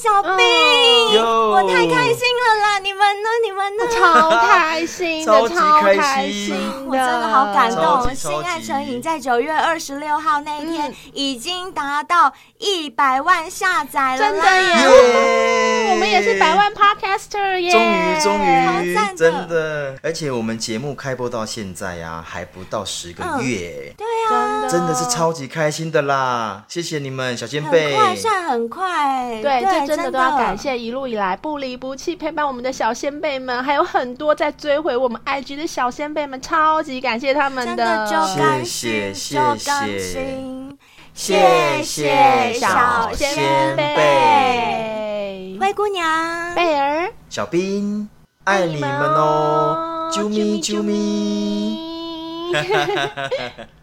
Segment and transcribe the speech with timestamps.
[0.00, 0.87] 小贝，
[1.58, 2.78] 我太开心了啦！
[2.78, 3.28] 你们呢？
[3.42, 3.84] 你们呢？
[3.90, 6.54] 超开心的，超级开开心，
[6.86, 8.14] 我真的好感动。
[8.14, 17.72] 心爱成瘾在九月二十六号那一天已经达到一百万下载了，真的耶我们也是百万 Podcaster 耶！
[17.72, 19.98] 终于，终于，好赞的真的！
[20.02, 24.06] 而且我们节目开播到现在呀、啊，还不到十个月，嗯、对
[24.36, 26.62] 啊，真的是超级开心的啦！
[26.68, 40.78] 谢谢你们，小仙贝，很快，算很快，对，对这真的都要感谢一路以来不离不弃陪伴我们的小先辈们，还有很多在追回我们 IG 的小先辈们，超级感谢他们的，真的就甘心，谢谢就甘心，
[41.14, 48.06] 谢谢小仙贝，灰姑娘，贝儿，小兵，
[48.44, 50.60] 爱你们哦，啾咪。
[50.60, 51.78] 啾咪。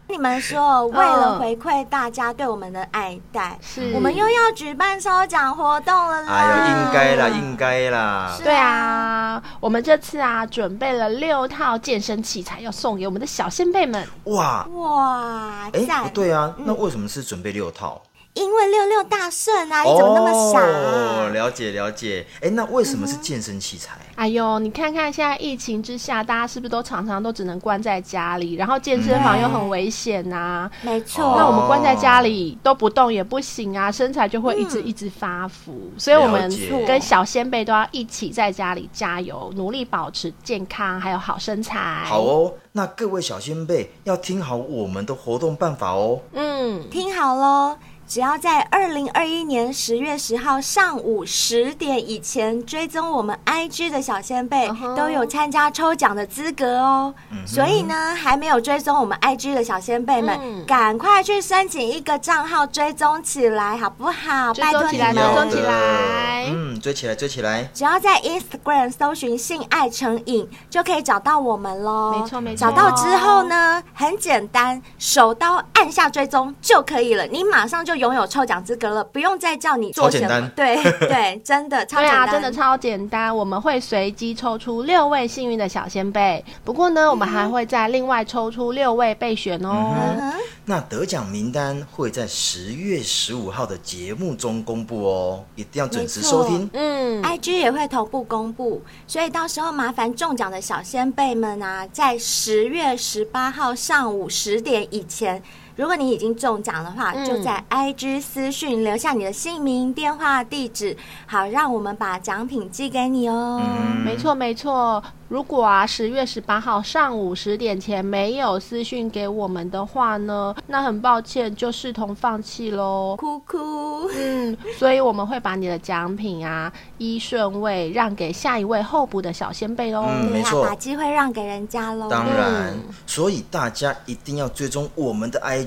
[0.08, 6.32] 你们说，为了回馈大家对我们的爱戴，是我们又要举办抽奖活动了啦！
[6.32, 8.38] 哎呀，应该啦，应该啦。
[8.44, 14.08] 对啊，我们这次啊，准备了六套健身器材要送给我们的小先辈们。
[14.26, 15.70] 哇哇！
[15.74, 18.02] 哎，不对啊，那为什么是准备六套？
[18.36, 21.26] 因为六六大顺啊，你怎么那么傻啊？
[21.26, 22.26] 哦，了解了解。
[22.42, 23.98] 哎，那为什么是健身器材？
[24.16, 28.56] 哎呦，你看看现在疫情之下，大家是不是都常常都只能关在家里？
[28.56, 30.70] 然后健身房又很危险呐。
[30.82, 31.36] 没错。
[31.38, 35.90] 那我们关在家里都不动也不行啊，身材就会一直一直发福。
[35.98, 36.52] 所以我们
[36.86, 42.04] 跟小先辈都要一起在家里加油，努力保持健康还有好身材。
[42.04, 46.20] 好哦，那各位小先辈要听好我们的活动办法哦。
[46.34, 47.78] 嗯，听好喽。
[48.08, 54.96] 只要在二零二一年十月十号上午十点以前追踪我们 IG 的小仙贝，uh huh.
[54.96, 57.12] 都有参加抽奖的资格哦。
[57.32, 57.52] Uh huh.
[57.52, 61.00] 所以呢，还没有追踪我们 IG 的小先辈们，赶、uh huh.
[61.00, 64.54] 快去申请一个账号追踪起来，好不好？
[64.54, 67.68] 追踪起来，追踪起来，嗯，追起来，追起来。
[67.74, 72.12] 只要在 Instagram 搜寻“性爱成瘾”，就可以找到我们喽。
[72.20, 72.60] 没错，没错。
[72.60, 80.50] 找到之后呢，很简单，手刀按下追踪就可以了，你马上就拥有抽奖资格了，不用再叫你做什么。
[80.56, 82.28] 对对，真的超简单。
[82.28, 83.36] 对 啊，真的超简单。
[83.36, 90.34] 我们会随机抽出六位幸运的小仙贝，不过呢，我们还会再另外抽出六位备选哦。
[90.68, 96.68] 那得奖名单会在十月十五号的节目中公布哦，一定要准时收听。
[96.74, 105.44] 嗯，IG 也会同步公布，所以到时候麻烦中奖的小仙贝们啊，在十月十八号上午十点以前。
[105.76, 113.62] 如果你已经中奖的话，就在 IG 私讯留下你的姓名、电话、地址，好让我们把奖品寄给你哦。
[113.62, 115.04] 嗯，没错没错。
[115.28, 123.16] 如果啊，十月十八号上午十点前没有私讯给我们的话呢，那很抱歉，就视同放弃喽。
[123.18, 124.08] 哭哭。
[124.16, 130.06] 嗯，所以我们会把你的奖品啊一顺位让给下一位候补的小先辈喽。
[130.08, 132.08] 嗯，没错，把机会让给人家喽。
[132.08, 135.65] 当然，嗯、所以大家一定要追踪我们的 IG，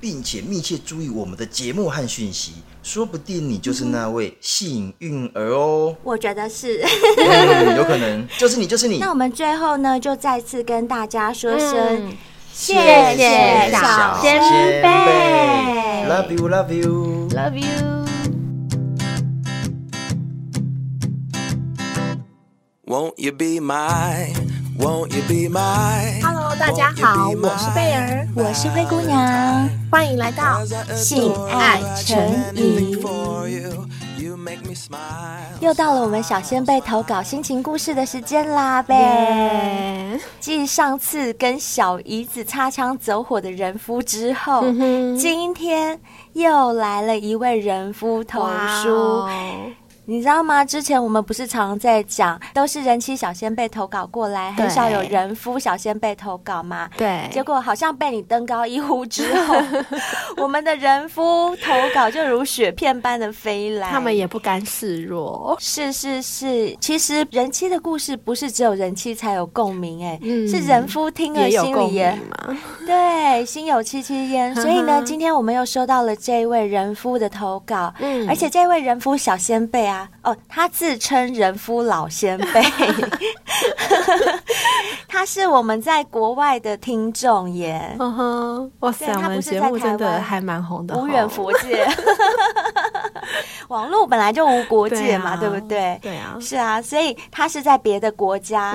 [0.00, 2.52] 并且密切注意我们的节目和讯息。
[2.82, 5.94] 说不定你就是那位幸运儿哦！
[6.02, 6.82] 我觉得是，
[7.18, 8.98] 嗯，有可能就是你，就是你。
[8.98, 12.16] 那我们最后呢，就再次跟大家说声、嗯、
[12.50, 14.40] 谢谢小仙
[14.82, 17.66] 贝，Love you，Love you，Love you。
[22.86, 24.32] Won't you be my
[24.80, 30.64] Won't you be my Hello，大家好，我是贝儿，我是灰姑娘，欢迎来到
[30.96, 32.18] 性爱成
[32.54, 32.98] 瘾。
[35.60, 40.18] 又到了我们小仙贝投稿心情故事的时间啦，贝。
[40.40, 46.00] 继上次跟小姨子擦枪走火的人夫之后，嗯、今天
[46.32, 48.48] 又来了一位人夫投
[48.82, 49.26] 书。
[50.10, 50.64] 你知道吗？
[50.64, 56.90] 之前我们不是常常在讲，都是人妻小仙贝投稿过来，很少有人夫小仙贝投稿吗？
[56.96, 57.28] 对。
[57.30, 59.54] 结果好像被你登高一呼之后，
[60.36, 65.56] 我们的人夫投稿就如雪片般的飞来，他们也不甘示弱。
[65.60, 72.18] 是是是，其实人妻的故事不是只有人妻才有共鸣，哎，嗯，是人夫听了心里也，也
[72.84, 74.52] 对，心有戚戚焉。
[74.56, 79.99] 所以呢，今天我们又收到了这一位人夫的投稿，嗯，而且这位人夫小仙贝啊。
[80.22, 82.62] 哦，他自称人夫老先辈，
[85.08, 87.96] 他是我们在国外的听众耶。
[87.98, 91.86] 嗯哼，哇塞，我们节目真的还蛮红的，无远佛界。
[93.68, 95.98] 网络本来就无国界嘛，对，啊、对不对？
[96.02, 98.74] 对啊，是啊，所以他是在别的国家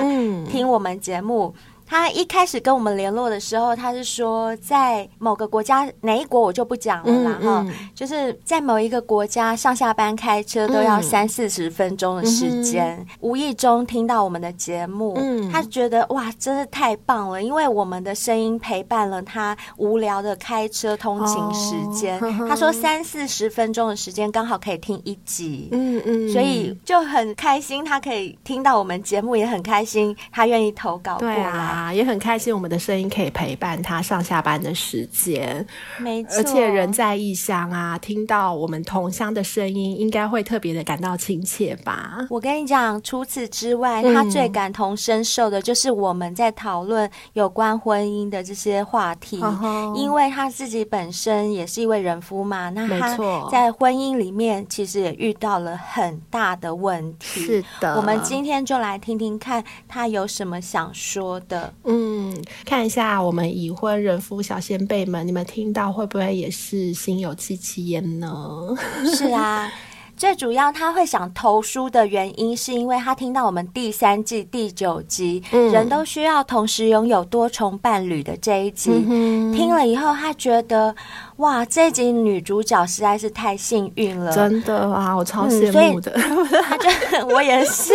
[0.50, 1.54] 听我们节目。
[1.58, 7.68] 嗯他一开始跟我们联络的时候，他是说在某个国家哪一国我就不讲了啦哈、嗯。
[7.68, 13.06] 嗯，就是在某一个国家上下班开车都要三四十分钟的时间、嗯。
[13.20, 22.48] 无意中听到我们的节目、嗯，他觉得哇，真的太棒了，因为我们的声音陪伴了他无聊的开车通勤时间、哦。
[22.50, 31.75] 他说三四十分钟的时间刚好可以听一集，嗯嗯，所以就很开心，他可以听到我们节目，也很开心，他愿意投稿过来。
[31.76, 35.66] 对啊啊，也很开心，我们的声音可以陪伴他上下班的时间。
[36.00, 42.26] 没错，而且人在异乡啊，听到我们同乡的声音，应该会特别的感到亲切吧？
[42.30, 52.70] 我跟你讲，除此之外，他最感同身受的就是我们在讨论有关婚姻的这些话题，嗯、因为他自己本身也是一位人夫嘛。
[52.70, 53.18] 那他
[53.52, 57.42] 在婚姻里面其实也遇到了很大的问题。
[57.42, 61.65] 是的，我们今天就来听听看他有什么想说的。
[61.84, 62.36] 嗯，
[62.66, 68.30] 看一下我们已婚人夫小先辈们，你们听到会不会也是心有戚戚焉呢？
[69.16, 69.72] 是啊，
[70.18, 80.96] 最主要他会想投书的原因，是因为他听到我们第三季第九集、嗯“人都需要同时拥有多重伴侣”的这一集、嗯，听了以后，他觉得
[81.38, 86.12] 哇，这一集女主角实在是太幸运了，真的啊，我超羡慕的。
[86.16, 87.94] 嗯、他就 我也是，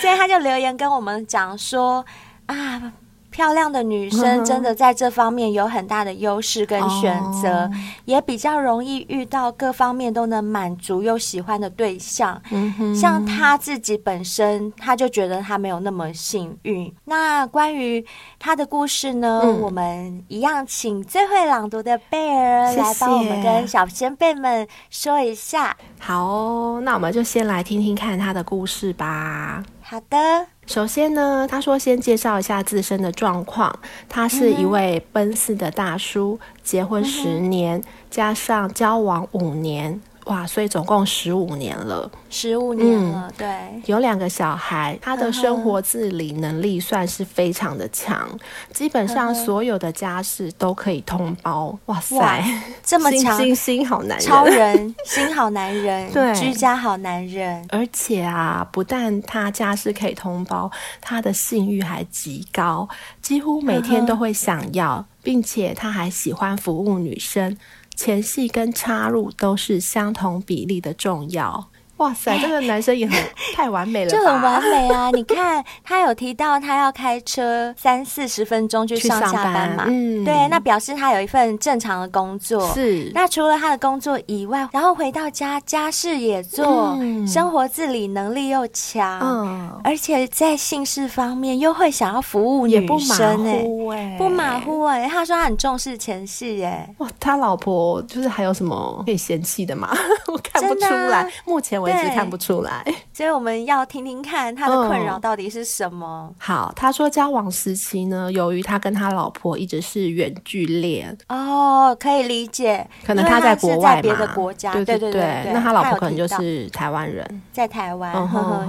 [0.00, 2.04] 所以他就留言跟我们讲说。
[2.52, 2.92] 啊，
[3.30, 12.38] 漂亮的女生真的在这方面有很大的优势跟选择，嗯，也比较容易遇到各方面都能满足又喜欢的对象。
[12.50, 16.94] 嗯，像她自己本身，她就觉得她没有那么幸运。
[17.06, 18.04] 那关于
[18.38, 25.74] 她的故事呢，嗯，我们一样请最会朗读的贝儿来帮我们跟小先辈们说一下。
[25.98, 29.64] 好哦，那我们就先来听听看她的故事吧。
[29.92, 30.46] 好的。
[30.64, 33.78] 首先呢，他说先介绍一下自身的状况。
[34.08, 40.00] 他是一位奔四的大叔，结婚十年，加上交往五年。
[40.26, 48.28] 哇，所以总共十五年了，十五年了，嗯，对，有两个小孩，他的生活自理能力算是非常的强，
[48.72, 51.76] 基本上所有的家事都可以通包。
[51.86, 52.38] 哇塞，哇
[52.84, 57.66] 这么强，星星好男人，超人 心好男人，对，居家好男人。
[57.70, 60.70] 而且啊，不但他家事可以通包，
[61.00, 62.88] 他的性欲还极高，
[63.20, 67.56] 几乎每天都会想要，并且他还喜欢服务女生。
[67.94, 71.71] 前戏跟插入都是相同比例的重要。
[72.02, 73.16] 哇塞， 这个男生也很
[73.54, 75.08] 太完美了，就很完美啊！
[75.14, 79.84] 你看，他有提到他要开车三四十分钟去上下班嘛？
[79.86, 82.68] 嗯，对，那表示他有一份正常的工作。
[82.74, 93.64] 是，那除了他的工作以外，然后回到家家事也做，嗯、生活自理能力又强，嗯，而且在性事方面又会想要服务女生、欸，
[93.94, 95.08] 哎，不马虎哎、欸。
[95.08, 99.88] 他说他很重视前戏，哎，哇，他老婆就是还有什么可以嫌弃的吗？
[100.26, 101.91] 我看不出来，目前为止。
[101.92, 106.26] 一直看不出来， 所以我们要听听看他的困扰到底是什么。
[106.30, 118.14] 嗯、好，他说交往时期呢，由于他跟他老婆一直是远距恋，哦，可以理解，可能他在国外嘛，别的国家，对对对，那他老婆可能就是台湾人，在台湾，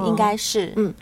[0.05, 0.93] 应该是，嗯。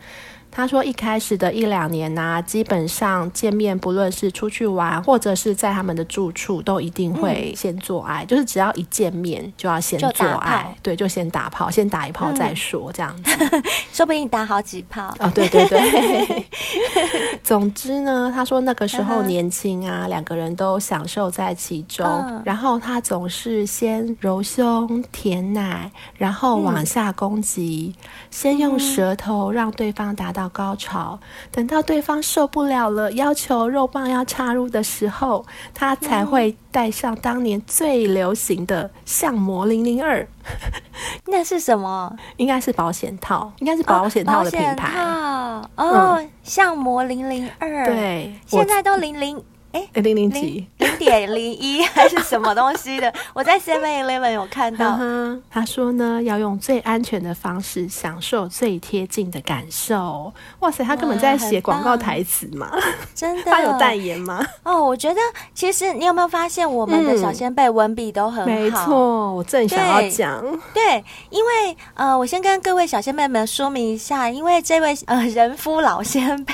[0.51, 8.25] 他说：“一开始的一两年呐、啊，基本上见面，不论是出去玩，或者是在他们的住处，都一定会先做爱。
[8.25, 15.15] 嗯、就是只要一见面，就要先做爱，对，就先打炮，先打一炮再说，这样子，嗯、 说不定打好几炮。
[15.19, 16.45] 哦，对对对。
[17.41, 22.05] 总之呢，他说那个时候年轻啊，两个人都享受在其中。
[22.05, 31.19] 嗯、然后他总是先揉胸、舔奶，然后往下攻击，嗯、先用舌头让对方达到。”到高潮，
[31.51, 40.27] 等到对方受不了了，要求肉棒要插入的时候，他才会带上当年最流行的相模零零二。
[41.27, 42.15] 那是什么？
[42.37, 44.99] 应该是保险套，应该是保险套的品牌。
[44.99, 47.85] 哦，哦，相模零零二。
[47.85, 49.41] 对，现在都零零。
[49.71, 53.11] 哎，零零几零点零一 还是什么东西的？
[53.33, 54.99] 我在 Seven Eleven 有看到。
[55.49, 60.33] 他说呢，要用最安全的方式享受最贴近的感受。
[60.59, 62.69] 哇塞，他根本在写广告台词嘛？
[63.15, 63.51] 真的？
[63.51, 64.45] 他有代言吗？
[64.63, 65.21] 哦，我觉得
[65.53, 68.45] 其实你有没有发现，我们的小仙辈文笔都很好。
[68.45, 70.41] 没错，我正想要讲。
[70.73, 76.53] 对，因为呃，我先跟各位小仙辈们说明一下，因为这位呃人夫老仙贝，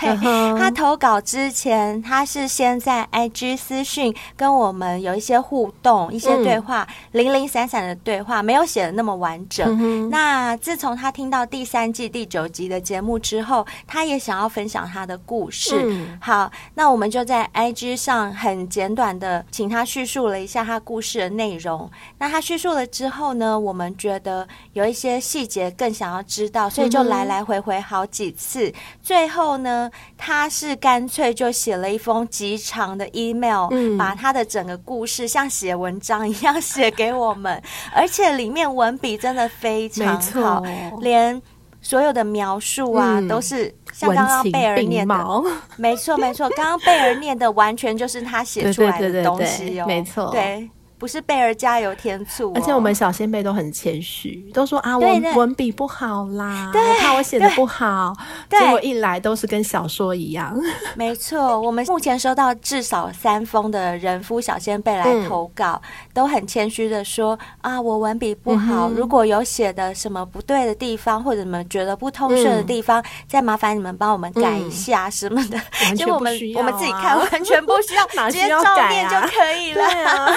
[0.60, 3.07] 他投稿之前，他是先在。
[3.12, 9.78] 在 IG 私讯跟我们有一些互动、一些对话，嗯、零零散散的对话，没有写的那么完整。
[9.80, 15.76] 嗯、那自从他听到第三季第九集的节目之后，他也想要分享他的故事。
[15.84, 21.90] 嗯、好，那我们就在 IG 上很简短的请他叙述了一下他故事的内容。
[22.18, 28.68] 那他叙述了之后呢，我们觉得有一些细节更想要知道，所以就来来回回好几次。
[28.70, 37.62] 嗯、最后呢，他是干脆就写了一封极长的 email，、嗯、把他的整个故事像写文章一样写给我们，
[37.94, 40.64] 而且里面文笔真的非常好，
[41.00, 41.42] 连
[41.82, 45.44] 所有的描述啊、嗯、都是像刚刚贝儿念的，
[45.78, 50.70] 没错没错，刚刚贝儿念的完全就是他写出来的东西哦，没错，对。
[50.98, 58.14] 不是贝儿加油添醋、哦，而且我们小仙贝都很谦虚，都说啊，我文笔不好啦，对，怕我写的不好，
[58.50, 60.60] 结果一来都是跟小说一样。
[60.96, 75.60] 没错，我们目前收到至少三封的人夫小仙贝来投稿，嗯、都很谦虚的说啊，我文笔不好，嗯、如果有写的什么不对的地方，或者你们觉得不通顺的地方，嗯、再麻烦你们帮我们改一下什么的。
[75.96, 80.36] 就、嗯、我们、啊、我们自己看，完全不需要， 直接照念就可以了。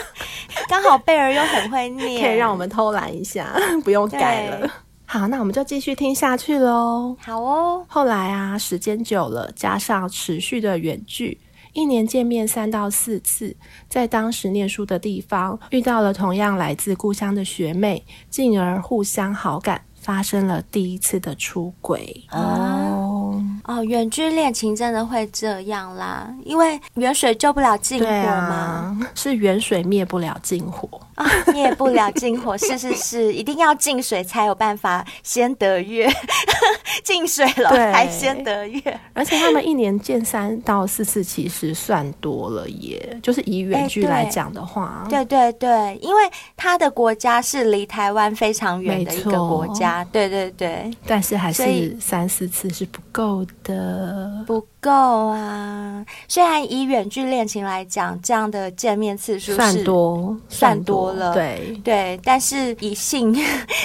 [0.69, 3.53] 刚好贝儿又很会念，可以让我们偷懒一下，
[3.85, 4.71] 不用改了。
[5.07, 7.17] 好，那我们就继续听下去喽。
[7.21, 7.85] 好哦。
[7.89, 11.41] 后来啊，时间久了，加上持续的远距，
[11.73, 13.57] 一年见面三到四次，
[13.89, 22.25] 在当时念书的地方遇到了同样来自故乡的学妹，进而互相好感，发生了第一次的出轨。
[22.33, 23.43] 哦。
[23.65, 30.89] 哦，远距恋情真的会这样啦，因为远水救不了近火嘛，啊、是远水灭不了近火。
[31.15, 36.11] 啊，灭不了近火， 是是是，一定要近水才有办法先得月，
[37.05, 46.23] 近水了才先得月，而且他们一年见三到四次，其实算多了耶，就是以远距来讲的话、对对对，因为
[46.57, 53.51] 他的国家是离台湾非常远的一个国家，对对对，但是还是三四次是不够的。
[53.63, 54.91] 的不够
[55.29, 56.05] 啊！
[56.27, 62.19] 虽然以远距恋情来讲，这样的见面次数算多，算多了，对对。
[62.25, 63.37] 但是以性、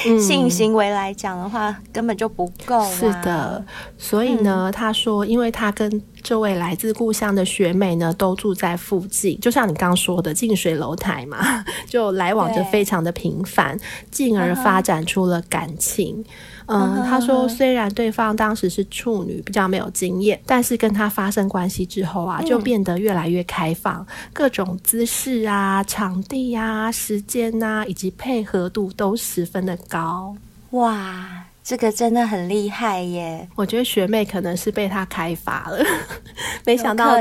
[0.06, 2.84] 嗯、性行为来讲的话，根本就不够。
[2.92, 3.64] 是的，
[3.98, 13.78] 所以呢，嗯、他说，因为他跟这位来自故乡的学妹呢，都住在附近，就像你刚刚说的，近水楼台嘛， 就来往就非常的频繁，
[14.10, 16.16] 进而发展出了感情。
[16.20, 16.26] 嗯，
[16.68, 30.36] 他说虽然对方当时是处女，比较没有经验，但是跟他发生关系之后啊，就变得越来越开放，嗯、各种姿势啊、场地啊、时间啊，以及配合度都十分的高。
[30.72, 31.45] 哇！
[31.66, 33.50] 这个真的很厉害耶！
[33.56, 35.84] 我觉得学妹可能是被他开发了，
[36.64, 37.18] 没想到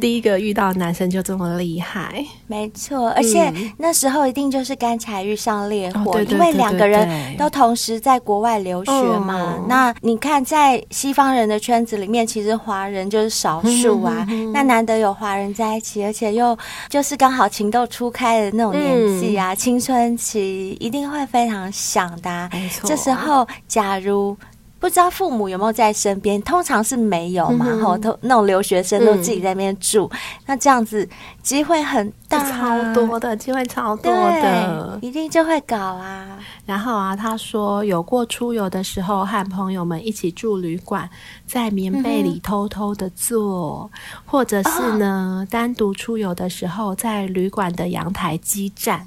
[0.00, 2.12] 第一个遇到男生就这么厉害。
[2.48, 9.54] 没错，而且那时候一定就是干柴遇上烈火，嗯、因为两个人都同时在国外留学嘛。
[9.58, 14.26] 嗯、那你看，在西方人的圈子里面，其实华人就是少数啊。
[14.28, 16.58] 嗯、那难得有华人在一起，而且又
[16.88, 22.50] 就是刚好情窦初开的那种年纪啊，嗯、青春期一定会非常想的、啊。
[22.52, 23.83] 没错，这时候假。
[23.84, 24.34] 假如
[24.78, 31.06] 不知道父母有没有在身边，通常是没有嘛，然后都那种留学生都自己在那边住，嗯、那这样子
[31.44, 36.38] 机会很大，超多的机会超多的，一定就会搞啊。
[36.64, 41.08] 然后啊，他说有过出游的时候，和朋友们一起住旅馆，
[41.46, 49.06] 在棉被里偷偷的做，嗯、或者是呢，哦、单独出游的时候，在旅馆的阳台激战。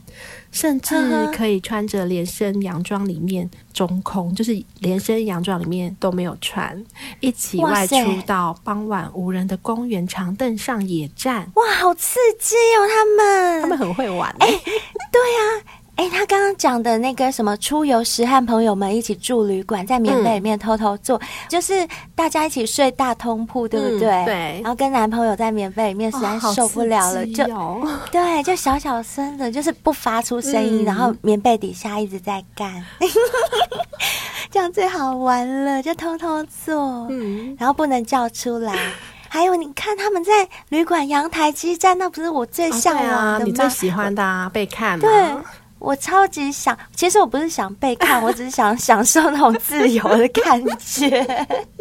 [0.50, 0.96] 甚至
[1.36, 6.84] 可以穿着连身洋装，里面中空，就是连身洋装里面都没有穿，
[7.20, 11.52] 一起外出到傍晚无人的公园长凳上野战。
[11.56, 12.88] 哇，好刺激哦！
[12.88, 14.62] 他们他们很会玩，欸，哎，
[15.12, 15.64] 对呀。
[15.98, 24.08] 哎，他刚刚讲的那个什么出游时和朋友们一起住旅馆，在棉被里面偷偷做，嗯、就是大家一起睡大通铺，对不对？
[24.08, 24.62] 嗯、对。
[24.62, 32.86] 然后跟男朋友在棉被里面实在受不了了，哦哦、就对，就小小声的，就是不发出声音，嗯、然后棉被底下一直在干，
[34.52, 38.78] 这样最好玩了，就偷偷做，嗯，然后不能叫出来。
[39.30, 43.18] 还有，你看他们在旅馆阳台激战，那不是我最向往的吗？
[43.18, 45.08] 啊、你最喜欢的、啊、被看吗？
[45.08, 45.44] 对。
[45.80, 51.08] 我超级想，其实我不是想被看，我只是想 享受那种自由的感觉。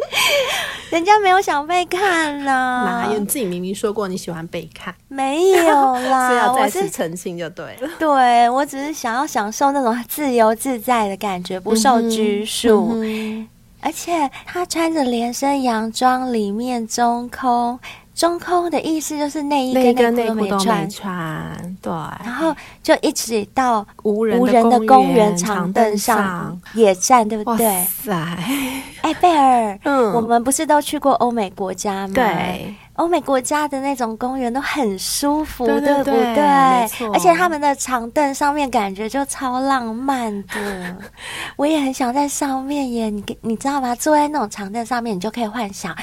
[0.92, 3.18] 人家没有想被看呢、啊，哪有？
[3.18, 7.88] 你自己明明说过你喜欢被看，没有啦， 是要再次澄清就对了。
[7.98, 12.90] 对，我只是想要享受那种自由自在的感觉，不受拘束。
[12.92, 13.00] 嗯
[13.40, 13.48] 嗯、
[13.86, 17.78] 而且他穿着连身洋装，里面中空。
[18.16, 21.92] 中空的意思就是内衣跟内裤都没穿，对。
[22.24, 22.52] 然后
[22.82, 27.66] 就一直到无人的公园长凳上野战，对不对？
[27.66, 28.12] 哇塞！
[29.02, 32.14] 哎，贝尔，嗯，我们不是都去过欧美国家吗？
[32.14, 32.74] 对。
[32.96, 36.42] 欧美国家的那种公园都很舒服，对，不对？
[37.12, 40.96] 而且他们的长凳上面感觉就超浪漫的，
[41.56, 43.10] 我也很想在上面耶。
[43.10, 43.94] 你你知道吗？
[43.94, 45.94] 坐在那种长凳上面，你就可以幻想，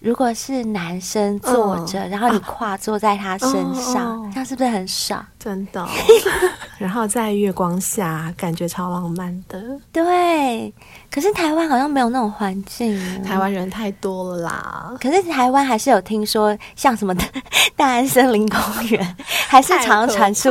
[0.00, 5.24] 如果是男生坐着，嗯、然后你跨坐在他身上，这样、啊、是不是很爽？
[5.38, 5.86] 真的。
[6.78, 9.78] 然后在月光下，感觉超浪漫的。
[9.92, 10.72] 对。
[11.10, 14.92] 可是台湾好像没有那种环境，台湾人太多了啦。
[15.00, 17.14] 可是台湾还是有听说，像什么
[17.76, 19.16] 大安森林公园，
[19.48, 20.50] 还是常常传出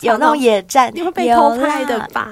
[0.00, 2.28] 有那种野战，你会被偷拍的吧？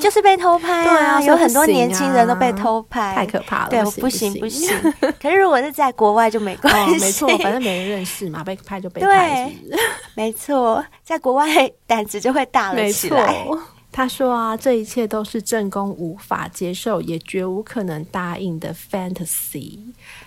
[0.00, 1.20] 就是被偷拍啊！
[1.22, 3.68] 有很多年轻人都被偷拍，太可怕了。
[3.70, 4.68] 对，不行不行。
[5.20, 9.52] 可是如果是在国外就没关系， 没错，反正没人认识嘛，被拍就被拍。
[10.14, 11.46] 没错，在国外
[11.86, 13.46] 胆子就会大了起来。
[13.92, 19.78] 他说啊，这一切都是正宫无法接受，也绝无可能答应的 fantasy。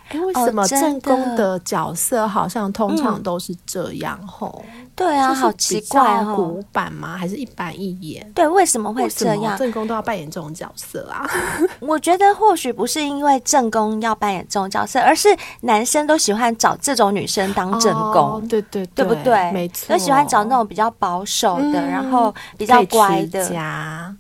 [0.10, 4.20] 哎，为什么正宫的角色好像通常都是这样？
[4.28, 7.18] 吼、嗯，对啊，好奇怪哦，古板吗？
[7.18, 8.32] 还是一板一眼？
[8.36, 9.58] 对，为什么会这样？
[9.58, 11.28] 正宫都要扮演这种角色啊？
[11.80, 19.52] 我觉得或许不是因为正宫要扮演这种角色，而是男生都喜欢找这种女生当正宫，哦、对对对，对不对？
[19.52, 23.44] 没错，都喜欢找那种比较保守的，嗯、然后比较乖的。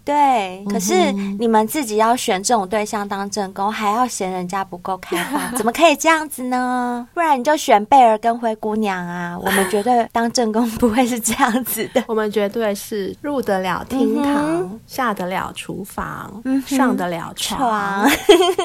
[0.04, 7.05] 对，可是你们自己要选这种对象当正宫，还要嫌人家不够开放， 怎么可以这样子呢？
[7.13, 9.38] 不然你就选贝儿跟灰姑娘啊！
[9.38, 17.60] 我们绝对当正宫不会是这样子的， 我们绝对是入得了厅堂，嗯、下得了厨房，嗯、上得了床。
[17.60, 18.10] 床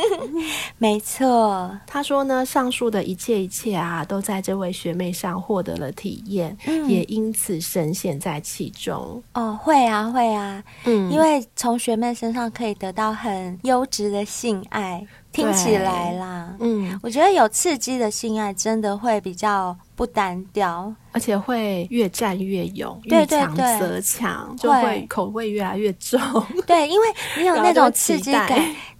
[0.78, 9.20] 没错，他说呢，上述的一切一切啊，都在这位学妹上获得了体验，嗯、也因此深陷在其中。
[9.34, 15.04] 哦，会啊，会啊，嗯，因为从学妹身上可以得到很优质的性爱。
[15.32, 26.18] 听起来啦，嗯，我觉得有刺激的性爱真的会比较不单调，而且会越战越勇，越强则强，就会口味越来越重。
[26.66, 28.48] 对，因为 你有那种刺激感。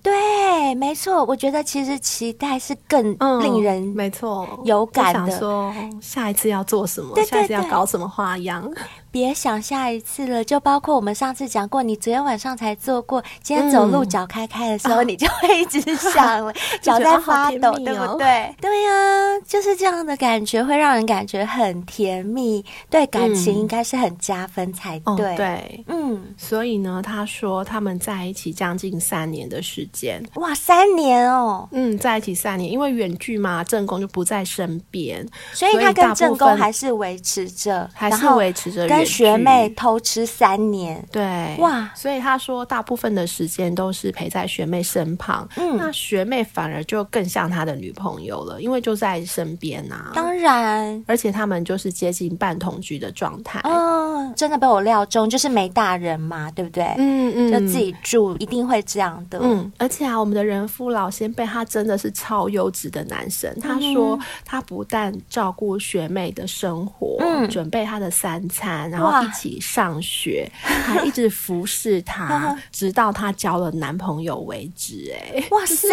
[0.02, 5.39] 对，没错，我觉得其实期待是更令人没错有感的。
[5.39, 7.15] 说下一次要做什么？
[7.25, 8.71] 下一次要搞什么花样？
[9.10, 18.54] 别想下一次了，就包括我们上次讲过，你昨天晚上才做过，今天走路脚开开的时候，你就会一直想了， 脚在发抖，对不对？
[18.58, 25.36] 对呀，就是这样的感觉，会让人感觉很甜蜜，对感情应该是很加分才对。
[25.36, 39.04] 对，嗯，所以呢，他说他们在一起将近三年的时间，哇，三年哦，嗯，在一起三年，因为远距嘛，正宫就不在身边，所以他跟正宫还是维持着，还是维持着跟。
[39.10, 41.56] 学妹偷吃三年，对。
[41.58, 50.12] 哇，所以他说大部分的时间都是陪在学妹身旁，嗯，那学妹反而就更像他的女朋友了，因为就在身边啊。
[50.14, 53.60] 当然，而且他们就是接近半同居的状态。
[53.64, 56.84] 嗯，真的被我料中，就是没大人嘛，对不对？
[56.99, 59.38] 嗯嗯，就自己住，一定会这样的。
[59.43, 63.54] 嗯，而且啊，我们的人夫老先辈他真的是超优质的男生。
[63.60, 68.90] 他说他不但照顾学妹的生活，嗯，准备他的三餐。
[68.90, 75.14] 然后一起上学，哇 还一直服侍她，直到她交了男朋友为止。
[75.14, 75.88] 哎，哇塞，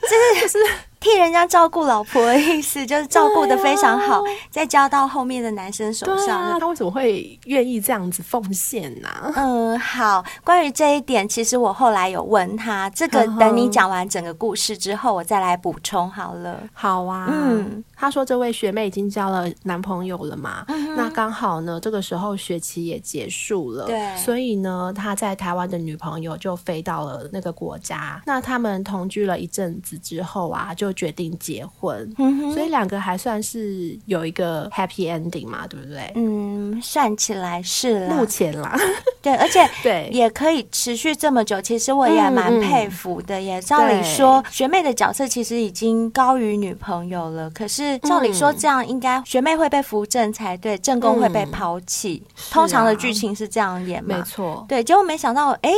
[0.00, 0.58] 这是。
[1.00, 6.40] 替人家照顾老婆的意思， 就是照顾的非常好，啊、再交到后面的男生手上。
[6.40, 9.32] 啊、他为什么会愿意这样子奉献呢、啊？
[9.36, 16.62] 嗯，好，关于这一点，其实我后来有问他，这个等你讲完整个故事之后，我再来补充好了。
[16.72, 28.20] 好啊，嗯，他说这位学妹已经交了男朋友了嘛，嗯、那刚好呢，这个时候学期也结束了，对，所以呢，他在台湾的女朋友就飞到了那个国家。
[28.26, 32.10] 那他们同居了一阵子之后啊，就就决定结婚，
[32.54, 36.10] 所以两个还算是有一个 happy ending 嘛，对不对？
[36.14, 38.74] 嗯，算起来是啦，目前啦，
[39.20, 40.08] 对，而且 对。
[40.10, 43.60] 也可以持续这么久，其实我也蛮佩服的耶。
[43.60, 52.22] 照理说，学妹的角色其实已经高于女朋友了，可是照理说这样应该学妹会被扶正才对，正宫会被抛弃。
[52.26, 54.16] 嗯、通常的剧情是这样演嘛？
[54.16, 55.70] 没错，对，结果没想到，哎。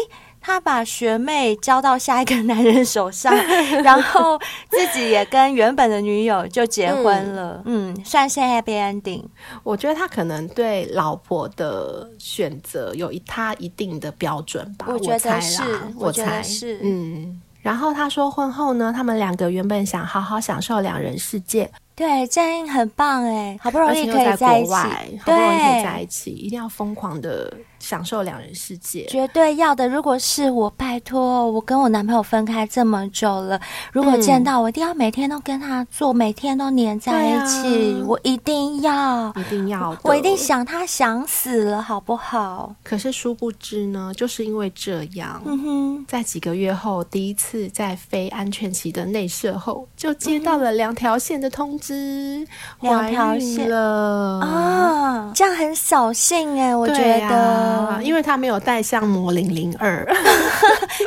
[0.43, 3.31] 他把学妹交到下一个男人手上，
[3.85, 7.61] 然后自己也跟原本的女友就结婚了。
[7.67, 9.23] 嗯，嗯，算是 happy ending。
[9.63, 14.87] 我觉得他可能对老婆的选择有一他一定的标准吧。
[14.89, 15.63] 我觉得是，
[15.95, 16.81] 我觉得是。
[16.83, 21.71] 嗯，然后他说婚后呢，他们两个原本想好好享受两人世界。
[22.01, 27.53] 对，这样很棒哎，好不容易可以在一起，好不容易可以在一起，一定要疯狂的。
[27.81, 29.89] 享受两人世界，绝对要的。
[29.89, 33.61] 如果是我，拜托，我跟我男朋友分开这么久了，
[33.93, 42.75] 如果见到我，一定要每天都跟他做，每天都黏在一起，啊、我一定要，一定要，我一定想他想死了，好不好？
[42.85, 52.47] 可是殊不知呢，就是因为这样，嗯哼，在几个月后，第一次在非安全期的内射后，就接到了两条线的通知，
[52.81, 56.95] 两条线了啊，这样很扫兴哎，我觉
[57.29, 57.70] 得。
[57.71, 60.05] 啊，因为他没有带相模零零二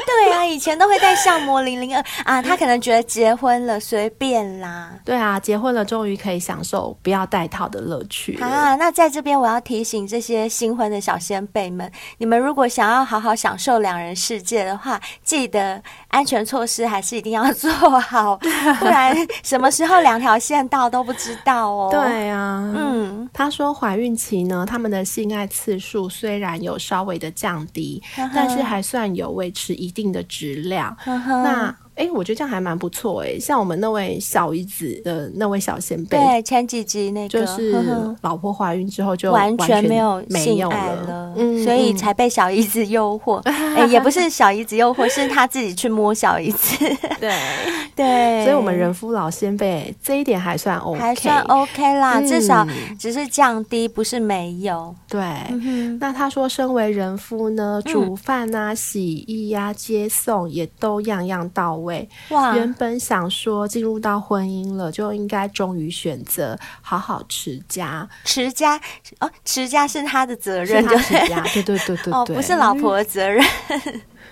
[0.05, 8.75] 对啊，以前都会带相模零零二啊，他可能觉得结婚了随便啦，对啊，结婚了终于可以享受不要带套的乐趣啊。
[8.75, 18.37] 那在这边我要提醒这些新婚的小先辈们，你们如果想要好好享受两人世界的话，记得安全措施还是一定要 做好，
[18.79, 21.89] 不然什么时候两条线到都不知道哦。
[21.91, 30.95] 对啊，嗯，他说怀孕期呢，他们的性爱次数虽然有稍微的降低，但是还算有维持一定的质量。
[31.05, 31.75] 那。
[31.95, 43.41] 哎、欸，我觉得这样还蛮不错哎，像我们那位小姨子的那位小先辈，对，前几集那个，就是老婆怀孕之后就完全没有没有了，嗯，所以才被小姨子诱惑。
[43.75, 46.77] 哎、也不是小姨子诱惑，是他自己去摸小姨子。
[47.19, 47.33] 对
[47.95, 52.65] 对，所以我们人夫老先辈这一点还算 OK，还算 OK 啦，嗯、至少
[52.97, 54.93] 只是降低，不是没有。
[55.07, 62.07] 对，嗯、那他说，身为人夫呢，煮饭啊、洗衣呀、啊、接送也都样样到位。
[62.29, 62.55] 哇！
[62.55, 68.07] 原本想说进入到婚姻了，就应该终于选择好好持家。
[68.23, 68.79] 持家
[69.19, 73.43] 哦，持家是他的责任，他持家，对对对对 对，哦，不是老婆的责任。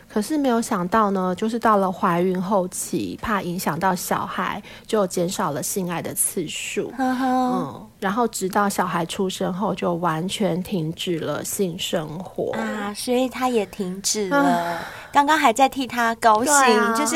[0.08, 6.94] 可是没有想到呢，就是到了怀孕后期，怕影响到小孩，就减少了性爱的次数。
[6.98, 14.38] 嗯，然后直到小孩出生后，就完全停止了性生活啊，所以他也停止了。
[14.38, 14.80] 啊、
[15.14, 17.16] 刚刚还在替他高兴，啊、就是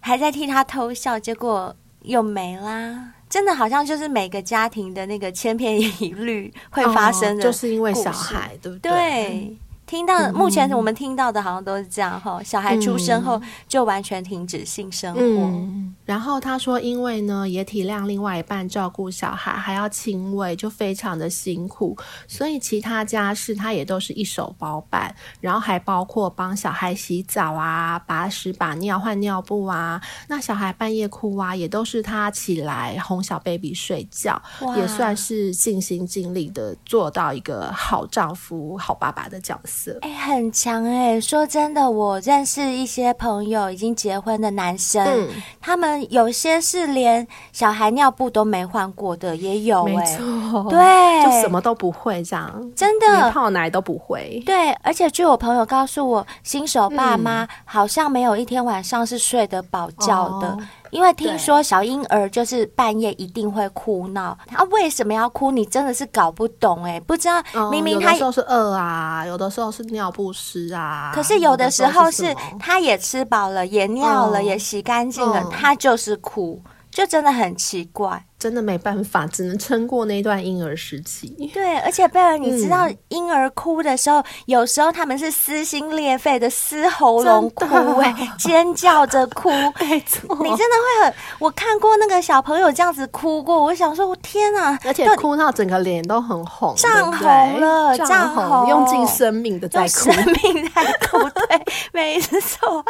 [0.00, 3.14] 还在替他偷笑，结果又没啦。
[3.30, 8.92] 真的好像就是每个家庭的那个千篇一律会发生的、哦，就是因为小孩，对不对？
[8.92, 9.56] 对。
[9.84, 15.20] 听到的目前我们听到的好像都是这样哈，小孩出生后就完全停止性生活。
[15.20, 21.96] 嗯、然后他说，因为呢也体谅另外一半照顾小孩还要亲喂，就非常的辛苦，
[22.28, 30.02] 所以其他家事他也都是一手包办，然后还包括帮小孩洗澡啊、把屎把尿换尿布啊。
[30.28, 34.40] 那小孩半夜哭啊，也都是他起来哄小 baby 睡觉，
[34.76, 39.98] 也算是尽心尽力的做到一个好丈夫、好爸爸的角色。
[40.02, 41.20] 哎、欸，很强哎、欸！
[41.22, 50.66] 说真的，我认识一些朋友已经结婚的男生，嗯、他们有些是连小孩尿布都没换过的，也有哎、欸，错。
[50.68, 53.06] 对，就什么都不会这样，真的。
[53.06, 54.42] 连泡奶都不会。
[54.44, 60.48] 对，而且据我朋友告诉我，新手爸妈好像没有一天晚上是睡得饱觉的。
[60.48, 60.58] 哦
[60.92, 65.50] 因为听说小婴儿就是半夜一定会哭闹，他为什么要哭？
[65.50, 78.26] 你真的是搞不懂哎、欸，不知道明明他、嗯、有的时候是饿啊，有的时候是尿不湿啊，可是有的时候是他也吃饱了，也尿了，嗯、也洗干净了，嗯、他就是哭，就真的很奇怪。
[78.42, 81.48] 真的没办法，只能撑过那段婴儿时期。
[81.54, 87.64] 对，而且贝尔，你知道婴儿哭的时候，嗯、有时候他们是撕心裂肺的撕喉咙哭、
[88.00, 89.48] 欸，哎， 尖叫着哭。
[89.78, 91.14] 没错，你真的会很……
[91.38, 94.76] 我看过那个小朋友这样子哭过，我想说，我天哪！
[94.84, 101.18] 而且哭到整个脸都很红，涨红了，涨红，红用尽生命的在哭，生命在哭。
[101.30, 102.84] 对，没错。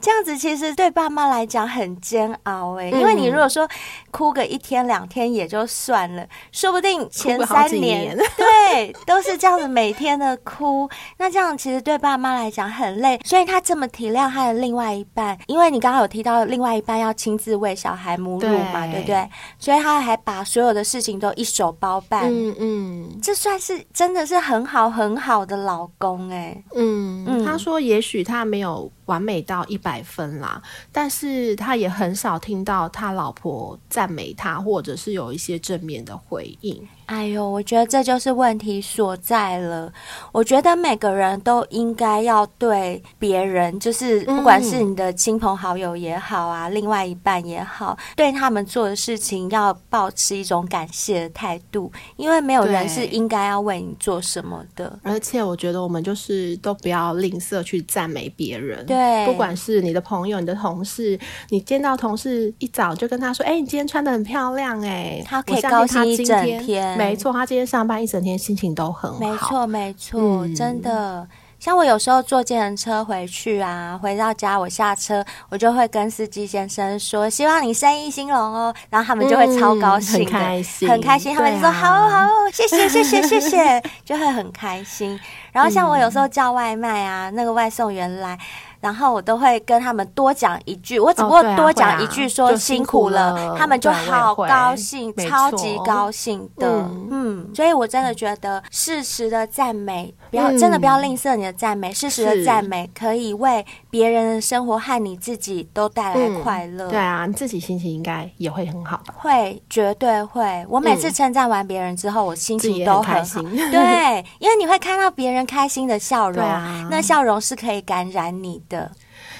[0.00, 3.68] 这样子其实对爸妈来讲很煎熬哎、欸，因为你如果说
[4.12, 8.18] 哭个一天两天也就算了，说不定前三年， 年。
[8.36, 19.30] 对都是这样子每天的哭，那这样其实对爸妈来讲很累，所以他这么体谅他的另外一半，因为你刚刚有提到另外一半要亲自喂小孩母乳嘛，对，对不对？
[19.58, 28.90] 所以他还把所有的事情都一手包办，嗯嗯，这算是真的是很好很好的老公哎、欸，嗯嗯，他说也许他没有。
[29.08, 30.60] 完美到一百分啦，
[30.92, 36.86] 但是他也很少听到他老婆赞美他，或或者是有一些正面的回应。
[37.08, 39.90] 哎呦，我觉得这就是问题所在了。
[40.30, 54.98] 我觉得每个人都应该要对别人，就是不管是你的亲朋好友也好啊，嗯、另外一半也好，对他们做的事情要保持一种感谢的态度，因为没有人是应该要为你做什么的。
[55.02, 61.18] 而且我觉得我们就是都不要吝啬去赞美别人，对，不管是你的朋友、你的同事，
[61.48, 66.97] 你见到同事一早就跟他说：“哎、欸，你今天穿的很漂亮。”哎，他可以高兴一整天。
[66.98, 69.18] 没错，他今天上班一整天心情都很好。
[69.18, 71.26] 没错，没错，嗯、真的。
[71.58, 81.34] 像我有时候坐计程车回去啊，回到家我下车，我就会跟司机先生说：“希望你生意兴隆哦。”然后他们就会超高兴的，嗯、很开心，很开心。
[81.34, 83.82] 他们就说：“啊、好好，谢谢，谢谢，谢谢。
[84.06, 85.18] ”就会很开心。
[85.50, 88.38] 然后像我有时候叫外卖啊，那个外送员来。
[88.80, 96.68] 然后我都会跟他们多讲一句，我只不过多讲一句说辛苦了，哦啊啊、他们就好高兴，超级高兴的。
[96.68, 106.88] 嗯，嗯，所以我真的觉得适时的赞美，不要、嗯、真的不要吝啬你的赞美，适时的赞美可以为别人的生活和你自己都带来快乐。
[106.88, 109.14] 嗯、对啊，你自己心情应该也会很好吧？
[109.16, 110.64] 会，绝对会。
[110.68, 113.42] 我每次称赞完别人之后，我心情都很好。
[113.42, 118.90] 很对，因为你会看到别人开心的笑容， 啊、那笑容是可以感染你的。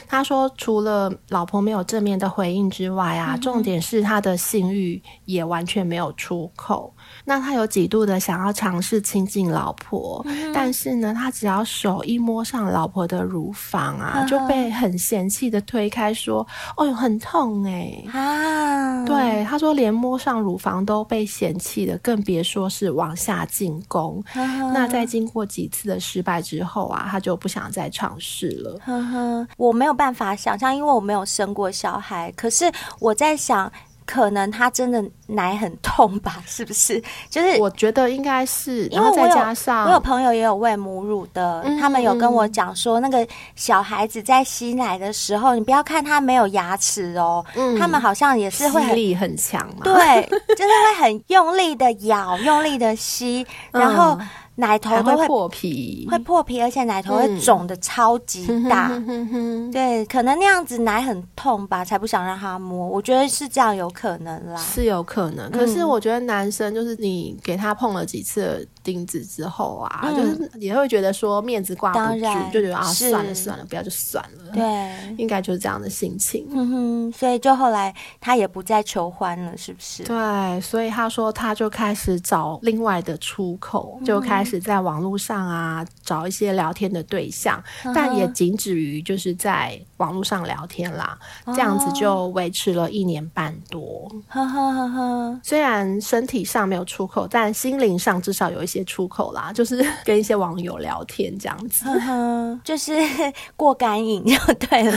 [0.08, 6.94] 他说，除了老婆没有正面的回应之外啊，重点是他的性欲也完全没有出口。
[7.28, 16.38] 那他有几度的想要尝试亲近老婆，嗯、但是呢，他只要手一摸上老婆的乳房啊，嗯、就被很嫌弃的推开，说
[16.74, 24.24] ：“哦哟，很痛哎、欸！”啊，对，他说连摸上乳房都被嫌弃的，更别说是往下进攻。
[24.34, 28.80] 嗯、那在经过几次的失败之后啊，他就不想再尝试了。
[28.86, 33.70] 呵呵，我没有办法想象，因为我没有生过小孩，可是我在想。
[34.10, 36.42] 可能他真的奶很痛吧？
[36.48, 37.00] 是不是？
[37.30, 49.92] 就是我觉得应该是，因为再加上我有朋友也有喂母乳的，嗯、他们有跟我讲说，那个小孩子在吸奶的时候，你不要看他没有牙齿哦，嗯、他们好像也是会很力很强，对，
[50.56, 54.16] 就是会很用力的咬，用力的吸，然后。
[54.18, 54.28] 嗯
[54.60, 58.88] 奶头都会，会破皮，会破皮，而且奶头会肿的超级大。
[58.90, 62.88] 嗯、 对，可能那样子奶很痛吧，才不想让他摸。
[62.88, 65.50] 我觉得是这样，有可能啦，是有可能。
[65.50, 74.52] 可是我觉得男生就是你给他碰了几次钉子之后啊，嗯、就是也会觉得说面子挂不住，就觉得啊，算了算了，不要就算了。
[74.54, 76.46] 对，应该就是这样的心情。
[76.50, 80.04] 嗯哼，所以就后来他也不再求欢了，是不是？
[80.04, 84.58] 对，所以他说他就开始找另外的出口，就开始。
[84.68, 87.62] 在网络上啊，找一些聊天的对象，
[87.94, 94.10] 但也仅止于就是在网络上聊天啦，哦、这样子就维持了一年半多。
[94.28, 102.94] 呵呵呵呵，虽然身体上没有出口，但心灵上至少有一些出口啦， 就是 跟一些网友聊天这样子，呵呵，就是
[103.54, 104.96] 过干瘾就对了，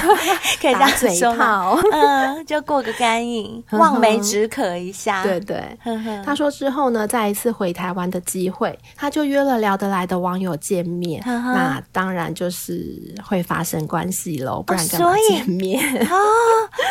[0.61, 5.23] 可以这样嘴炮，嗯，就过个干瘾，望梅止渴一下。
[5.23, 5.77] 对对，
[6.25, 9.41] 他说之后呢，再一次回台湾的机会，他就约。
[9.41, 12.95] 了聊得来的网友见面，那当然就是
[13.27, 15.83] 会发生关系喽，不然干嘛见面？
[16.05, 16.15] 哦，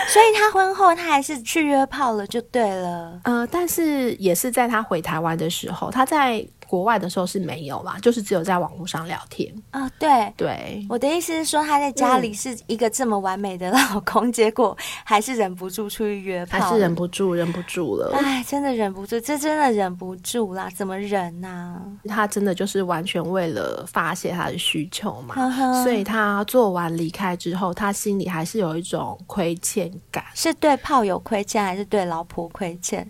[0.09, 3.21] 所以他婚后他还是去约炮了，就对了。
[3.23, 6.45] 呃，但是也是在他回台湾的时候，他在。
[6.71, 9.91] 国外的时候是没有啦，就是只有在网络上聊天啊、哦。
[9.99, 18.15] 对对，我的意思是说，他在家里是一个这么完美的老公，嗯、结果还是忍不住出去约炮，还是忍不住，忍不住了。
[18.15, 21.83] 哎，真的忍不住，这真的忍不住啦，怎么忍呢、啊？
[22.09, 33.05] 他真的就是完全为了发泄他的需求嘛，呵呵，所以他做完离开之后，他心里还是有一种亏欠感，是对炮友亏欠，还是对老婆亏欠？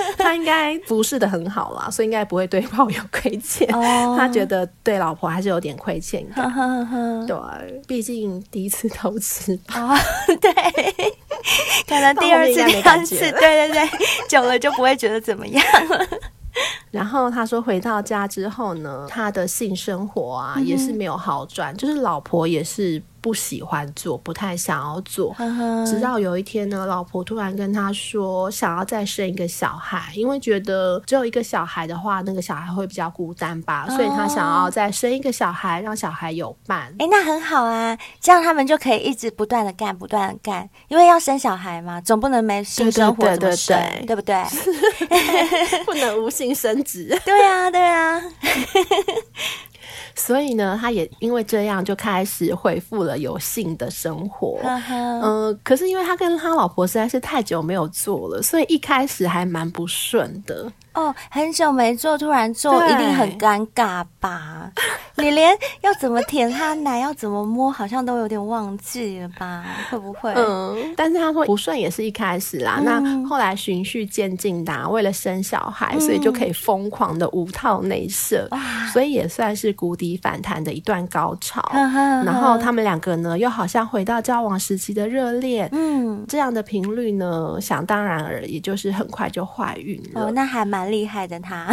[0.16, 2.68] 他应该服侍的很好啦，所以应该不会对。
[2.68, 3.82] 好有亏欠，oh.
[4.16, 6.46] 他觉得对老婆还是有点亏欠感。
[7.26, 7.36] 对，
[7.88, 9.98] 毕竟第一次偷吃吧，oh,
[10.38, 10.52] 对，
[11.88, 13.88] 可能第二次、第三次，对对对，
[14.28, 16.06] 久了就不会觉得怎么样了。
[16.90, 23.02] 然后他说，回到家之后呢，他的性生活啊、嗯、也是没有好转，就是老婆也是。
[23.28, 25.36] 不喜欢做，不太想要做。
[25.86, 36.90] 直到有一天呢，老婆突然跟他说，想要再生一个小孩，因为觉得只有一个小孩的话，那个小孩会比较孤单吧，哦、所以他想要再生一个小孩，让小孩有伴。
[36.98, 45.84] 哎，那很好啊，这样他们就可以一直不断的干，不断的干，因为要生小孩嘛，总不能没性生活怎么生，对，对，对，对，对不对？
[45.84, 47.08] 不能无性生殖。
[47.26, 48.22] 对啊，对啊。
[50.18, 54.60] 所以呢，他也因为这样就开始恢复了有性的生活。
[54.64, 60.70] 嗯、呃，可是因为他跟他老婆实在是太久没有做了，所以一开始还蛮不顺的。
[60.94, 64.68] 哦，很久没做，突然做一定很尴尬吧？
[65.14, 69.64] 你连要怎么舔他奶，要怎么摸，好像都有点忘记了吧？
[69.90, 70.32] 会不会？
[70.34, 81.62] 嗯，但是他说不顺也是一开始啦，嗯、那后来循序渐进的，为了生小孩，所以就可以疯狂的无套内射，嗯、所以也算是谷底反弹的一段高潮。
[81.72, 90.22] 嗯、然后他们两个呢，又好像回到交往时期的热恋，嗯，这样的频率呢，想当然而也就是很快就怀孕了。
[90.22, 90.88] 哦，那还蛮。
[90.88, 91.66] 厉害的他，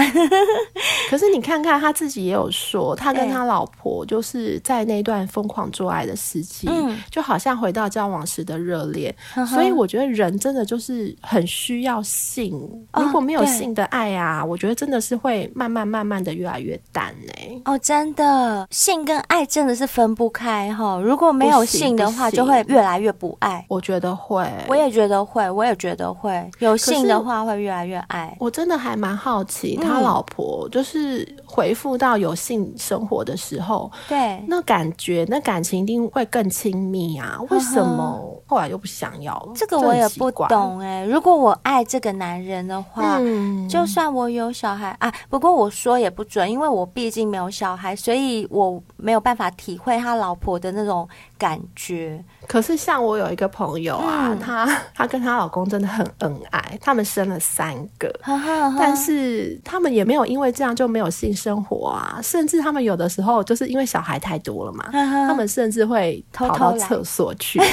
[1.10, 9.16] 可是你看看他自己也有说，他跟他老婆就是在那段疯狂做爱的时期，嗯、就好像回到交往时的热恋。
[9.36, 12.54] 嗯、所以我觉得人真的就是很需要性，
[12.92, 17.62] 哦、如果没有性的爱啊，我觉得真的是会慢慢慢慢的越来越淡哎。
[17.64, 18.25] 哦，真的，
[18.70, 21.00] 性跟爱真的是分不开哈。
[21.04, 23.66] 如果没有性的话，就会越来越不爱。
[23.68, 28.36] 我觉得会，我也觉得会，我也觉得会有性的话会越来越爱。
[28.40, 29.16] 我真的还蛮。
[29.16, 37.40] 好奇，他老婆就是回复到有性生活的时候，对，那感觉那感情一定会更亲密啊？
[37.50, 39.54] 为什么后来又不想要了？
[39.56, 41.06] 这个我也不懂哎、欸。
[41.06, 52.24] 如果我爱这个男人的话，嗯、就算我有小孩啊，不过我说也不准，因为我毕竟没有小孩，所以我没有办法体会他老婆的那种感觉。
[52.48, 54.64] 可是像我有一个朋友啊，她
[54.94, 67.72] 她、嗯、跟她老公真的很恩爱，他们生了三个，呵呵呵，但是他们也没有因为这样就没有性生活啊，甚至他们有的时候就是因为小孩太多了嘛，他们甚至会跑到厕所去，偷 偷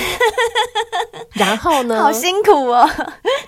[1.33, 2.88] 然后呢，好辛苦哦，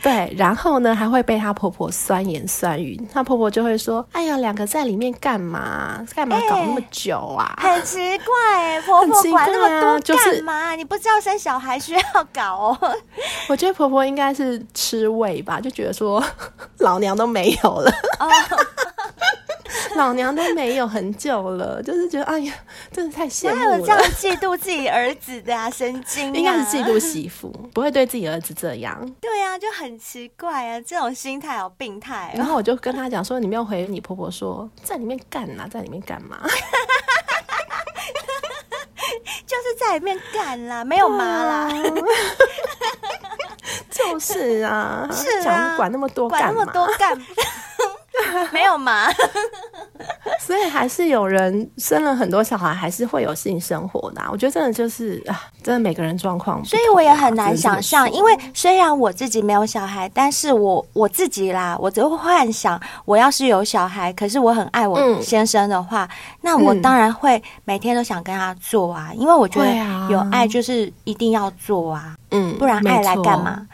[0.02, 6.04] 对，然后呢还会被她婆婆酸言酸语，她婆婆就会说：“哎呀，两个在里面干嘛？
[6.14, 10.52] 干嘛搞那么久啊？”欸、很奇怪，婆婆管那么多干嘛？
[10.52, 11.14] 啊就是、你不知道。
[11.24, 12.02] 生小孩需要
[12.34, 12.96] 搞哦，
[13.48, 16.22] 我觉得婆婆应该是吃味吧，就觉得说
[16.80, 18.28] 老娘都没有了，哦、
[19.96, 22.52] 老娘都没有很久了，就是觉得哎呀，
[22.92, 23.56] 真的太羡慕了。
[23.56, 25.70] 哪有这样嫉妒自己儿子的啊？
[25.70, 26.36] 神经啊！
[26.36, 29.14] 应该是嫉妒媳妇，不会对自己儿子这样。
[29.20, 32.36] 对呀、啊，就很奇怪啊，这种心态好病态、哦。
[32.36, 35.68] 然后我就跟他讲说，你没有回你婆婆说在里面干嘛？
[35.68, 36.40] 在里面干嘛？
[39.46, 41.70] 就是在里面干啦，没有妈啦，
[43.90, 46.52] 就是啊，是啊，管那么多干嘛？
[46.52, 47.24] 管那么多干嘛？
[48.52, 49.12] 没有麻，
[50.40, 54.28] 所以还是有人生了很多小孩，还是会有性生活的啊。
[54.30, 58.10] 我觉得真的就是啊，真的每个人状况，所以我也很难想象。
[58.10, 66.10] 因为虽然我自己没有小孩，但是我我自己啦，我就会幻想，我要是有小孩，可是我很爱我先生的话，嗯、
[66.42, 69.74] 那我当然会每天都想跟他做啊，因为我觉得
[70.10, 73.66] 有爱就是一定要做啊，嗯，不然爱来干嘛？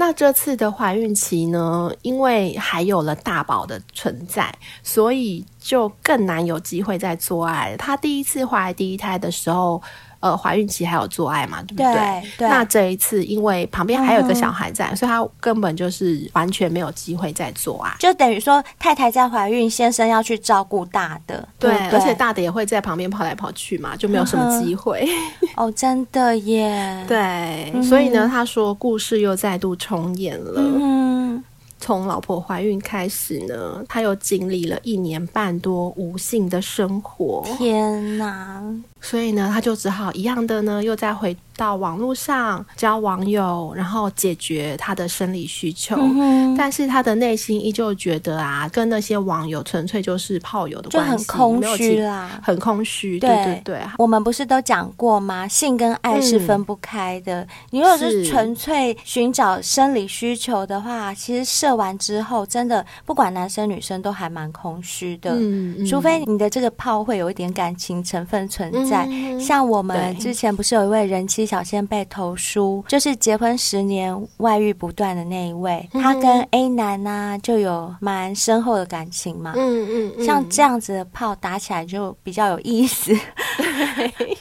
[0.00, 4.50] 那这次的怀孕期呢，因为还有了大宝的存在，
[4.82, 7.76] 所以就更难有机会再做爱。
[7.76, 9.82] 她第一次怀第一胎的时候。
[10.20, 11.62] 呃，怀孕期还有做爱嘛？
[11.62, 11.92] 对不对？
[11.92, 12.22] 对。
[12.38, 17.90] 对，那这一次，因为旁边还有一个小孩在，嗯、所以他根本就是完全没有机会再做爱。
[17.98, 21.48] 就等于说，太太在怀孕，先生要去照顾大的。
[21.58, 25.08] 对，对，对，而且大的也会在旁边跑来跑去嘛，就没有什么机会。
[25.40, 27.04] 嗯、哦，真的耶。
[27.08, 30.54] 对，嗯、所以呢，他说故事又再度重演了。
[30.56, 31.42] 嗯。
[31.82, 37.42] 从老婆怀孕开始呢，他又经历了一年半多无性的生活。
[37.56, 38.62] 天哪！
[39.00, 45.96] 所以呢，他就只好一样的呢，又再回到网络上交网友，然后解决他的生理需求。
[45.98, 53.18] 嗯、但是他的内心依旧觉得啊，跟那些网友纯粹就是炮友的关系，就很空虚啦，很空虚。
[53.18, 55.48] 对对对，我们不是都讲过吗？
[55.48, 57.42] 性跟爱是分不开的。
[57.42, 65.32] 嗯、你如果是纯粹寻找生理需求的话，其实射完之后，真的不管男生女生都还蛮空虚的。
[65.34, 68.89] 嗯嗯，除非你的这个炮会有一点感情成分存在。
[68.90, 79.52] 在像我们之前不是有一位人妻小仙被投书，就是结婚十年外遇不断的那一位，他跟 A 男呢就有蛮深厚的感情嘛。
[79.56, 83.16] 嗯嗯，像这样子的炮打起来就比较有意思。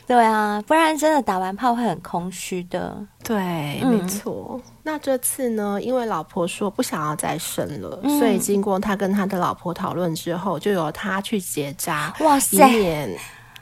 [0.07, 2.97] 对 啊，不然真的打完炮会很空虚的。
[3.23, 4.59] 对，没错。
[4.81, 12.11] 那这次呢，因为老婆说不想要再生了，所以经过他跟他的老婆讨论之后，就由他去结扎。
[12.21, 12.57] 哇塞！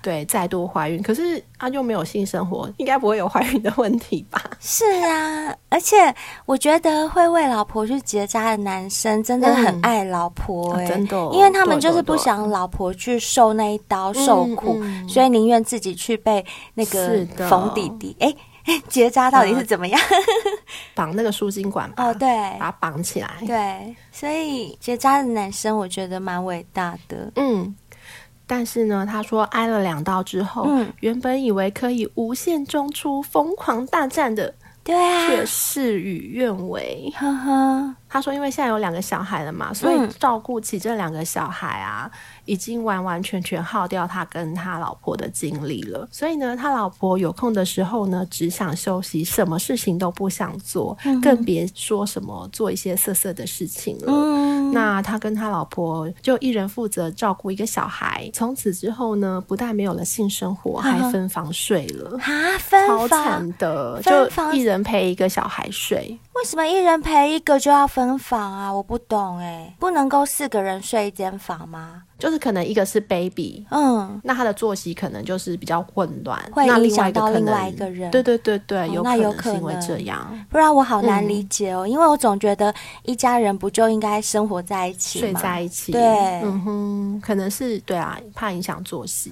[0.01, 4.41] 对，再度怀孕，可是他就没有性生活，应该不会有怀孕的问题吧？
[4.59, 5.95] 是啊，而且
[6.45, 18.33] 我觉得会为老婆去结扎的男生真的很爱老婆哎、欸嗯啊，真的，因为他们就是不想老婆去受那一刀受苦，嗯嗯、所以宁愿自己去被那个缝弟弟哎。
[18.89, 19.97] 结扎到底是怎么样？
[20.93, 22.27] 绑那个输精管哦，对，
[22.59, 23.29] 把它绑起来。
[23.47, 27.31] 对，所以结扎的男生我觉得蛮伟大的。
[27.37, 27.73] 嗯，
[28.47, 37.13] 但是呢，他说挨了两刀之后，嗯，原本以为可以无限中出、疯狂大战的，对啊，却事与愿违。
[37.17, 42.09] 呵呵，他说，因为现在有两个小孩了嘛，所以照顾起这两个小孩啊。
[42.47, 54.05] 已经完完全全耗掉他跟他老婆的精力了，所以呢，他老婆有空的时候呢，只想休息，什么事情都不想做，嗯、更别说什么做一些色色的事情了。
[54.07, 62.17] 嗯、那他跟他老婆就一人负责照顾一个小孩，从此之后呢，不但没有了性生活，还分房睡了。
[62.19, 66.17] 啊，分房，超惨的，就一人陪一个小孩睡。
[66.37, 68.71] 为什么一人陪一个就要分房啊？
[68.71, 72.03] 我不懂哎，不能够四个人睡一间房吗？
[72.19, 78.09] 就是可能一个是 baby，嗯，那他的作息可能就是比较混乱，会影响到另外一个人。
[78.09, 81.81] 对对对对，哦、有可能是因为这样，不然我好难理解哦。
[81.81, 82.73] 嗯、因为我总觉得
[83.03, 85.91] 一家人不就应该生活在一起，睡在一起？
[85.91, 86.01] 对，
[86.41, 89.31] 嗯哼，可能是对啊，怕影响作息。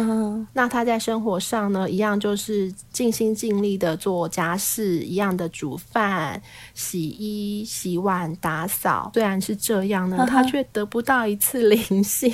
[0.52, 6.40] 那他在生活上呢，一样就是尽心尽力的做家事，一样的煮饭、
[6.74, 9.10] 洗衣、洗碗、打扫。
[9.14, 12.30] 虽然是这样呢，他却得不到一次灵性。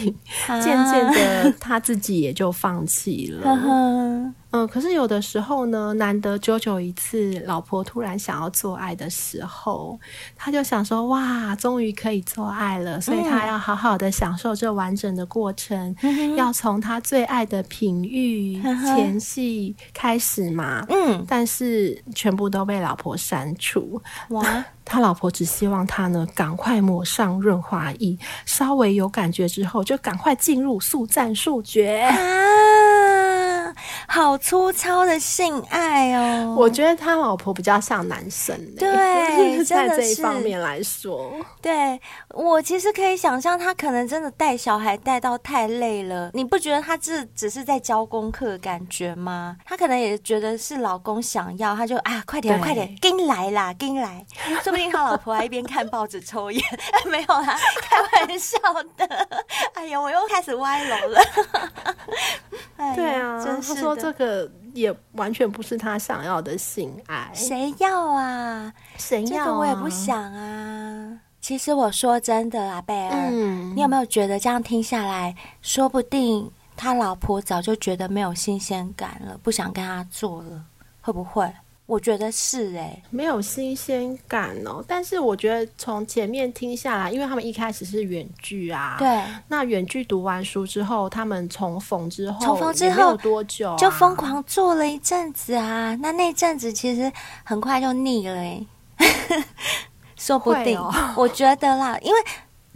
[0.46, 4.32] 渐渐的，他自己也就放弃了。
[4.52, 9.98] 嗯，可是有的时候呢，难得久久一次，老婆突然想要做爱的时候，
[10.36, 20.84] 他就想说：“哇，终于可以做爱了！”所以他要好好的享受这完整的过程，嗯、要从他最爱的品欲、前戏开始嘛。
[20.90, 24.00] 嗯，但是全部都被老婆删除。
[24.28, 32.00] 哇，他老婆只希望他呢，赶快抹上润滑液，稍微有感觉之后，就赶快进入速战速决。
[32.00, 33.38] 啊
[34.06, 36.54] 好粗糙的性爱哦！
[36.58, 46.30] 我觉得他老婆比较像男生，对， 在这一方面来说，对，我其实可以想象，他可能真的带小孩带到太累了。
[46.34, 49.56] 你不觉得他这只是在教功课的感觉吗？
[49.64, 54.24] 他可能也觉得是老公想要，他就啊，快点快点，跟来啦，跟来！
[54.62, 56.62] 说不定他老婆还一边看报纸抽烟，
[57.06, 58.58] 没有啦，开玩笑
[58.96, 59.28] 的。
[59.74, 61.20] 哎呀，我又开始歪楼了。
[62.94, 63.71] 对啊，真是。
[63.74, 68.72] 说这个也完全不是他想要的性爱，谁要啊？
[68.96, 69.44] 谁要啊？
[69.44, 71.18] 这个我也不想啊。
[71.40, 80.64] 其实我说真的啊，贝尔，嗯，你有没有觉得这样听下来，说不定他老婆早就觉得没有新鲜感了，不想跟他做了，
[81.00, 81.52] 会不会？
[81.84, 84.82] 我觉得是哎、欸，没有新鲜感哦。
[84.86, 89.22] 但是我觉得从前面听下来，因为他们一开始是远距啊，对。
[89.48, 95.94] 那远距读完书之后，他们重逢之后，重逢之后多久、啊、就疯狂做了一阵子啊。
[95.96, 97.12] 那那阵子其实
[97.44, 98.64] 很快就腻了哎、
[98.98, 99.44] 欸，
[100.16, 100.78] 说不定。
[100.78, 102.18] 哦、我觉得啦，因为。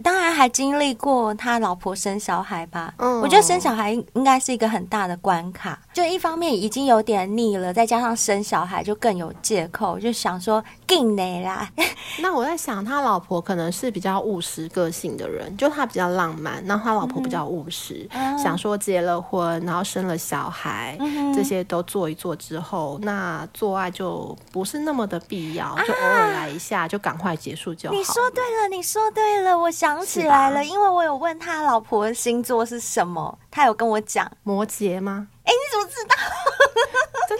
[0.03, 5.79] 当然还经历过他老婆生小孩吧，嗯，我觉得生小孩应该是一个很大的关卡。
[5.91, 11.69] 就一方面已经有点腻了，再加上生小孩就更有借口，就想说更累啦。
[12.19, 27.95] 那我在想，他老婆可能是比较务实个性的人，就他比较浪漫，然后他老婆比较务实，嗯、想说结了婚，然后生了小孩，嗯、这些都做一做之后，那做爱就不是那么的必要，就偶尔来一下，就赶快结束就好。
[27.95, 35.27] 你说对了，你说对了，我想起来了，因为我有问他老婆的星座是什么，他有跟我讲摩羯吗？
[35.43, 36.15] 哎，你怎么知道？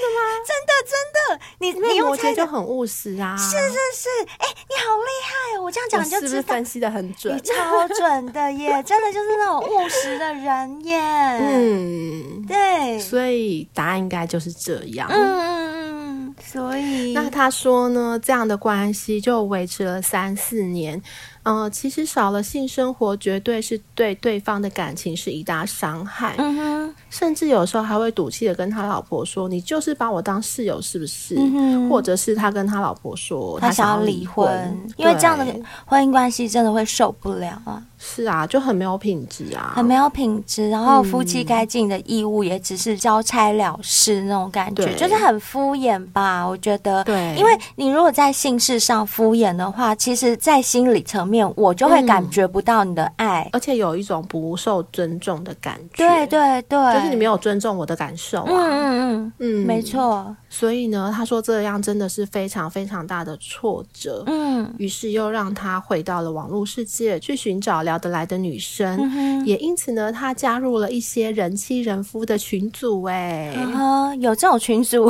[0.08, 0.20] 真的吗？
[0.48, 3.36] 真的真的，你你摩羯就很务实啊！
[3.38, 5.64] 是是是，哎，你好厉害哦！
[5.64, 7.36] 我这样讲你就知道，是不是分析的很准？
[7.36, 11.00] 你超准的耶， 真的就是那种务实的人耶。
[11.42, 15.08] 嗯，对，所以答案应该就是这样。
[15.12, 16.36] 嗯。
[16.40, 21.02] 所以，那他说呢，这样的关系就维持了三四年。
[21.48, 26.36] 嗯、呃，其实少了性生活，绝对是对对方的感情是一大伤害。
[26.38, 35.46] 嗯哼，甚至有时候还会赌气的跟他老婆说：“你就是把我当室友，是不是？”嗯、哼或者是他跟他老婆说他想要离婚，因为这样的
[35.86, 37.82] 婚姻关系真的会受不了啊。
[38.00, 40.70] 是啊，就很没有品质啊，很没有品质。
[40.70, 46.46] 然后夫妻该尽的义务也只是交差了事那种感觉，就是很敷衍吧？
[46.46, 51.37] 我觉得，对，因为你如果在性事上敷衍的话，其实，在心理层面。
[51.38, 56.08] 面，我就会感觉不到你的爱，嗯、而且有一种不受尊重的感觉。
[56.08, 58.50] 对对对，就是你没有尊重我的感受啊。
[58.50, 60.36] 嗯嗯嗯嗯，没错。
[60.50, 64.24] 所以呢，他说这样真的是非常非常大的挫折。
[64.26, 68.98] 嗯，于是又让他回到了网络世界，去寻找聊得来的女生。
[69.02, 73.04] 嗯、也因此呢，他加入了一些人妻人夫的群组。
[73.04, 75.08] 哎、嗯，有这种群组？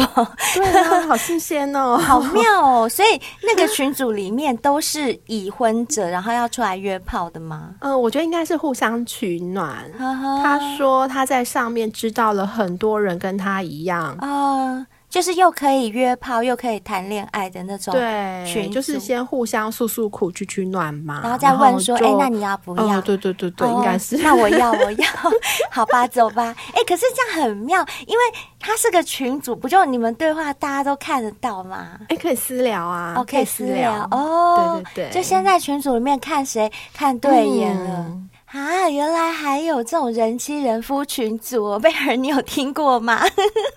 [0.55, 2.89] 对啊，好新鲜哦， 好妙哦。
[2.89, 7.75] 所以那个群组里面都是已婚者，然后要出来约炮的吗？
[7.79, 9.89] 嗯，我觉得应该是互相取暖。
[9.97, 14.13] 呵呵，他说他在上面知道了很多人跟他一样。
[14.19, 14.87] 啊、呃。
[15.17, 22.99] 就是又可以约炮又可以谈恋爱的那种，对，就是先互相诉诉苦，取取暖嘛，然后再问说，哎、欸，那你要不要？
[22.99, 24.15] 哦、对对对对，哦、应该是。
[24.17, 25.07] 那我要，我要，
[25.71, 26.55] 好吧，走吧。
[26.67, 28.23] 哎、欸，可是这样很妙，因为
[28.59, 31.87] 他是个群主，不就你们对话大家都看得到吗？
[32.09, 38.05] 哎、欸，可以私聊啊，哦，可以私聊哦，对对对，就先在群组里面看谁看对眼了。
[38.07, 43.21] 嗯啊，原来还有这种人妻人夫群组哦，贝尔，你有听过吗？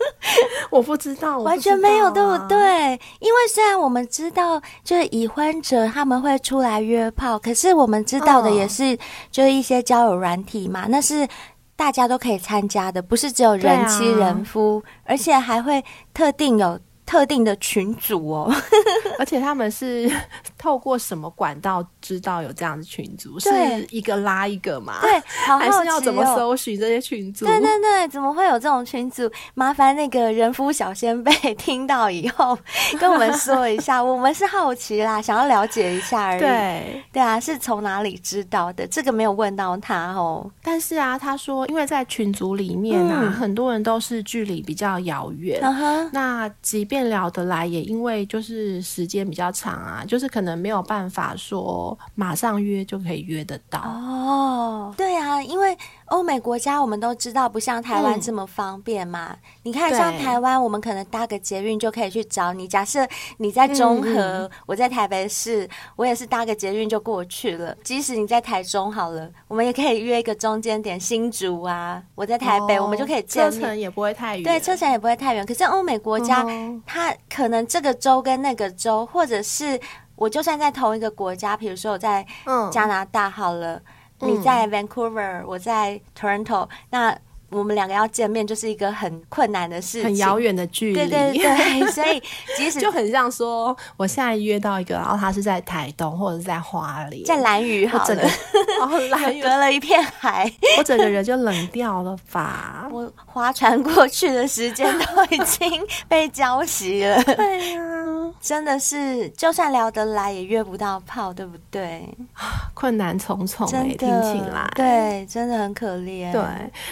[0.70, 2.98] 我不知道，完全没有，对不对？
[3.18, 8.96] 因为虽然我们知道，就是已婚者他们会出来约炮，可是我们知道的也是，
[9.30, 11.28] 就是一些交友软体嘛，那是
[11.76, 16.80] 大家都可以参加的，不是只有人妻人夫，而且还会特定有。
[17.11, 18.54] 特定的群组哦，
[19.18, 20.08] 而且他们是
[20.56, 23.36] 透过什么管道知道有这样的群组？
[23.40, 23.50] 是
[23.90, 25.00] 一个拉一个嘛？
[25.02, 25.11] 对，
[25.44, 27.44] 好好哦，还是要怎么搜寻这些群组？
[27.46, 29.28] 对对对，怎么会有这种群组？
[29.54, 32.56] 麻烦那个人夫小仙贝 听到以后
[33.00, 36.38] 跟我们说一下，我们是好奇啦，想要了解一下而已。
[36.38, 38.86] 对对啊，是从哪里知道的？
[38.86, 40.48] 这个没有问到他哦。
[40.62, 46.08] 但是啊，他说因为在群组里面啊，嗯、很多人都是距离比较遥远，uh -huh.
[46.12, 54.94] 那即便聊得来，也因为就是时间比较长啊，就是可能没有办法说马上约就可以约得到哦。
[54.96, 55.76] 对啊，因为
[56.11, 59.28] 欧美国家我们都知道不像台湾这么方便嘛。
[59.30, 62.66] 嗯、你看，像台湾，我们可能搭个捷运就可以去找你。
[62.66, 63.06] 假设
[63.36, 67.74] 你在中和，嗯，我在台北市，我也是搭个捷运就过去了。
[67.84, 72.02] 即使你在台中好了，我们也可以约一个中间点新竹啊。
[72.16, 74.42] 我在台北，哦，我们就可以见面，车程也不会太远。
[74.42, 75.46] 对，车程也不会太远。
[75.46, 79.78] 可是欧美国家，嗯，它可能这个州跟那个州，或者是
[80.16, 82.26] 我就算在同一个国家，比如说我在
[82.72, 83.82] 加拿大好了，嗯、
[84.20, 87.16] 你在 Vancouver，我在 Toronto，那。
[87.52, 90.94] 我们两个要见面，就是一个很困难的事情，很遥远的距离。
[90.94, 92.22] 对对对， 所以
[92.56, 98.14] 即使就很像说，我现在约到一个，然后他是在台东或者是在花莲，在蓝屿，好了，
[98.78, 100.48] 然后 蓝屿隔了一片海，
[100.78, 102.88] 我整个人就冷掉了吧？
[102.92, 107.20] 我划船过去的时间都已经被浇熄了。
[107.34, 108.06] 对呀、啊，
[108.40, 112.08] 真的是，就算聊得来，也约不到炮，对不对？
[112.74, 116.30] 困难重重、欸，哎，听起来，对，真的很可怜。
[116.30, 116.42] 对，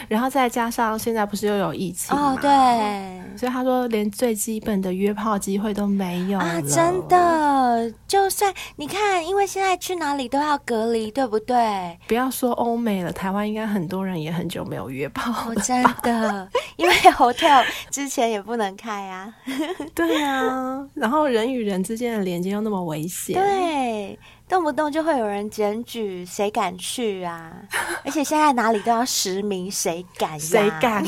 [0.09, 0.49] 然后再。
[0.59, 2.33] 加上现在不是又有疫情吗？
[2.33, 6.61] 哦，对，所以他说连最基本的约炮机会都没有啊！
[6.63, 11.97] 真的，就算你看，因为现在去哪里都要隔离，对不对？
[12.09, 15.55] 不要说欧美了，台湾应该很多人也很久没有约炮了。
[15.55, 19.33] 哦，真的，因为 hotel 之前也不能开啊。
[19.95, 23.35] 对啊，然后人与人之间的连接又那么危险。
[23.35, 24.19] 对。
[24.49, 27.53] 动不动就会有人检举，谁敢去啊？
[28.05, 30.41] 而且现在哪里都要实名，谁敢？
[30.41, 31.05] 谁敢？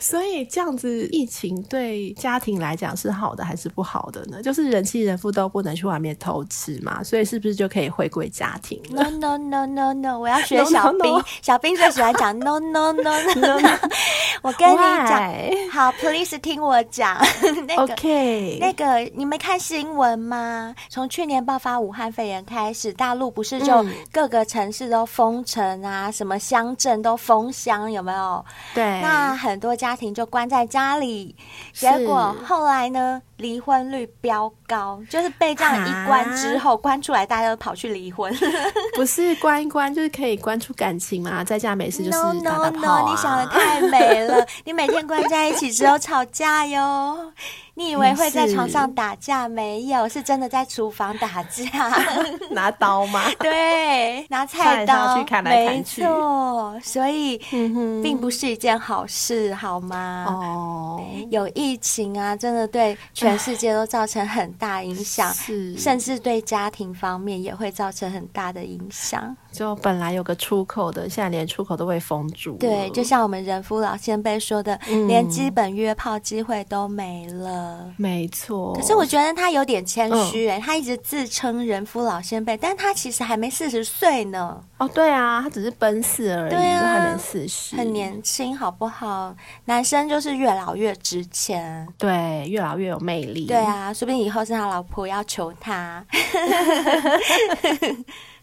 [0.00, 4.40] 所以这样子，疫情对家庭来讲是好的还是不好的呢？
[4.40, 10.16] 就是人妻人夫都不能去外面偷吃嘛，所以是不是就可以回归家庭？No no no no no！
[10.18, 11.24] 我要学小兵，no, no, no.
[11.42, 13.78] 小兵最喜欢讲 no no no no no。
[14.42, 15.32] 我跟你讲，
[15.72, 17.18] 好，please 听我讲。
[17.66, 20.74] 那个 OK，那个你没看新闻吗？
[20.88, 22.03] 从去年爆发武汉。
[22.10, 28.44] 肺炎开始，大陆不是就各个城市都封城啊，嗯、什么乡镇都封乡，有没有？
[28.74, 31.34] 对，那很多家庭就关在家里，
[31.72, 38.34] 结果后来呢，离婚率飙高，就是被这样一关之后，关出来大家都跑去离婚。
[38.94, 41.42] 不是关一关就是可以关出感情嘛？
[41.44, 47.32] 在家没事就是打打炮、啊、no no no，你想的太美了，你每天关在一起只有吵架哟。
[47.76, 49.48] 你以为会在床上打架？
[49.48, 51.90] 没有，是真的在厨房打架，
[52.52, 53.24] 拿刀吗？
[53.40, 56.00] 对，拿菜刀去砍来砍去。
[56.02, 60.24] 没错，所以、嗯、并不是一件好事，好吗？
[60.28, 69.36] 哦，有疫情啊，真的对全世界都造成很大影响，是，甚至对家庭方面也会造成很大的影响。
[69.54, 72.56] 就本来有个出口的，现在连出口都被封住。
[72.56, 77.44] 对，就像我们人夫老先辈说的、嗯，连基本约炮机会都没了。
[77.44, 78.74] 的，没错。
[78.74, 84.60] 可是我觉得他有点谦虚哎，他一直自称人夫老先辈，但他其实还没四十岁呢。
[84.78, 89.34] 哦，对啊，他只是奔四而已，对啊，还没四十，很年轻，好不好？
[89.66, 93.46] 男生就是越老越值钱，对，越老越有魅力。
[93.46, 96.04] 对啊，说不定以后是他老婆要求他。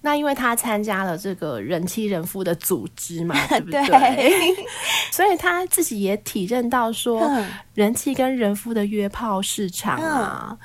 [0.01, 3.85] 那因为他参加了这个人妻人夫的组织嘛， 对不对？
[3.87, 4.55] 对，
[5.11, 7.21] 所以他自己也体认到说，
[7.75, 10.57] 人妻跟人夫的约炮市场啊。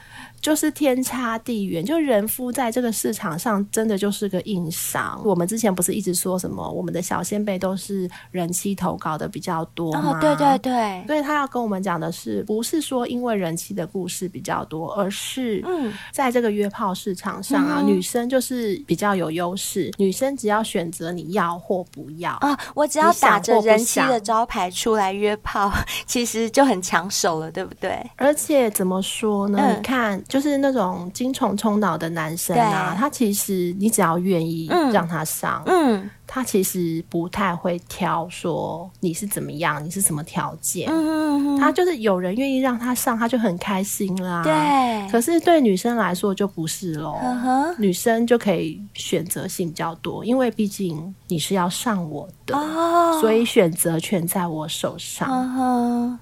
[0.46, 5.20] 就是天差地远，就人夫在这个市场上真的就是个硬伤。
[5.24, 10.16] 我们之前不是一直说什么，我们的小先辈都是人妻投稿的比较多吗？
[10.16, 11.04] 哦，对对对。
[11.08, 19.90] 所以他要跟我们讲的是，不是说因为人妻的故事比较多，而是嗯，在这个约炮市场上啊，嗯、女生就是比较有优势。
[19.98, 25.72] 女生只要选择你要或不要啊、哦，我只要打着人妻的招牌出来约炮，
[26.06, 28.00] 其实就很抢手了，对不对？
[28.14, 29.58] 而且怎么说呢？
[29.60, 30.22] 嗯、你看。
[30.35, 44.42] 就是那种精虫冲脑的男生啊，他其实你只要愿意让他上，嗯，嗯，他其实不太会挑说你是怎么样，你是什么条件，嗯嗯嗯，他就是有人愿意让他上，他就很开心啦。
[44.42, 47.18] 对，可是对女生来说就不是喽，
[47.78, 56.18] 女生就可以选择性比较多，因为毕竟你是要上我的，哦，所以选择权在我手上。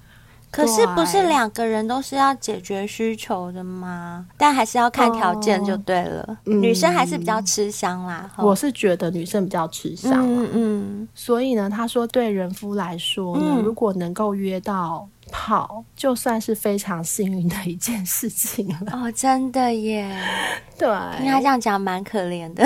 [0.55, 4.25] 可是不是两个人都是要解决需求的吗？
[4.37, 6.37] 但还是要看条件就对了。
[6.45, 8.31] 嗯、女生还是比较吃香啦。
[8.37, 10.13] 我是觉得女生比较吃香。
[10.23, 11.07] 嗯嗯。
[11.13, 18.77] 所以呢，他说对人夫来说呢，嗯、如果能够约到跑，就算是非常幸运的一件事情了。
[18.93, 20.17] 哦，真的耶。
[20.79, 22.63] 对，他这样讲蛮可怜的。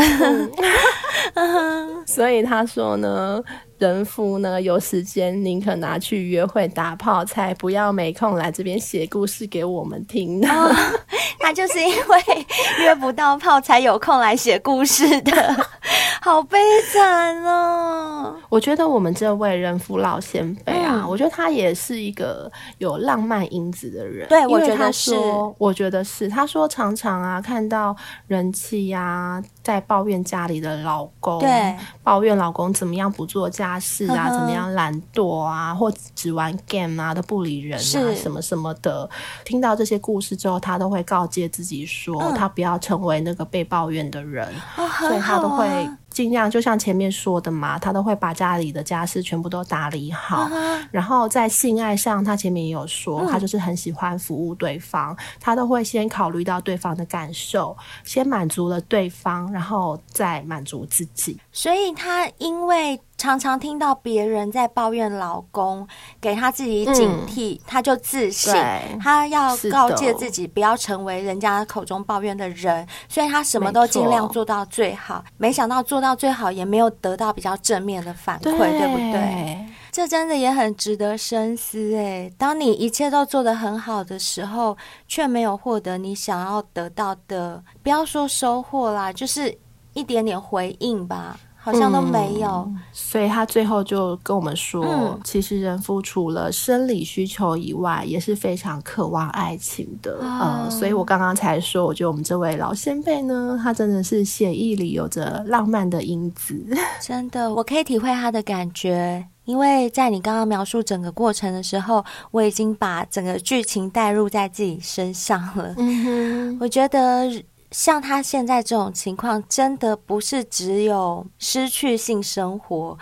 [1.33, 3.41] 嗯、 所以他说呢。
[3.79, 10.49] 人夫呢，有时间宁可拿去约会打泡菜不要没空来这边写故事给我们听呢。
[10.49, 10.75] 哦，
[11.39, 12.45] 他就是因为
[12.81, 15.65] 约不到炮，才有空来写故事的，
[16.21, 16.59] 好悲
[16.91, 18.35] 惨哦。
[18.49, 24.27] 我觉得我们这位人夫老先辈啊，嗯、我觉得他也是一个有浪漫因子的人。
[24.27, 25.15] 对，我觉得是，
[25.57, 26.27] 我觉得是。
[26.27, 27.95] 他说常常啊，看到
[28.27, 33.79] 人气呀、啊，在抱怨家里的老公，对，抱怨老公怎么样不做家。
[33.79, 39.09] 事啊，怎么样懒惰啊，或只玩 game 啊，都不理人啊，什么什么的。
[39.45, 44.53] 听到这些故事之后，他都会告诫自己说，嗯、他不要成为那个被抱怨的人，
[44.99, 45.89] 所以他都会。
[46.19, 50.49] 尽量就像前面说的嘛，他都会把家里的家事全部都打理好。
[50.49, 50.85] Uh.
[50.91, 61.39] 然后在性爱上，他前面也有说，他就是很喜欢服务对方，嗯、他都会先考虑到对方的感受，先满足了对方，然后再满足自己。
[61.59, 65.85] 所以她因为常常听到别人在抱怨老公，
[66.21, 75.21] 给她自己警惕，嗯、他就自省，对他要告诫自己不要成为人家口中抱怨的人，所以她什么都尽量做到最好。
[75.35, 76.15] 没，没想到做到。
[76.19, 79.65] 最好也没有得到比较正面的反馈，对，对不对？
[79.89, 82.29] 这真的也很值得深思哎。
[82.37, 84.75] 当你一切都做得很好的时候，
[85.07, 89.57] 却没有获得你想要得到的，不要说收获啦，就是
[89.93, 91.39] 一点点回应吧。
[91.61, 100.13] 好像都没有，嗯，所以他最后就跟我们说，嗯、其实人夫除了生理需求以外，也是非常渴望爱情的。
[100.21, 106.65] 哦、呃，所以我刚刚才说，我觉得我们这位老先辈呢，他真的是写意里有着浪漫的因子。
[107.01, 115.75] 真的，我可以体会他的感觉，因为在你刚刚描述整个过程的时候，我已经把整个剧情带入在自己身上了。
[115.77, 117.29] 嗯哼，我觉得。
[117.71, 122.97] 像他现在这种情况，真的不是只有失去性生活，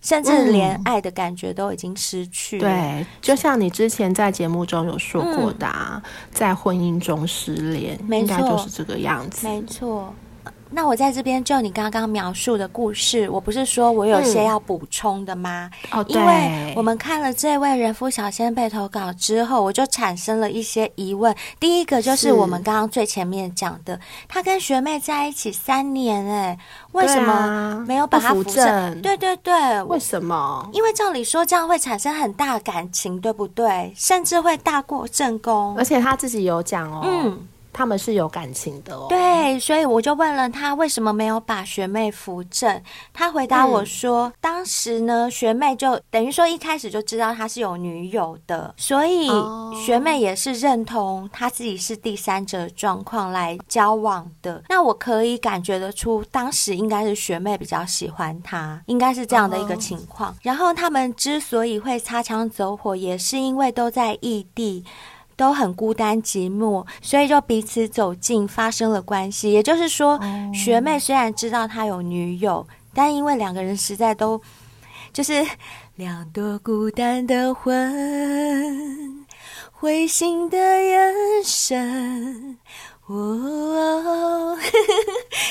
[0.00, 2.68] 甚至连爱的感觉都已经失去了。
[2.68, 9.46] 对，就像你之前在节目中有说过的，啊，嗯、在婚姻中失恋，没，应该就是这个样子。
[9.46, 10.14] 没错。
[10.74, 15.70] 那我在这边就你刚刚描述的故事，我不是说我有些要补充的吗？
[15.92, 16.14] 嗯、哦，对。
[16.14, 21.34] 因为我们看了这位人夫小仙被投稿之后，我就产生了一些疑问。
[21.60, 26.58] 第一个就是我们刚刚最前面讲的，是他跟学妹在一起三年，哎，
[26.92, 29.02] 为什么没有把他扶正？
[29.02, 30.68] 对对对，为什么？
[30.72, 33.92] 因为照理说这样会产生很大感情，对不对？
[33.94, 35.76] 甚至会大过正宫。
[35.76, 37.02] 而且他自己有讲哦。
[37.04, 37.48] 嗯。
[37.72, 39.06] 他们是有感情的哦。
[39.08, 42.82] 对，所以我就问了他为什么没有把学妹扶正。
[43.12, 49.30] 他回答我说，嗯、当时呢，学妹就等于说一开始就知道他是有女友的，所以
[49.84, 54.62] 学妹也是认同他自己是第三者状况来交往的。
[54.68, 60.36] 那我可以感觉得出，当时应该是学妹比较喜欢他，应该是这样的一个情况。
[60.42, 64.84] 然后他们之所以会擦枪走火，也是因为都在异地。
[65.36, 69.52] 都很孤单寂寞，所以就彼此走近，发生了关系。
[69.52, 74.40] 也就是说，哦、学妹虽然知道他有女友，但因为两个人实在都
[75.12, 75.44] 就是
[75.96, 79.26] 两朵孤单的魂，
[79.70, 81.14] 灰心的眼
[81.44, 82.58] 神。
[83.06, 84.56] 哦，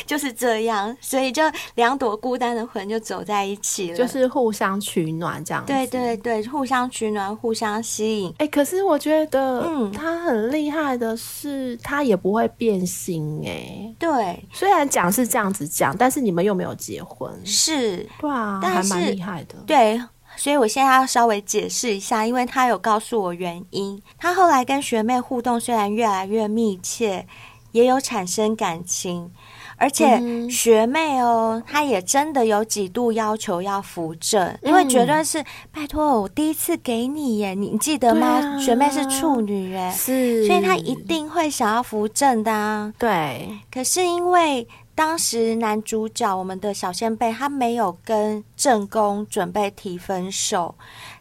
[0.07, 1.43] 就是这样，所以就
[1.75, 5.71] 两朵孤单的魂就走在一起了，就是互相取暖这样子。
[5.71, 8.33] 对对对，互相取暖，互相吸引。
[8.37, 13.43] 哎、可是我觉得，嗯，他很厉害的是，他也不会变心。
[13.45, 19.55] 哎，对，虽然讲是这样子讲，但是你们又没有结婚，是，对啊，但还蛮厉害的。
[19.67, 20.01] 对。
[20.41, 24.01] 所以我现在要稍微解释一下，因为他有告诉我原因。
[24.17, 27.27] 他后来跟学妹互动虽然越来越密切，
[27.73, 29.29] 也有产生感情，
[29.77, 30.19] 而且
[30.49, 38.27] 学妹哦，她也真的有几度要求要扶正，因为绝对是拜托我第一次给你耶，你记得吗？
[38.27, 42.91] 啊、学妹是处女耶，是，所以她一定会想要扶正的啊。
[42.97, 44.67] 对，可是因为。
[45.01, 50.75] 当时男主角我们的小先辈他没有跟正宫准备提分手，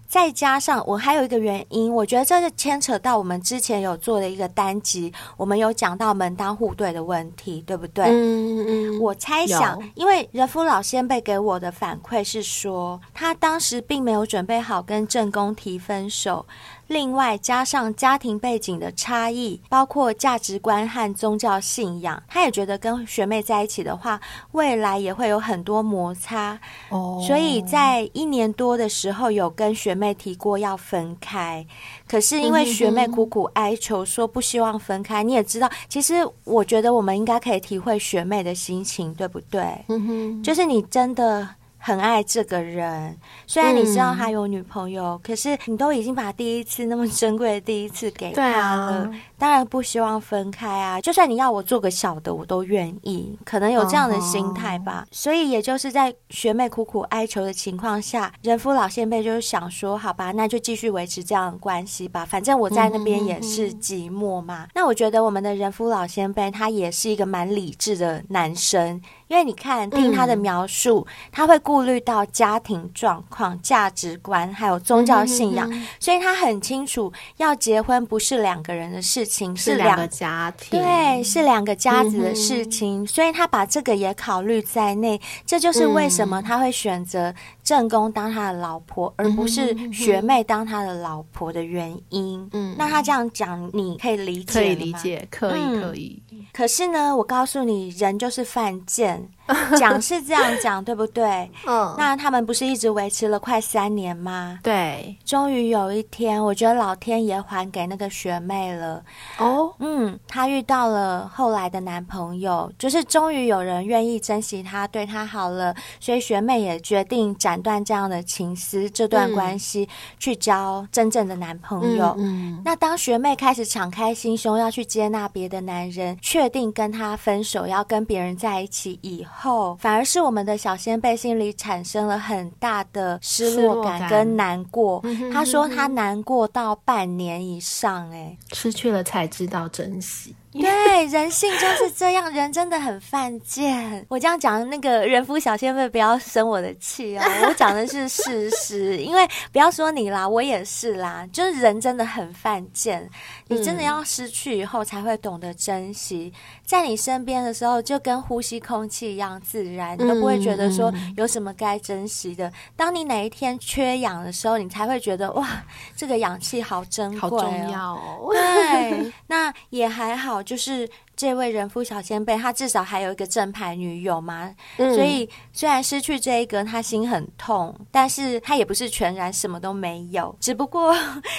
[0.07, 8.05] 再加上我还有一个原因，我觉得这是牵扯到我们之前有做的一个单集，我们有讲到门当户对的问题，对不对？
[8.05, 9.01] 嗯嗯。
[9.01, 16.45] 我猜想，因为人夫老先辈给我的反馈是说，他当时并没有准备好跟正宫提分手。
[16.91, 24.21] 另外加上家庭背景的差异，包括价值观和宗教信仰，他也觉得跟学妹在一起的话，
[24.51, 26.59] 未来也会有很多摩擦。
[26.89, 27.25] 哦，oh.
[27.25, 31.65] 所以在一年多的时候，有跟学妹提过要分开。
[32.09, 39.63] 可是因为学妹苦苦哀求说不希望分开，你也知道，其实我觉得我们应该可以体会学妹的心情，对不对？
[39.87, 41.49] 嗯哼，就是你真的。
[41.83, 43.17] 很爱这个人，
[43.47, 51.01] 虽然你知道他有女朋友，嗯、可是你都已经把第一次那么珍贵的第一次给他了，啊、当然不希望分开啊！
[51.01, 55.07] 就算你要我做个小的，我都愿意，可能有这样的心态吧。
[55.07, 64.69] 哦、所以也就是在学妹苦苦哀求的情况下，人夫老先辈就是想说，好吧，那就继续维持这样的关系吧，反正我在那边也是寂寞嘛。
[64.75, 69.01] 那我觉得我们的人夫老先辈他也是一个蛮理智的男生。
[69.31, 75.71] 因为你看，听他的描述，嗯、他会顾虑到家庭状况、价值观，还有宗教信仰，
[76.01, 85.21] 所以他很清楚，要结婚不是两个人的事情，是两个家庭，对，是两个家子的事情，所以他把这个也考虑在内。
[85.47, 92.51] 这就是为什么他会选择正宫当他的老婆，嗯、而不是学妹当他的老婆的原因。
[92.53, 94.67] 嗯，那他这样讲，你可以理解吗？
[94.67, 96.21] 可以理解，可以，可以。
[96.53, 99.29] 可是呢，我告诉你，人就是犯贱。
[99.79, 101.51] 讲是这样讲，对不对？
[101.67, 104.59] 嗯，那他们不是一直维持了快三年吗？
[104.63, 109.03] 对，终于有一天，我觉得老天爷还给那个学妹了。
[109.39, 119.89] 哦，嗯，她遇到了后来的男朋友，就是终于有人愿意珍惜她，对她好了，所以学妹也决定斩断这样的情丝，这段关系，嗯、
[120.19, 122.15] 去交真正的男朋友。
[122.19, 129.40] 嗯，嗯，那当学妹开始敞开心胸要去接纳别的男人，确定跟他分手，要跟别人在一起以后。
[129.41, 135.03] 后反而是我们的小先辈心里产生了很大的失落感跟难过。
[135.33, 140.35] 他说他难过到半年以上，哎，失去了才知道珍惜。
[140.61, 144.05] 对，人性就是这样，人真的很犯贱。
[144.09, 147.23] 我这样讲，那个人夫小仙妹不要生我的气哦。
[147.47, 151.25] 我讲的是事实，因为不要说你啦，我也是啦。
[151.33, 153.09] 就是人真的很犯贱，
[153.47, 156.33] 你真的要失去以后才会懂得珍惜。
[156.67, 162.53] 在你身边的时候，就跟呼吸空气一样自然，你都不会觉得说有什么该珍惜的。
[162.75, 165.47] 当你哪一天缺氧的时候，你才会觉得哇，
[165.95, 168.31] 这个氧气好珍贵，好重要哦。
[168.33, 170.40] 对，那也还好。
[170.43, 180.97] 就是这位人夫小先辈，他至少还有一个正牌女友嘛，嗯、所以虽然失去这一个，他心很痛，但是他也不是全然什么都没有，只不过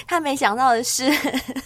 [0.08, 1.10] 他没想到的是，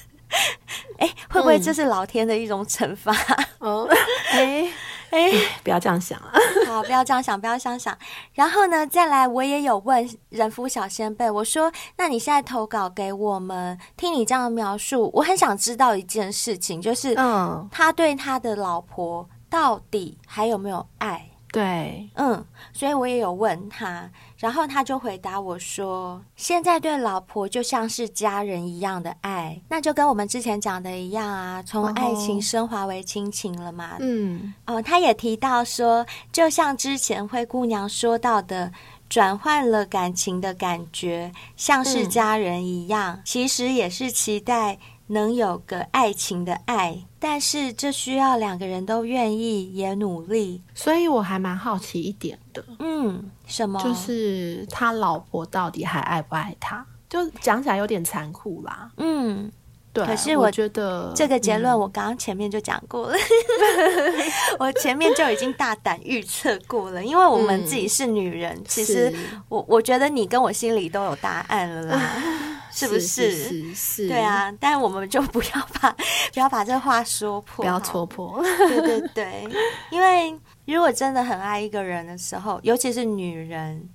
[1.00, 3.16] 哎，会不会这是老天的一种惩罚？
[3.60, 3.88] 哦，
[4.32, 4.68] 哎。
[5.16, 5.32] 哎，
[5.64, 6.34] 不要这样想啊！
[6.68, 7.98] 好， 不要这样想，不要这样想。
[8.34, 38.70] 然后呢，再来，我也有问人夫小先辈，我说：“那你现在投稿给我们，听你这样的描述，我很想知道一件事情，就是，嗯，他对他的老婆到底还有没有爱？”对，嗯，所以我也有问他，然后他就回答我说：“现在对老婆就像是家人一样的爱，那就跟我们之前讲的一样啊，从爱情升华为亲情了嘛。”嗯，哦，他也提到说，就像之前灰姑娘说到的，
[39.08, 44.78] 转换了感情的感觉，像是家人一样，嗯，其实也是期待
[45.08, 50.62] 能有个爱情的爱，但是这需要两个人都愿意也努力。
[50.74, 53.82] 所以我还蛮好奇一点的，嗯，什么？
[53.84, 56.86] 就是他老婆到底还爱不爱他？
[57.10, 58.92] 就讲起来有点残酷啦。
[58.98, 59.52] 嗯。
[59.94, 69.10] 对，可是我，我觉得这个结论我刚刚前面就讲过了，嗯、 我前面就已经大胆预测过了，因为我们自己是女人，嗯、其实
[69.48, 72.12] 我我觉得你跟我心里都有答案了啦，
[72.76, 73.00] 是不是？
[73.00, 75.96] 是是，是，对啊，但我们就不要把
[76.34, 79.48] 不要把这话说破，不要戳破，对对对，
[79.90, 83.90] 因为如果真的很爱一个人的时候，尤其是女人。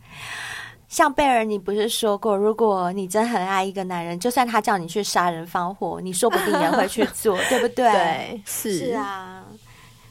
[0.88, 7.92] 像贝尔，你不是说过，如果你真很爱一个男人，就算他叫你去杀人放火，你说不定也会去做， 对不对？
[7.92, 9.44] 对，是是啊，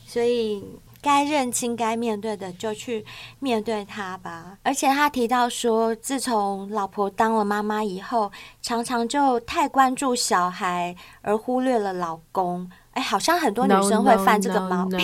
[0.07, 0.63] 所以
[1.01, 3.05] 该认清、该面对的就去
[3.39, 4.57] 面对它吧。
[4.63, 8.31] 而且他提到说，自从老婆当了妈妈以后，
[8.61, 12.69] 常常就太关注小孩，而忽略了老公。
[12.99, 14.99] 哎，好像很多女生会犯这个毛病。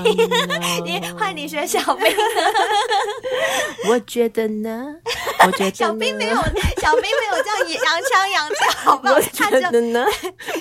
[0.83, 2.05] 你 换你学小兵，
[3.87, 4.93] 我觉得呢，
[5.45, 9.13] 我觉得小兵没有，小兵没有这样洋腔洋调，好不好？
[9.13, 10.05] 我觉得呢，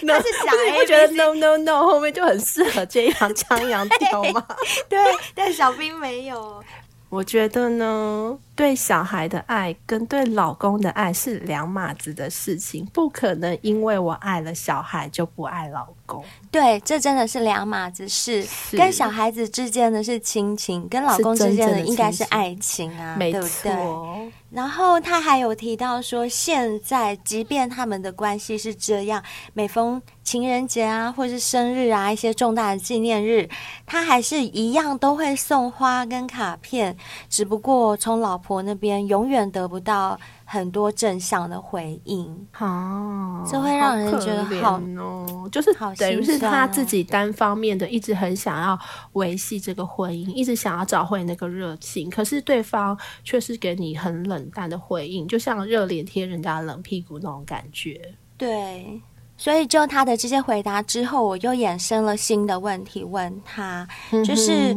[0.07, 4.47] 他是小 A，我觉得 no no no 后面就很适合这样腔扬调嘛。
[4.89, 4.97] 对，
[5.35, 6.63] 但小兵没有。
[7.09, 16.25] 我觉得呢，对小孩的爱跟对老公的爱是两码子的事情，不可能因为我爱了小孩就不爱老公。
[16.51, 18.47] 对，这真的是两码子事。
[18.73, 23.41] 跟小孩子之间的是亲情，跟老公之间的应该是爱情啊，没错。
[23.41, 24.33] 对不对？
[24.51, 29.21] 然后他还有提到说，现在即便他们的关系是这样，
[29.53, 33.49] 每逢情人节啊，或是生日啊，一些重大的纪念日，
[33.85, 36.97] 他还是一样都会送花跟卡片，
[37.29, 40.19] 只不过从老婆那边永远得不到。
[40.47, 48.79] 很多正向的回应，哦，这会让人觉得好哦，就是等于是他自己单方面的，一直很想要
[49.15, 57.99] 维系这个婚姻，一直想要找回那个热情，可是对方却是给你很冷淡的回应，就像热脸贴人家冷屁股那种感觉。
[58.37, 59.01] 对，
[59.39, 64.77] 所以就他的这些回答之后，我又衍生了新的问题问他，就是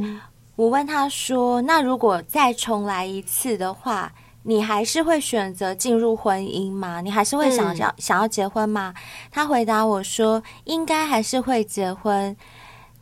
[0.57, 4.11] 我问他说：“那如果再重来一次的话？”
[4.43, 7.01] 你还是会选择进入婚姻吗？
[7.01, 8.93] 你还是会想要、嗯、想要结婚吗？
[9.29, 12.33] 他回答我说，应该还是会结婚，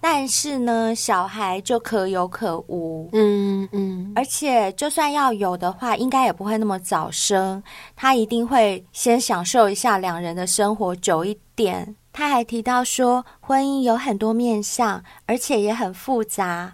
[0.02, 3.08] 但是呢，小孩就可有可无。
[3.14, 7.62] 嗯嗯，而且就算要有的话，应该也不会那么早生。
[7.96, 11.96] 他一定会先享受一下两人的生活久一点。
[12.12, 16.74] 他还提到说，婚姻有很多面向，而且也很复杂。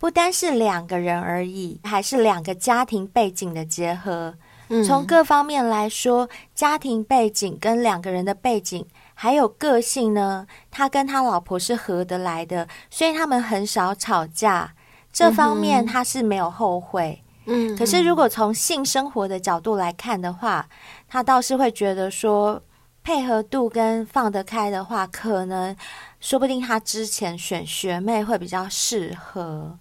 [0.00, 4.34] 不单是两个人而已，还是两个家庭背景的结合。
[4.68, 14.72] 嗯，从各方面来说，家庭背景跟两个人的背景还有个性呢，他跟他老婆是合得来的，所以他们很少吵架。
[15.12, 17.22] 这方面他是没有后悔。
[17.44, 20.66] 嗯，可是如果从性生活的角度来看的话，
[21.06, 22.62] 他倒是会觉得说，
[23.02, 25.76] 配合度跟放得开的话，可能
[26.20, 29.78] 说不定他之前选学妹会比较适合。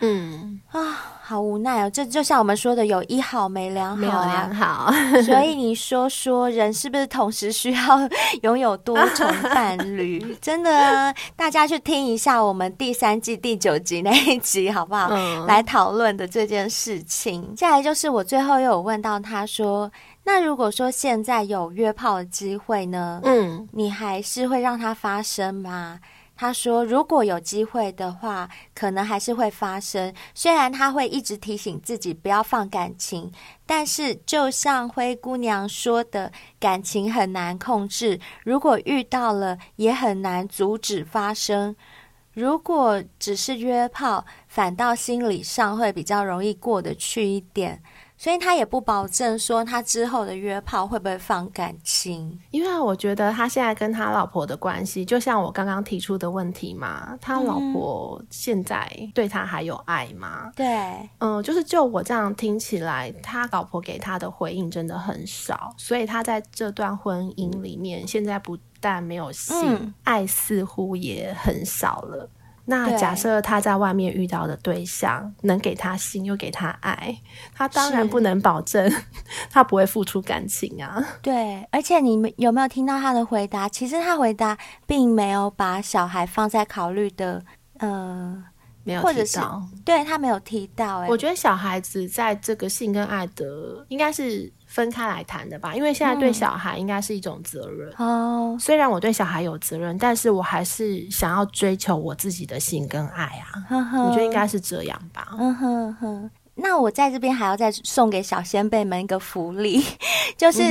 [0.00, 0.80] 嗯啊，
[1.22, 1.90] 好无奈哦！
[1.90, 4.92] 这就像我们说的，有一好没两好，啊，没有两好。
[5.22, 7.80] 所以你说说，人是不是同时需要
[8.42, 10.20] 拥有多重伴侣？
[10.40, 15.08] 真的啊，大家去听一下我们第三季第九集那一集，好不好？
[15.10, 17.54] 嗯，来讨论的这件事情。
[17.54, 19.90] 接下来就是我最后又有问到他说，
[20.24, 23.20] 那如果说现在有约炮的机会呢？
[23.24, 25.98] 嗯，你还是会让它发生吗？
[26.40, 30.10] 他说：“如果有机会的话，可能还是会发生。
[30.34, 33.30] 虽然他会一直提醒自己不要放感情，
[33.66, 38.18] 但是就像灰姑娘说的，感情很难控制。
[38.42, 41.76] 如果遇到了，也很难阻止发生。
[42.32, 47.82] 如果只是约炮，反倒心理上会比较容易过得去一点。”
[48.20, 60.42] 所以他也不保证说他之后的约炮会不会放感情，因为我觉得他现在跟他老婆的关系，就像我刚刚提出的问题嘛，他老婆现在对他还有爱吗？
[60.48, 72.28] 嗯、对，嗯，就是就我这样听起来，他老婆给他的回应真的很少，所以他在这段婚姻里面，现在不但没有性，嗯、爱似乎也很少了。
[72.70, 77.18] 那假设他在外面遇到的对象能给他心又给他爱，
[77.52, 78.90] 他当然不能保证
[79.50, 81.04] 他不会付出感情啊。
[81.20, 83.68] 对，而且你们有没有听到他的回答？
[83.68, 84.56] 其实他回答
[84.86, 87.42] 并没有把小孩放在考虑的，
[87.78, 88.42] 呃，
[88.84, 89.40] 没有提到，或者是
[89.84, 91.00] 对他没有提到。
[91.00, 98.56] 哎，我觉得小孩子在这个性跟爱的应该是分开来谈的吧，因为现在对小孩应该是一种责任哦。
[98.60, 103.66] 虽然我对小孩有责任，但是我还是想要追求我自己的性跟爱啊。
[104.06, 105.30] 我觉得应该是这样吧。
[105.38, 106.30] 嗯哼哼。
[106.54, 109.82] 那我在这边还要再送给小先辈们一个福利，
[110.38, 110.62] 就是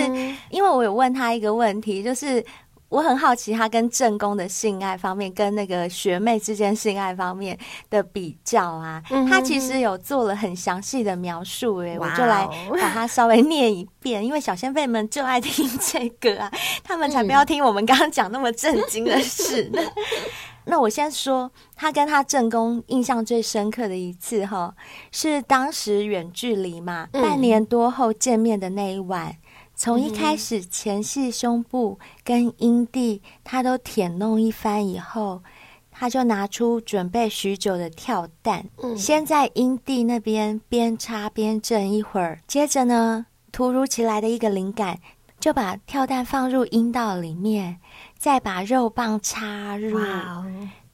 [0.50, 2.44] 因为我有问他一个问题，就是。
[2.90, 7.58] 我很好奇，他跟正宫的性爱方面，跟那个学妹之间性爱方面
[7.90, 16.52] 的比较啊，他其实有做了很详细的描述，哎，我就来把它稍微念一遍，因为小仙贝们就爱听这个啊，
[16.84, 19.80] 他们才不要听我们刚刚讲那么震惊的事呢。
[20.66, 24.72] 那我先说，他跟他正宫印象最深刻的一次哈，
[25.12, 29.36] 是当时远距离嘛，半年多后见面的那一晚。
[29.80, 35.42] 从一开始前戏胸部跟阴蒂，他都舔弄一番以后，
[35.90, 45.00] 他就拿出准备许久的跳蛋，嗯、先在阴蒂那边边插边震一会儿，接着呢，突如其来的一个灵感，
[45.40, 47.80] 就把跳蛋放入阴道里面，
[48.18, 49.98] 再把肉棒插入。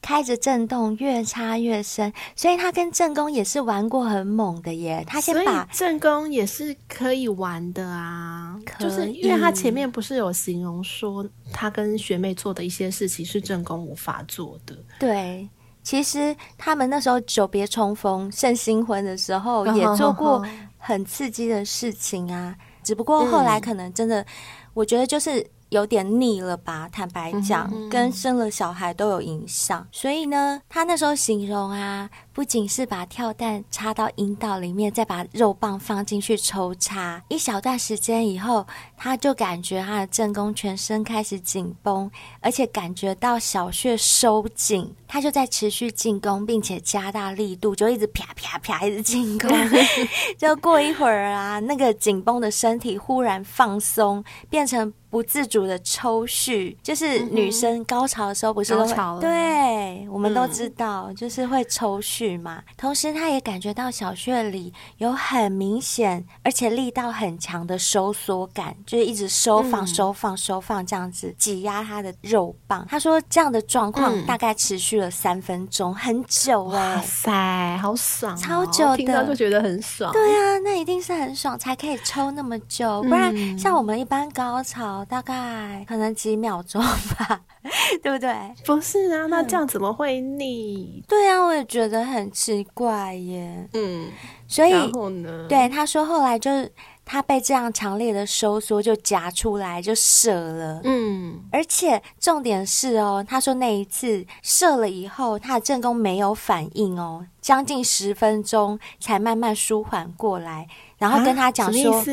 [0.06, 5.04] 开着震动，越插越深，所以他跟正宫也是玩过很猛的耶。
[5.04, 14.78] 他先把正宫也是可以玩的啊，就是因为他前面不是有形容说他跟学妹做的一些事情是正宫无法做的。
[15.00, 15.48] 对，
[15.82, 20.46] 其实他们那时候久别重逢、胜新婚的时候，也做过
[20.78, 22.54] 很刺激的事情啊。
[22.84, 24.24] 只不过后来可能真的，
[24.72, 25.44] 我觉得就是。
[25.76, 26.88] 有点腻了吧？
[26.90, 29.86] 坦白讲，跟生了小孩都有影响。
[29.92, 38.66] 所以呢，他那时候形容啊，不仅是把跳蛋插到阴道里面，再把肉棒放进去抽插，一小段时间以后，
[38.96, 49.50] 他就感觉他的正宫全身开始紧绷，而且感觉到小穴收紧，他就在持续进攻，并且加大力度，就一直啪啪啪一直进攻。
[50.38, 54.92] 就过一会儿啊，那个紧绷的身体忽然放松，变成。
[55.08, 62.62] 不自主的抽蓄，就是女生高潮的时候不是都会、嗯、对，我们都知道，嗯、就是会抽蓄嘛。
[62.76, 72.86] 同时，他也感觉到小穴里有很明显而且力道很强的收缩感，就是一直收放、嗯、收放、收放这样子挤压他的肉棒。
[72.88, 80.12] 他说这样的状况大概持续了三分钟，很久哎、欸，哇塞，好爽、哦，超久的，听到就觉得很爽。
[80.12, 84.86] 对啊，那一定是很爽才可以抽那么久，不然像我们一般高潮。
[85.08, 87.40] 大概可能几秒钟吧，
[88.02, 88.32] 对不对？
[88.64, 91.02] 不是啊，那这样怎么会腻？
[91.08, 93.68] 对啊，我也觉得很奇怪耶。
[93.72, 94.10] 嗯，
[94.46, 95.46] 所以然后呢？
[95.48, 96.70] 对，他说后来就是
[97.06, 100.80] 他被这样强烈的收缩就夹出来就射了。
[100.84, 110.66] 嗯，而且重点是哦，他说那一次射了以后，他的正宫没有反应哦，将近十分钟才慢慢舒缓过来，
[110.98, 112.04] 然后跟他讲说。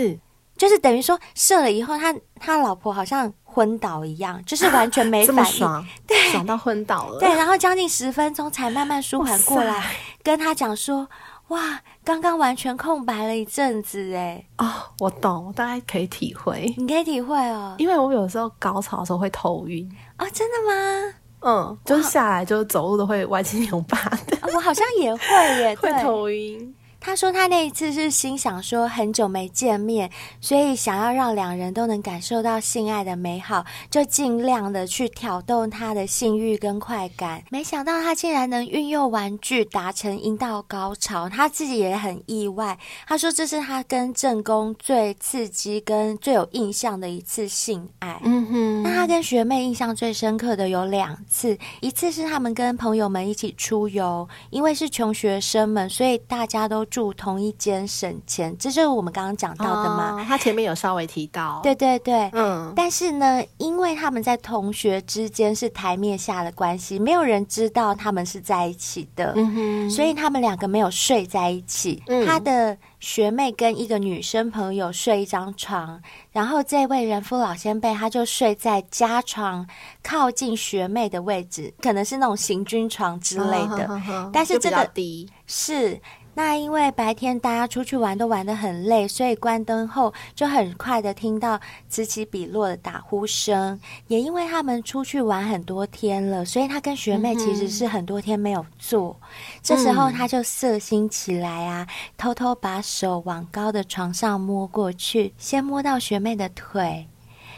[0.55, 7.19] 就是等于说射了以后，他他老婆好像昏倒一样，就是完全没 反应，爽对，爽到昏倒了。
[7.19, 9.83] 对，然后将近十分钟才慢慢舒缓过来，
[10.21, 11.09] 跟他讲说
[11.49, 14.65] ：“哇，刚刚完全空白了一阵子，哎，哦，
[14.99, 19.87] 我懂，我大概可以体会，你可以体会哦，因为我有时候高潮的时候会头晕。
[20.17, 21.13] 哦，真的吗？
[21.45, 25.25] 嗯，就是下来就是走路都会歪七扭八的，我好像也会
[25.59, 26.73] 耶， 会头晕。”
[27.05, 37.43] 他说他那一次是心想说很久没见面，所以想要让两人都能感受到性爱的美好，就尽量的去挑动他的性欲跟快感。
[37.51, 42.79] 没想到他竟然能运用玩具达成阴道高潮，他自己也很意外。
[43.05, 48.17] 他说这是他跟正宫最刺激跟最有印象的一次性爱。
[48.23, 56.87] 嗯哼，那他跟学妹印象最深刻的有两次，一次是他们跟朋友们一起出游，因为是穷学生们，所以大家都。
[56.93, 60.21] 住同一间省钱，这就是我们刚刚讲到的嘛。
[60.21, 62.71] 哦，他前面有稍微提到，对对对，嗯。
[62.75, 69.89] 但是呢，因为他们在同学之间是台面下的关系，没有人知道他们是在一起的，嗯哼。
[69.89, 72.03] 所以他们两个没有睡在一起。
[72.05, 72.23] 嗯。
[72.27, 75.99] 他的学妹跟一个女生朋友睡一张床，
[76.31, 79.67] 然后这位人夫老先辈他就睡在家床
[80.03, 83.99] 靠近学妹的位置，可能是那种行军床之类的。
[84.31, 85.99] 但是这个低是。
[86.35, 93.79] 那因为白天大家出去玩都玩得很累，所以关灯后就很快的听到此起彼落的打呼声。
[94.07, 99.15] 也因为他们出去玩很多天了，所以他跟学妹其实是很多天没有做。
[99.21, 99.27] 嗯、
[99.61, 107.07] 这时候他就色心起来啊，偷偷把手往高的床上摸过去，先摸到学妹的腿。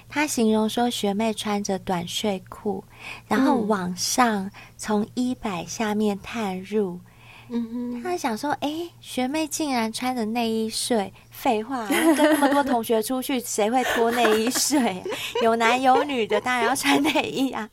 [0.09, 2.83] 他形容说，学妹穿着短睡裤，
[3.27, 6.95] 然后往上从衣摆下面探入。
[6.95, 7.01] 嗯
[7.49, 11.85] 哼，他想说，哎、欸，学妹竟然穿着内衣睡，废话，
[12.15, 15.03] 跟那么多同学出去，谁会脱内衣睡？
[15.43, 17.69] 有男有女的，当然要穿内衣啊。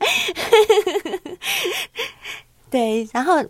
[2.70, 3.44] 对，然后，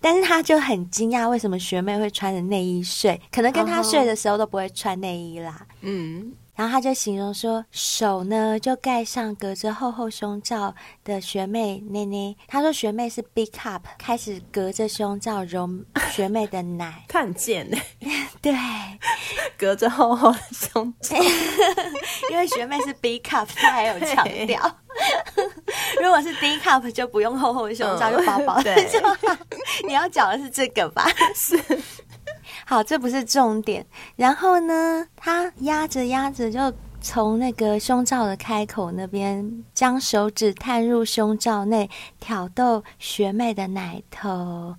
[0.00, 3.20] 但是他就很惊讶，为什么学妹会穿着内衣睡？
[3.30, 5.66] 可能跟他睡的时候都不会穿内衣啦。
[5.80, 6.32] 嗯。
[6.62, 12.36] 然后他就形容说，手呢就盖上隔着厚厚胸罩的学妹内内。
[12.46, 15.68] 他说学妹是 big cup，开始隔着胸罩揉
[16.12, 17.02] 学妹的奶。
[17.10, 17.76] 看见呢？
[18.40, 18.54] 对，
[19.58, 21.16] 隔着厚厚的胸罩，
[22.30, 24.76] 因为学妹是 big cup，他还有强调，
[26.00, 28.72] 如果是 D cup 就不用厚厚的胸罩，就薄薄的。
[29.84, 31.10] 你要讲的是这个吧？
[31.34, 31.60] 是。
[32.72, 33.84] 好，这不是重点。
[34.16, 44.74] 然后呢，他压着压着，就从那个胸罩的开口那边，将手指探入胸罩内，挑逗学妹的奶头。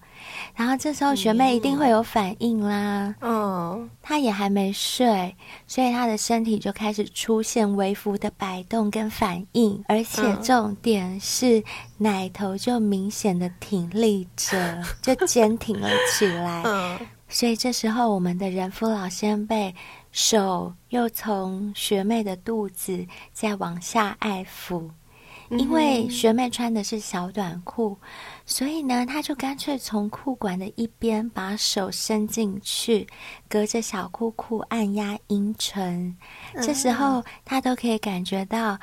[0.56, 3.14] 然后这时候学妹一定会有反应啦。
[3.22, 5.36] 嗯，她也还没睡，
[5.68, 11.64] 所以她的身体就开始出现微幅的摆动跟反应，而且重点是
[12.00, 16.64] 奶头就明显的挺立着，就坚挺了起来。
[16.66, 17.00] 嗯。
[17.34, 19.74] 所以这时候，我们的人夫老先辈
[20.12, 24.88] 手又从学妹的肚子再往下爱抚，
[25.50, 27.98] 因为学妹穿的是小短裤，
[28.46, 33.08] 所以呢，他就干脆从裤管的一边把手伸进去，
[33.50, 36.16] 隔着小裤裤按压阴唇。
[36.62, 38.78] 这时候，他都可以感觉到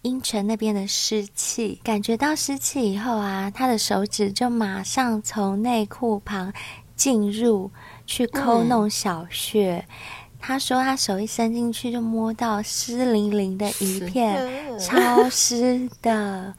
[0.00, 6.50] 阴唇那边的湿气，感觉到湿气以后啊，他的手指就马上从内裤旁
[6.96, 7.70] 进入。
[8.10, 9.84] 去抠弄小穴，嗯、
[10.40, 14.36] 他说他手一伸进去就摸到湿淋淋的一片，
[14.80, 16.52] 超湿的。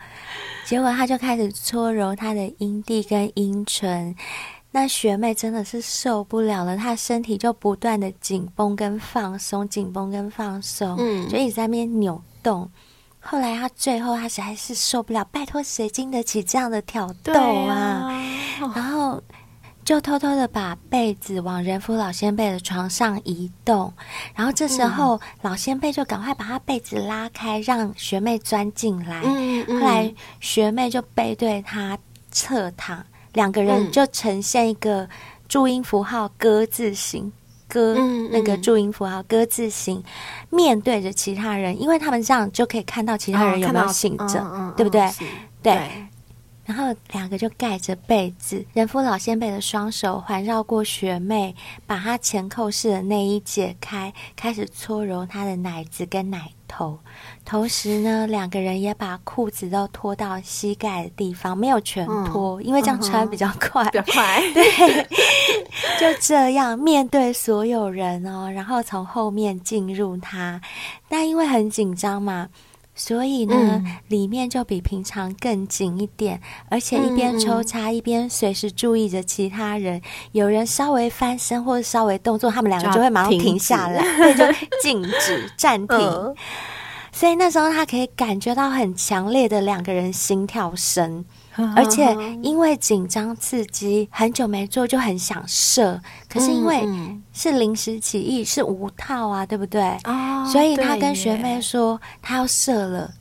[0.65, 4.15] 结果他就开始搓揉他的阴蒂跟阴唇，
[4.71, 12.71] 那学妹真的是受不了了，她身体就不断的紧绷跟放松，紧绷跟放松，嗯，就一直在那边扭动。
[13.19, 17.75] 后来他最后他实在是受不了，拜托谁经得起这样的挑逗啊？
[17.75, 19.21] 啊然后。
[19.83, 23.91] 就偷偷的把被子往人夫老先辈的床上移动，
[24.35, 29.21] 然后这时候、嗯、老先辈就赶快把他被子拉开，让学妹钻进来。
[29.23, 31.97] 嗯嗯、后来学妹就背对他
[32.31, 33.03] 侧躺，
[33.33, 35.09] 两个人就呈现一个
[35.49, 37.31] 注音符号鸽字形，
[37.67, 40.01] 鸽、嗯、那个注音符号鸽字形，
[40.49, 45.09] 面对着其他人，因为他们这样就可以看到其他人有没有醒着，哦、对不对？
[45.63, 46.07] 对。
[46.71, 51.53] 对然后两个就盖着被子，人夫老先辈的双手环绕过学妹，
[51.85, 56.97] 把她前扣式的内衣解开，开始搓揉她的奶子跟奶头。
[57.43, 64.41] 同时呢，两个人也把裤子都脱到膝盖的地方，没有全脱，嗯、因为这样穿比较快，比较快。
[64.53, 65.03] 对，
[65.99, 70.61] 就这样面对所有人哦，然后从后面进入她，
[71.09, 72.47] 但因为很紧张嘛。
[73.03, 76.39] 所以呢，嗯、里面就比平常更紧一点，
[76.69, 79.99] 而且一边抽插、嗯、一边随时注意着其他人。
[80.33, 84.45] 有人稍微翻身或者稍微动作，他们两个就会马上停下来，对，就
[84.83, 85.97] 静止暂停。
[85.97, 86.35] 嗯、
[87.11, 91.25] 所以那时候他可以感觉到很强烈的两个人心跳声。
[91.75, 96.87] 而且因为紧张刺激，很久没做就很想射，可是因为
[97.33, 99.81] 是临时起意，是无套啊，对不对？
[100.03, 103.11] 哦，所以他跟学妹说他要射了。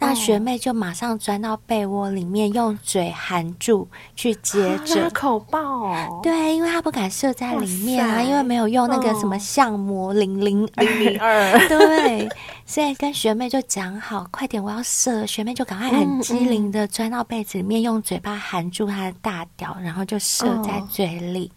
[0.00, 6.20] 那学妹就马上钻到被窝里面，用嘴含住去接着口爆哦。
[6.22, 11.68] 对，因为她不敢射在里面啊，因为没有用那个什么相模零零零零二。
[11.68, 12.28] 对，
[12.64, 15.26] 所以跟学妹就讲好，快点，我要射。
[15.26, 21.50] 学妹就赶快很机灵的钻到被子里面，用嘴巴含住她的大屌，然后就射在嘴里。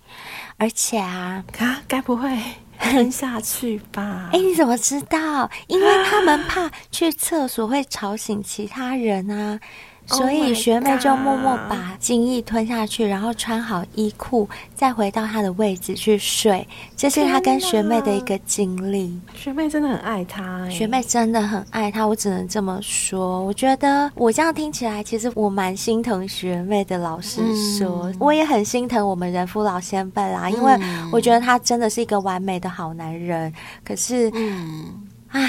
[0.57, 2.37] 而且啊，啊，该不会？
[2.81, 4.29] 吞下去吧。
[4.33, 5.49] 哎，你怎么知道？
[5.67, 9.59] 因为他们怕去厕所会吵醒其他人啊。
[10.11, 16.65] 所以学妹就默默把精液吞下去，然后穿好衣裤，再回到她的位置去睡。
[16.95, 19.19] 这是她跟学妹的一个经历。
[19.35, 23.43] 学妹真的很爱她，学妹真的很爱她，我只能这么说。
[23.43, 27.01] 我觉得我这样听起来，其实我蛮心疼学妹的。
[27.01, 27.41] 老实
[27.79, 30.79] 说，嗯、我也很心疼我们人夫老先辈啦，因为
[31.11, 33.51] 我觉得他真的是一个完美的好男人。
[33.83, 35.39] 可是，嗯，啊。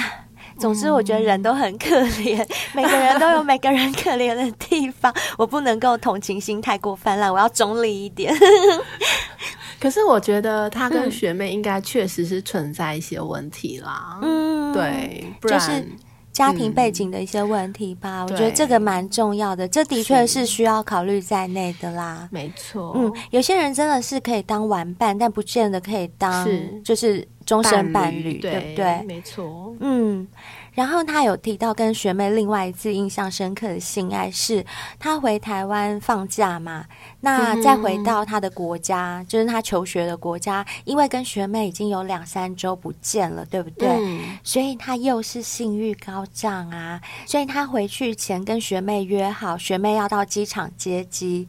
[0.59, 5.13] 总之，我觉得人都很可怜，嗯、每个人都有 每个人可怜的地方。
[5.37, 8.33] 我不能够同情心太过泛滥，我要中立一点。
[9.79, 14.17] 可是，我觉得他跟学妹应该确实是存在一些问题啦。
[14.21, 15.85] 嗯，对，不然就是
[16.31, 18.21] 家庭背景的一些问题吧。
[18.21, 22.29] 嗯、我觉得这个蛮重要的，这的确是需要考虑在内的啦。
[22.31, 26.47] 没错，嗯，有些人真的是可以当玩伴，但不见得可以当
[26.81, 29.01] 就是终身伴侣，对，对不对？
[29.03, 30.27] 没错，嗯。
[30.73, 34.65] 然后他有提到跟学妹另外一次印象深刻的性爱是，
[34.97, 36.83] 他回台湾放假嘛，
[37.19, 43.87] 那再回到他的国家，嗯、就是他求学的国家，因为跟学妹已经有两三周不见了，对不对？
[43.87, 51.47] 嗯、所以他又是性欲高涨啊，所以他回去前跟学妹约好，学妹要到机场接机。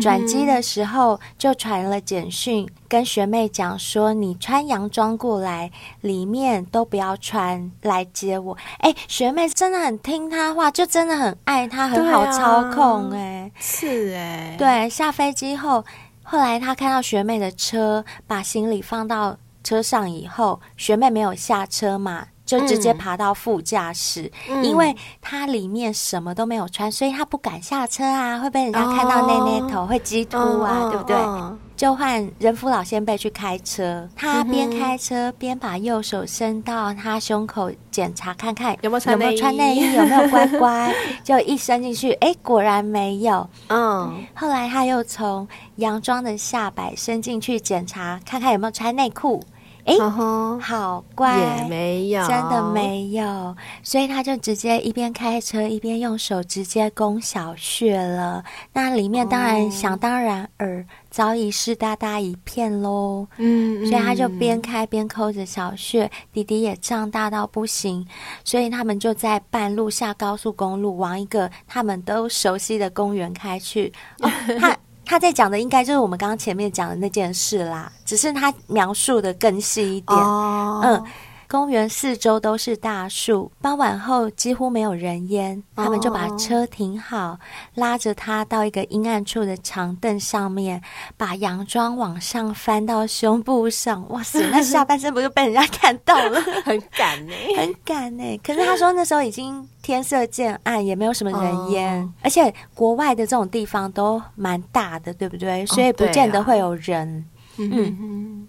[0.00, 5.70] 转机的时候就传了简讯，跟学妹讲说：“你穿洋装过来，
[6.02, 13.10] 里面都不要穿来接我。”哎，学妹真的很听他话，就真的很爱他，很好操控。
[13.10, 14.88] 哎，是哎，对。
[14.90, 15.84] 下飞机后，
[16.22, 22.26] 后来他看到学妹的车，把行李放到车上以后，学妹没有下车嘛。
[22.50, 31.16] 就直接爬到副驾驶，嗯、因为他里面什么都没有穿，所以他不敢下车啊，会被人家看到内内头，哦、会激突啊，哦、对不对？
[31.16, 43.48] 哦、就换人夫老先辈去开车，他边开车边把右手伸到他胸口检查，看看有没有穿内衣，有没有穿内衣，有没有乖乖，就一伸进去，哎，果然没有。
[43.68, 45.46] 嗯，后来他又从
[45.76, 49.42] 洋装的下摆伸进去检查，看看有没有穿内裤。
[49.90, 58.44] 哎，好乖，也没有，真的没有，所以他就直接一边开车一边用手直接攻小穴了。
[58.72, 63.26] 那里面当然想当然耳早已湿哒哒一片喽。
[63.38, 68.06] 嗯，所以他就边开边抠着小穴，弟弟也胀大到不行。
[68.44, 73.92] 所以他们就在半路下高速公路，往一个他们都熟悉的公园开去。
[74.20, 74.30] 哦，
[74.60, 74.76] 他。
[75.10, 80.16] 他在讲的应该就是我们刚刚前面讲的那件事啦，只是他描述的更细一点。
[80.16, 80.84] Oh.
[80.84, 81.04] 嗯，
[81.50, 85.60] 公园四周都是大树，傍晚后几乎没有人烟。
[85.74, 87.36] 他们就把车停好，
[87.74, 90.80] 拉着他到一个阴暗处的长凳上面，
[91.16, 94.08] 把洋装往上翻到胸部上。
[94.10, 96.40] 哇塞， 那下半身不就被人家看到了？
[96.64, 98.40] 很敢呢、欸，很敢呢、欸。
[98.44, 99.68] 可是他说那时候已经。
[99.82, 105.64] 天色渐暗，也没有什么人烟，哦、而且国外的这种地方都蛮大的，对不对？
[105.64, 107.24] 所以不见得会有人。
[107.56, 108.48] 哦啊、嗯，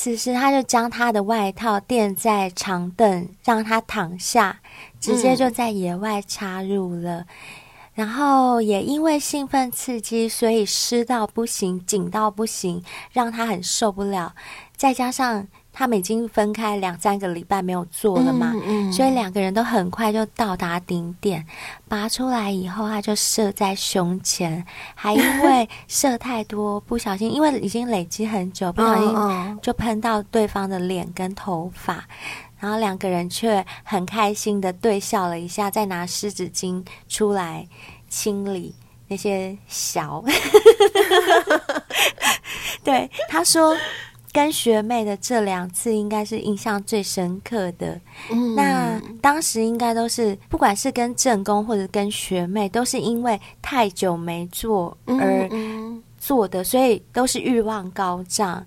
[0.00, 4.60] 此时他就将他的外套垫在长凳，让他躺下，
[5.00, 7.22] 直接就在野外插入了。
[7.22, 7.26] 嗯、
[7.94, 12.80] 然后也因为兴奋刺激，所以湿到不行，紧到不行，
[13.10, 14.36] 让他很受不了。
[14.76, 15.48] 再加上。
[15.78, 21.46] 他们已经分开两三个礼拜没有做了嘛，嗯嗯、所以两个人都很快就到达顶点。
[21.86, 32.04] 拔出来以后，他就射在胸前，还因为射太多，不小心，因为已经累积很久，不小心就喷到对方的脸跟头发。
[32.58, 37.64] 然后两个人却很开心的对笑了一下，再拿湿纸巾出来
[38.08, 38.74] 清理
[39.06, 40.24] 那些小。
[42.82, 43.76] 对，他说。
[44.38, 48.00] 跟学妹的这两次应该是印象最深刻的。
[48.30, 55.50] 嗯，那当时应该都是，不管是跟正宫或者跟学妹，都是因为太久没做而
[56.18, 58.64] 做的，所以都是欲望高涨。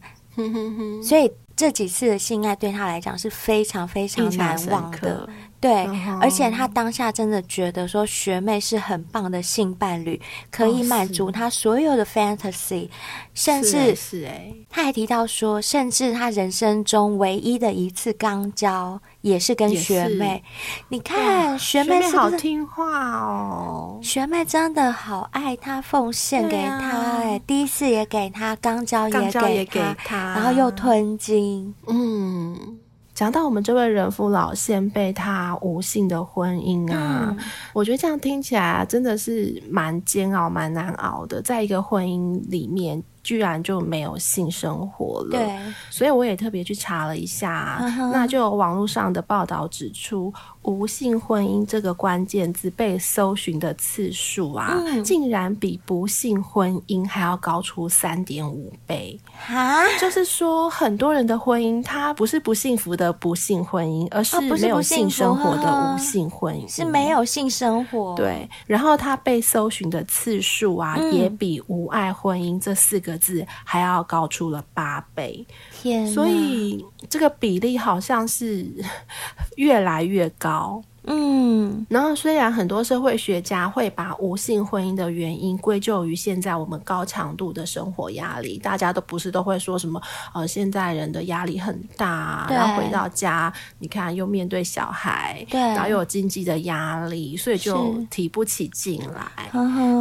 [1.02, 5.26] 所以这几次的性爱对他来讲是非常非常难忘的。
[5.62, 5.88] 对，
[6.20, 10.20] 而且他当下真的觉得说学妹是很棒的性伴侣，
[10.50, 12.90] 可以满足他所有的 fantasy，
[13.36, 20.44] 甚至是哎，他还提到说，甚至他人生中唯一的一次肛交也是跟学妹。
[20.90, 24.00] 你看学妹好听话哦？
[24.02, 32.80] 学妹真的好爱他，奉献给他，哎，第一次也给他肛交，也给他，然后又吞金，嗯。
[33.14, 37.38] 讲到我们这位人夫老先辈，他无性的婚姻啊，嗯、
[37.74, 43.04] 我觉得这样听起来啊，真的是蛮煎熬、蛮难熬的，在一个婚姻里面。
[43.24, 47.80] 居然就没有性生活了，对，所以我也特别去查了一下，
[48.12, 50.34] 那就有网络上的报道指出，
[50.64, 59.20] 无性婚姻这个关键字被搜寻的次数啊，嗯、竟然比不幸婚姻还要高出三点五倍。
[59.46, 68.16] 哈，就是说，很多人的婚姻，它不是不幸福的不幸婚姻，而是没有性生活的无性婚姻，是没有性生活。
[68.16, 73.11] 对，然后它被搜寻的次数啊，嗯、也比无爱婚姻这四个。
[73.18, 76.08] 字还要高出了八倍，天！
[76.08, 78.66] 所以这个比例好像是
[79.58, 80.84] 越来越高。
[81.04, 90.00] 嗯，然后虽然很多社会学家会把无性婚姻的原因归咎于现在我们高强度的生活压力，大家都不是都会说什么
[90.34, 99.50] 呃，现在人的压力很大，然后回到家你看又面对小孩，对，然后又有经济的压力，所以就提不起劲来。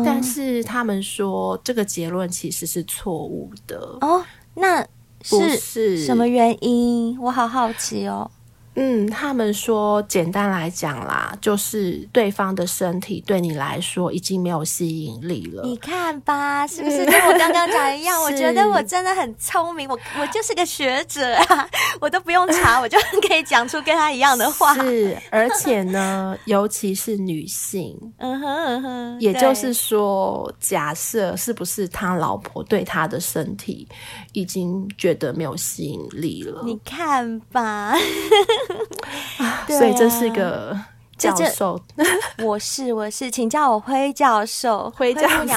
[0.04, 3.78] 但是他们说这个结论其实是错误的。
[4.02, 4.22] 哦，
[4.54, 4.86] 那
[5.22, 6.04] 是是。
[6.04, 7.18] 什么原因？
[7.20, 8.30] 我好好奇哦。
[8.82, 15.62] 嗯，他们说，简单来讲啦，就是对方的身体对你来说已经没有吸引力了。
[15.64, 18.18] 你看吧，是不是跟我刚刚讲一样？
[18.22, 21.68] 我觉得我真的很聪明，我我就是个学者啊，
[22.00, 22.98] 我都不用查，我就
[23.28, 24.74] 可以讲出跟他一样的话。
[24.76, 33.86] 是，而且呢，尤其是女性，嗯哼嗯哼，也就是说，假设是不是他老婆对他的身体
[34.32, 36.62] 已经觉得没有吸引力了？
[36.64, 37.94] 你看吧。
[39.38, 40.78] 啊、 所以这是一个
[41.20, 41.78] 教授，
[42.42, 45.54] 我是我是，请叫我辉教授， 辉教授，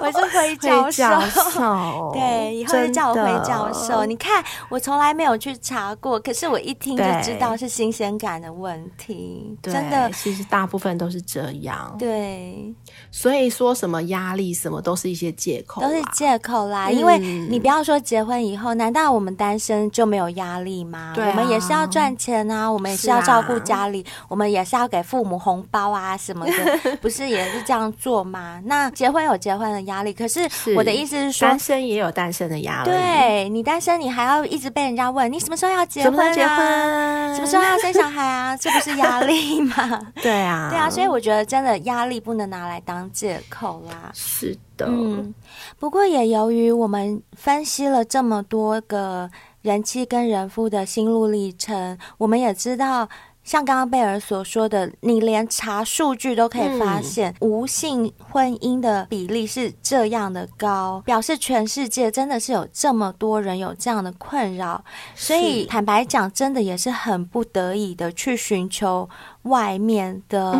[0.00, 4.04] 我是辉教授， 对，以后就叫我辉教授。
[4.04, 12.74] 你看，我从来没有去查过，可是我一听就知道是新鲜感的问题，真的，其实大部分都是这样，对。
[13.10, 16.88] 所以说什么压力什么都是一些借口，都是借口啦。
[16.88, 21.14] 嗯、因为你不要说结婚以后，难道我们单身就没有压力吗？
[21.16, 28.60] 我们也是要赚钱啊，我们也是要照顾家里，啊、我们也是要给父母红包啊什么的， 不是也是这样做吗？
[28.64, 30.40] 那结婚有结婚的压力，可是
[30.76, 32.90] 我的意思是说，单身也有单身的压力。
[32.90, 36.34] 对，你单身，你还要一直被人家问你什么时候要结婚啊？
[36.34, 37.34] 结婚？
[37.34, 38.56] 什么时候要生小孩啊？
[38.56, 39.74] 这不是压力吗？
[40.22, 44.86] 对啊，对啊，所以我觉得真的压力不能拿来当借口啦，是的。
[44.88, 45.34] 嗯，
[45.78, 49.30] 不过也由于我们分析了这么多个
[49.62, 53.08] 人妻跟人夫的心路历程，我们也知道。
[53.44, 64.84] 像刚刚贝尔所说的，你连查数据都可以发现，嗯、无性婚姻的比例是这样的高，表示全世界真的是有这么多人有这样的困扰，
[65.16, 69.08] 所以坦白讲，真的也是很不得已的去寻求
[69.42, 70.56] 外面的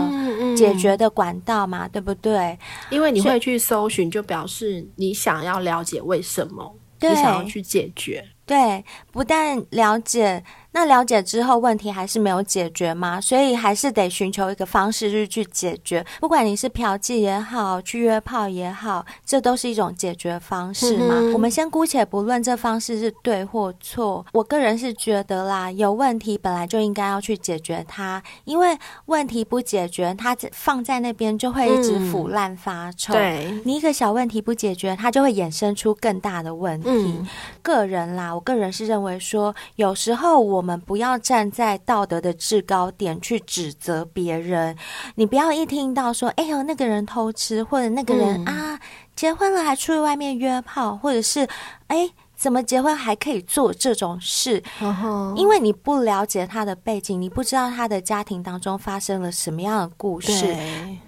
[0.56, 2.58] 解决的管道嘛，嗯嗯、对不对？
[2.90, 8.24] 因为你会去搜寻，就表示你想要了解为什么，对你想要去解决。
[8.44, 10.42] 对，不但了解。
[10.74, 13.20] 那了解之后，问题还是没有解决吗？
[13.20, 16.02] 所以还是得寻求一个方式去去解决。
[16.18, 21.14] 不管你是嫖妓也好，去约炮也好，这都是一种解决方式嘛。
[21.18, 28.74] 嗯、我们先姑且不论这方式是对或错，我个人是觉得啦，有问题本来就应该要去解决它，因为
[29.06, 33.12] 问题不解决，它放在那边就会一直腐烂发臭。
[33.12, 36.88] 嗯、对，你一个小问题不解决，它就会衍生出更大的问题。
[36.88, 37.28] 嗯、
[37.60, 40.61] 个人啦，我个人是认为说，有时候我。
[40.62, 44.76] 我们不要站在道德的制高点去指责别人。
[45.16, 48.80] 你不要一听到说“哎呦，那个人偷吃”或者“那个人、嗯、啊
[49.16, 51.48] 结婚了还出去外面约炮”，或者是
[51.88, 52.12] “哎”。
[52.42, 55.32] 怎么结婚还可以做这种事？Uh.
[55.36, 60.56] 因为你不了解他的背景，你不知道他的家庭当中发生了什么样的故事。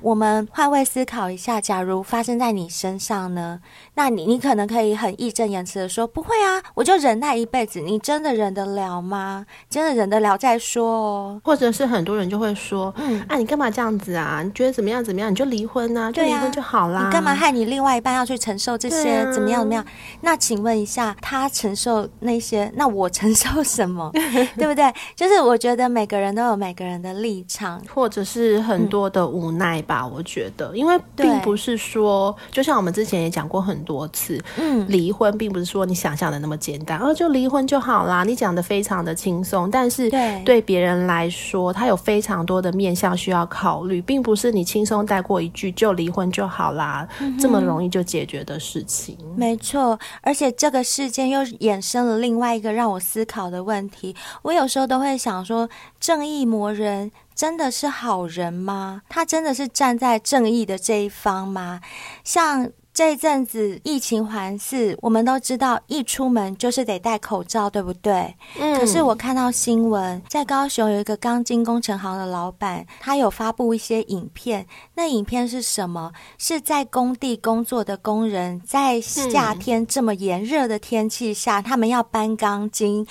[0.00, 3.58] 我们换位思考一下，假如发生在你身上呢？
[3.94, 9.44] 那你你可能可以很义正言辞的说：“不会啊，我就忍耐一辈子。”你真的忍得了吗？
[9.68, 11.40] 真的忍得了再说哦。
[11.42, 14.40] 或者是很多人就会说：“嗯，啊，你干嘛这样子啊？
[14.44, 15.02] 你觉得怎么样？
[15.02, 15.32] 怎么样？
[15.32, 17.06] 你就离婚啊，就离婚就好啦。
[17.06, 19.16] 你干嘛害你另外一半要去承受这些？
[19.16, 19.62] 啊、怎么样？
[19.62, 19.84] 怎么样？
[20.20, 21.16] 那请问一下。
[21.26, 24.10] 他承受那些， 那我承受什么？
[24.58, 24.84] 对不对？
[25.16, 30.02] 就是我觉得每个人都有每个人的立场，或者是很多的无奈吧。
[30.04, 38.22] 嗯、我觉得，因为并不是说，就像我们之前也讲过很多次，嗯，离婚并不是说你想象的那么简单，哦，就离婚就好啦。
[38.22, 40.10] 你讲的非常的轻松，但是
[40.44, 49.16] 对别人来说，他有非常多的面向需要考虑，并不是你轻松带过一句就离婚就好啦，嗯、这么容易就解决的事情。
[49.34, 54.16] 没错，而且这个事间又衍生了另外一个让我思考的问题。
[54.42, 55.68] 我有时候都会想说，
[56.00, 59.02] 正义魔人真的是好人吗？
[59.08, 61.80] 他真的是站在正义的这一方吗？
[62.24, 62.70] 像。
[62.94, 68.32] 这一阵子疫情环伺，我们都知道一出门就是得戴口罩，对不对？
[68.56, 68.78] 嗯。
[68.78, 74.64] 可是我看到新闻，在高雄有一个钢筋工程行的老板，他有发布一些影片。
[74.94, 76.12] 那影片是什么？
[76.38, 83.04] 是在工地工作的工人，在夏天这么炎热的天气下，嗯、他们要搬钢筋、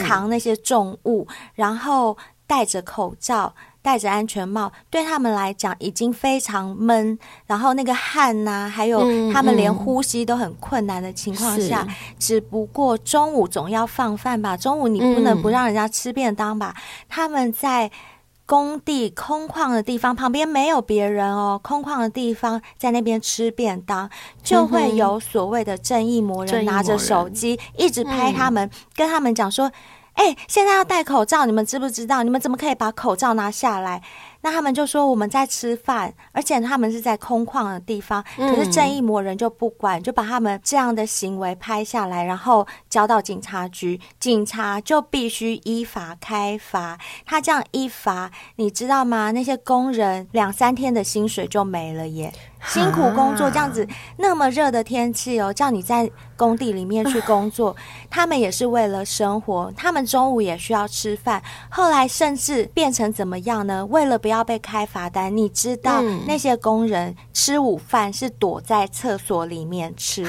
[0.00, 2.18] 扛那些重物，嗯、然后
[2.48, 3.54] 戴着口罩。
[3.82, 9.00] 戴着安全帽，对他们来讲已经非常闷，然后那个汗呐、啊，还有
[9.32, 16.72] 他们连呼吸都很困难的情况下，嗯嗯、只不过中午总要放饭吧，中午你不能不让人家吃便当吧？
[16.76, 17.90] 嗯、他们在。
[18.44, 21.58] 工地空旷的地方，旁边没有别人哦。
[21.62, 24.10] 空旷的地方，在那边吃便当，
[24.42, 29.72] 就会有所谓的正义魔人拿着手机一直拍他们，嗯、跟他们讲说
[30.14, 32.22] ：“哎、欸，现在要戴口罩，你们知不知道？
[32.22, 34.02] 你们怎么可以把口罩拿下来？”
[34.44, 46.98] 那他们就说我们在吃饭，而且他们是在空旷的地方，可是正义魔人就不管，就把他们这样的行为拍下来，然后交到警察局，警察就必须依法开罚。
[47.24, 49.30] 他这样一罚，你知道吗？
[49.30, 52.32] 那些工人两三天的薪水就没了耶。
[52.68, 53.86] 辛苦工作这样子，
[54.16, 57.74] 那么热的天气哦，叫你在工地里面去工作，
[58.08, 61.42] 他们也是为了生活，他们中午也需要吃饭。
[61.68, 63.84] 后来甚至变成怎么样呢？
[63.86, 70.24] 为了不要被开罚单，你知道那些工人吃午饭是躲在厕所里面吃，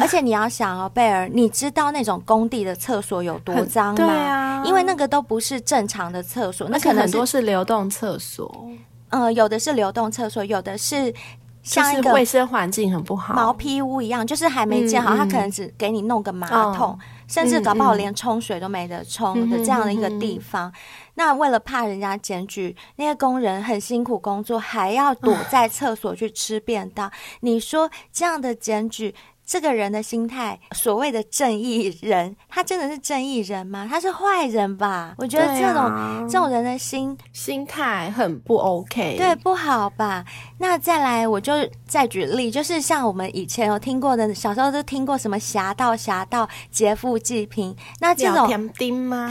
[0.00, 3.94] 而且你要想哦，贝尔，你知道那种工地的厕所有多脏吗？
[3.96, 8.68] 对啊，因为那个都不是正常的厕所，那可能很多是流动厕所。
[9.10, 11.12] 呃，有的是流动厕所，有的是。
[11.62, 16.98] 像一个卫生环境很不好，毛坯屋一样，就是还没建好，他可能只给你弄个马桶，
[17.28, 20.72] 甚至搞不好连冲水都没得冲的这样的一个地方。
[21.14, 27.10] 那为了怕人家检举，那些工人很辛苦工作，还要躲在厕所去吃便当。
[27.40, 29.14] 你说这样的检举？
[29.52, 33.86] 这个人的心态，所谓的正义人，他真的是正义人吗？
[33.86, 35.14] 他是坏人吧？
[35.18, 40.24] 我觉得这种、啊、这种人的心心态很不 OK，对，不好吧？
[40.56, 41.52] 那再来，我就
[41.86, 49.30] 再举例，就是像我们以前有听过的，小时候都听过什么侠盗、侠盗劫富济贫，那这种甜丁吗？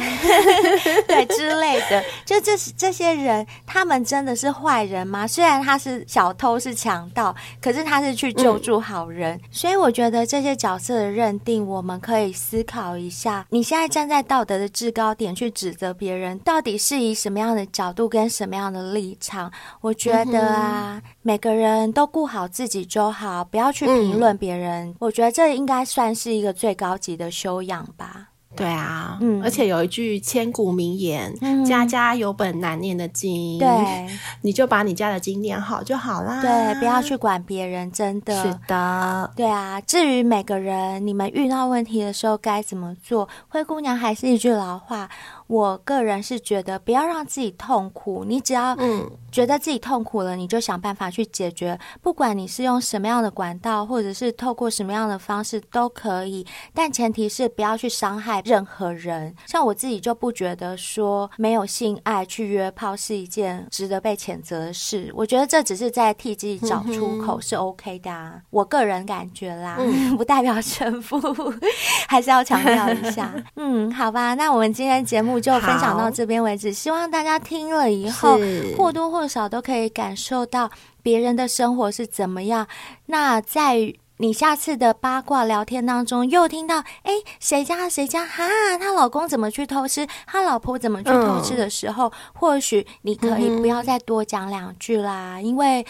[1.08, 5.26] 对之类的，就这这些人，他们真的是坏人吗？
[5.26, 10.11] 虽然他是小偷、是强盗，可是他是去救助好人，嗯、所以我觉得。
[10.12, 19.50] 觉得这些角色的认定，我们可以思考一下：你现在站在道德的制高点去指责别人，到底是以什么样的角度跟什么样的立场？
[19.80, 24.90] 我觉得啊，嗯、每个人都顾好自己就好，不要去评论别人。
[24.90, 28.31] 嗯、我觉得这应该算是一个最高级的修养吧。
[28.56, 33.68] 对啊，嗯，而且有一句千古名言：“嗯、家家有本难念的经。”对，
[34.42, 36.42] 你就把你家的经念好就好啦。
[36.42, 38.44] 对，不要去管别人，真的。
[38.44, 39.80] 是的，对啊。
[39.82, 43.28] 至于每个人，你们遇到问题的时候该怎么做？
[43.48, 45.10] 灰姑娘还是一句老话。
[45.52, 51.78] 我个人是觉得不要让自己痛苦，你只要嗯觉得自己痛苦了，你就想办法去解决。
[52.02, 59.36] 不管你是用什么样的管道，或者是透过什么样的方式都可以，但前提是不要去伤害任何人。
[59.46, 65.12] 像我自己就不觉得说没有性爱去约炮是一件值得被谴责的事。
[65.14, 71.20] 我觉得这只是在替自己找出口是 OK 的啊，我个人感觉啦，嗯、 不代表全部，
[72.08, 73.34] 还是要强调一下。
[73.58, 75.41] 嗯，好吧，那我们今天节目。
[75.42, 78.40] 就分享到这边为止，希望大家听了以后
[78.78, 80.70] 或多或少都可以感受到
[81.02, 82.68] 别人的生活是怎么样。
[83.08, 88.44] 那在你下次的八卦聊天当中，又听到哎，谁家谁家哈，
[88.80, 95.84] 她老公怎么去偷吃，她老婆怎么去偷吃的时候，嗯、或许你可以不要再多讲两句啦，嗯、因为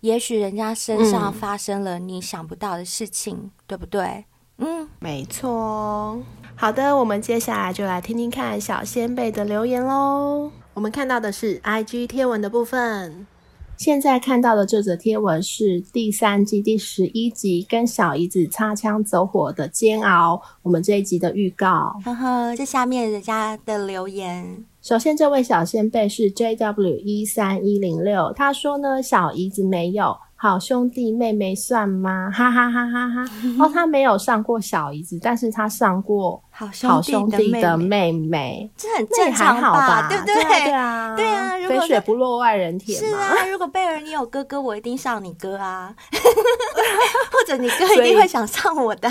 [0.00, 4.26] 也许人家身上发生了你想不到的事情，嗯、对不对？
[4.58, 6.20] 嗯，没错。
[6.60, 10.50] 好的，我们接下来就来听听看小仙贝的留言喽。
[10.74, 13.28] 我们看到的是 IG 贴文的部分。
[13.76, 20.42] 现在看到的这则贴文是第三季第十一集，跟小姨子擦枪走火的煎熬。
[20.64, 21.96] 我们这一集的预告。
[22.04, 24.64] 呵呵，这下面人家的留言。
[24.82, 30.16] 首先，这位小仙贝是 JW 一三一零六，他说呢，小姨子没有。
[30.40, 32.30] 好兄弟妹妹算吗？
[32.30, 33.24] 哈哈哈哈哈！
[33.58, 40.08] 哦，他没有上过小姨子，但是他上过好兄弟的妹妹，这很正常吧？
[40.10, 40.34] 对不对？
[40.34, 41.54] 对啊，对 啊。
[41.68, 42.98] 肥水不落外人田。
[42.98, 45.94] 是啊，如果贝尔你有哥哥，我一定上你哥啊，
[47.30, 49.08] 或者你哥一定会想上我的，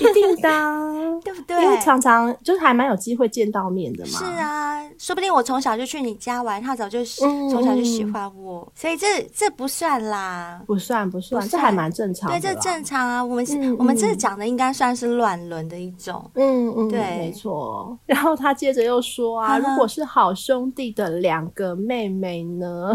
[0.00, 0.50] 一定的，
[1.24, 1.62] 对不对？
[1.62, 4.18] 因为常常就是还蛮有机会见到面的嘛。
[4.18, 10.60] 是啊，说不定我从小就去你家玩，他早就从小就喜欢我，所以这这不算啦。
[10.66, 12.40] 不算不算，这还蛮正常的。
[12.40, 13.24] 对，这正常啊。
[13.24, 13.46] 我们
[13.78, 16.28] 我们这讲的应该算是乱伦的一种。
[16.34, 17.96] 嗯嗯嗯，对，没错。
[18.06, 22.92] 然后他接着又说啊，如果是好兄弟的两个妹妹呢？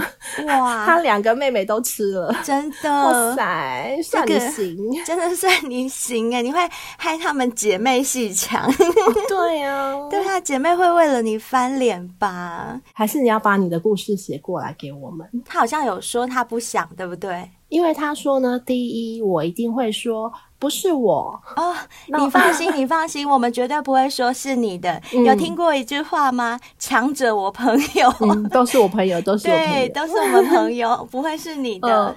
[0.48, 6.42] 哇， 他两个妹妹都吃了，真的，哇塞，算你行，这个、真的算你行哎！
[6.42, 6.60] 你会
[6.98, 8.70] 害他们姐妹鬩墙，
[9.30, 12.80] 对啊， 对啊，姐妹会为了你翻脸吧？
[12.94, 15.28] 还是你要把你的故事写过来给我们？
[15.46, 17.50] 他好像有说他不想，对不对？
[17.70, 20.32] 因为他说呢，第一，我一定会说
[20.64, 21.76] 不是我哦，
[22.08, 24.90] 你放心， 你放心，我们绝对不会说是你的。
[25.14, 26.58] 嗯、有听过一句话吗？
[26.80, 31.90] 强者我朋友、嗯，都是我朋友， 都是我朋友，对，都是我们朋友， 不会是你的。
[31.90, 32.16] 呃、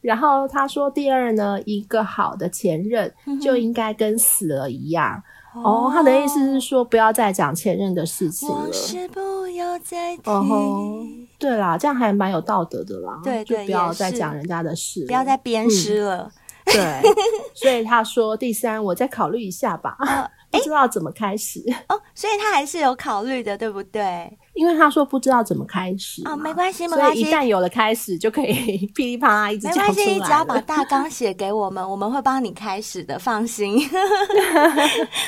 [0.00, 5.22] 然后他说，第二呢，一个好的前任就应该跟死了一样。
[5.54, 8.56] 嗯、哦，他的意思是说，不要再讲前任的事情了。
[8.56, 10.22] 往事不要再提。
[10.28, 11.06] 哦
[11.38, 13.20] 对啦，这样还蛮有道德的啦。
[13.24, 16.18] 对对，就不要再讲人家的事，不要再鞭尸了。
[16.18, 16.30] 嗯、
[16.72, 17.02] 对，
[17.54, 19.96] 所以他说第三，我再考虑一下吧。
[19.98, 24.30] 哦、 不知道怎么开始哦，所以他还是有考虑的，对不对？
[24.54, 27.22] 因为他说不知道怎么开始哦，没关系，没关系。
[27.22, 29.66] 一旦有了开始，就可以 噼里啪啦一直。
[29.68, 33.78] 没关系，你只要把大纲写给我们，我们会帮你开始的，放心。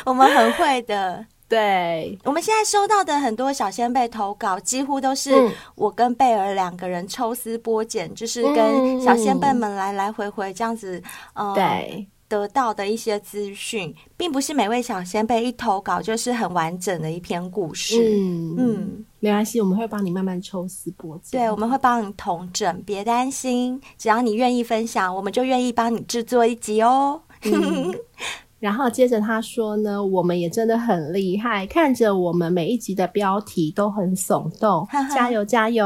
[0.04, 1.26] 我们很会的。
[1.46, 5.30] 对，我们现在收到的很多小先辈投稿，几乎都是
[5.74, 11.00] 我跟贝儿两个人抽丝剥茧，嗯、就是跟小先辈们来来回回这样子，
[11.34, 18.00] 呃，对，得到的一些资讯，并不是每位小先辈一投稿就是很完整的一篇故事。
[18.00, 21.38] 嗯嗯，没关系，我们会帮你慢慢抽丝剥茧。
[21.38, 27.20] 对，我们会帮你统整，别担心，只要你愿意分享，我们就愿意帮你制作一集哦。
[27.42, 27.94] 嗯
[28.60, 35.84] 然后接着他说呢，我们也真的很厉害，看着我们每一集的标题都很耸动，加油加油！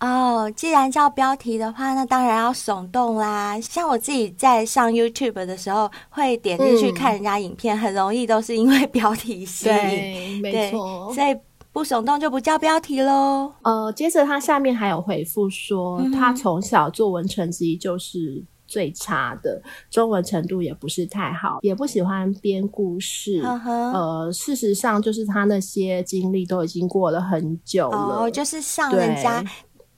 [0.00, 3.60] 哦，既然叫标题的话，那当然要耸动啦。
[3.60, 11.12] 像我自己在上 YouTube 的时候，会点进去看人家影片，嗯、很容易都是因为标题吸引，对，没错。
[11.14, 11.36] 所以
[11.72, 13.52] 不耸动就不叫标题喽。
[13.62, 18.44] 呃，接着他下面还有回复说，嗯、他从小作文成绩就是。
[18.74, 23.40] 最差的中文程度也不是太好，也不喜欢编故事。
[23.40, 23.92] Uh.
[23.92, 29.44] 呃，事实上就是他那些经历都已经过了很久了，oh, 就是像人家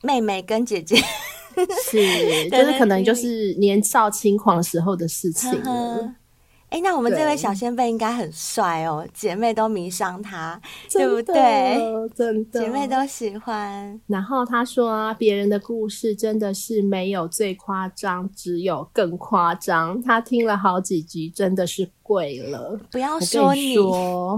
[0.03, 0.95] 妹妹跟姐姐，
[1.91, 1.99] 是，
[2.53, 6.15] 就是可能就是年少轻狂时候的事情了。
[6.69, 6.77] Uh.
[6.77, 10.61] 哎，那我们这位小仙贝应该很帅哦，姐妹都迷上他，
[10.91, 11.79] 对不对？
[12.15, 14.01] 真的，姐妹都喜欢。
[14.07, 20.01] 然后他说啊，别人的故事真的是没有最夸张，只有更夸张。
[20.03, 21.89] 他听了好几集，真的是。
[22.07, 23.75] 贵了，不要说你，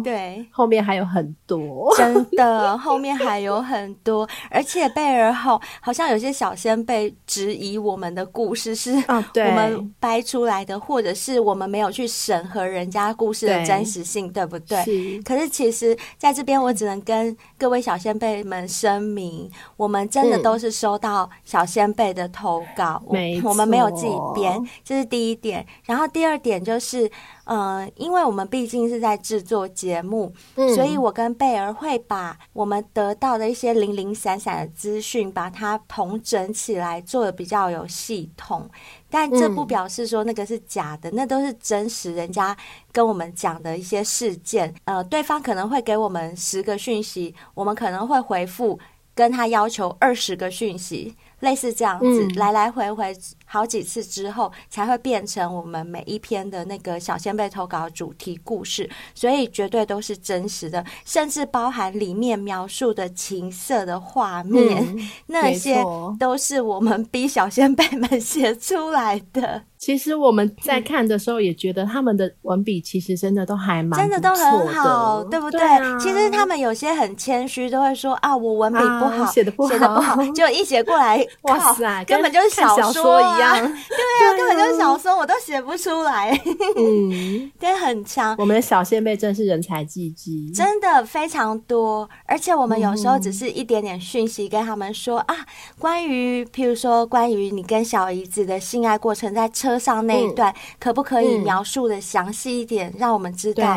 [0.02, 14.82] 对，后面还有很多，真的，后面还有很多，而且贝尔后好像有些小仙辈质疑我们的故事是我们掰出来的，哦、或者是我们没有去审核人家故事的真实性，对，对不对？
[14.84, 15.22] 是。
[15.22, 23.02] 可是其实在这边，我只能跟各位小仙辈们声明，我们真的都是收到小仙辈的投稿，
[23.44, 25.66] 我们没有自己编，这是第一点。
[25.84, 27.10] 然后第二点就是。
[27.48, 38.68] 嗯，因为我们毕竟是在制作节目，嗯、所以我跟贝儿会把我们得到的一些零零散散的资讯，把它统整起来，做的比较有系统。
[39.08, 42.54] 但这不表示说那个是假的，嗯、那都是真实，人家
[42.92, 44.74] 跟我们讲的一些事件。
[44.84, 48.78] 呃，对方可能会给我们十个讯息，我们可能会回复
[49.14, 51.16] 跟他要求二十个讯息。
[51.40, 65.82] 类似这样子，嗯、来来回回好几次之后，才会变成我们每一篇的那个小仙贝投稿主题故事，所以绝对都是真实的，甚至包含里面描述的情色的画面，嗯、 那些
[66.18, 69.62] 都是我们逼小仙贝们写出来的。
[69.78, 75.60] 其实我们在看的时候也觉得他们的文笔其实真的都还蛮真的都很好，对不对？
[75.60, 86.30] 对啊、其实他们有些很谦虚，都会说啊，我文笔不好，写的、啊、不好，写的不好，就一写过来， 哇塞，根本就是小说、一样， 对啊，根本就是小说，我都写不出来，
[86.76, 88.34] 嗯， 对，很强。
[88.36, 95.46] 我们的小仙贝真是人才济济，真的非常多，而且我们有时候只是一点点讯息跟他们说、嗯、啊，
[95.78, 99.67] 关于譬如说关于你跟小姨子的性爱过程，在车。
[99.68, 103.76] 车上那一段，嗯、可不可以描述的详细一点，嗯、让我们知道？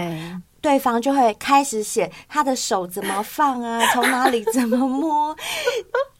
[0.62, 5.36] 对方就会开始写他的手怎么放啊， 从哪里怎么摸，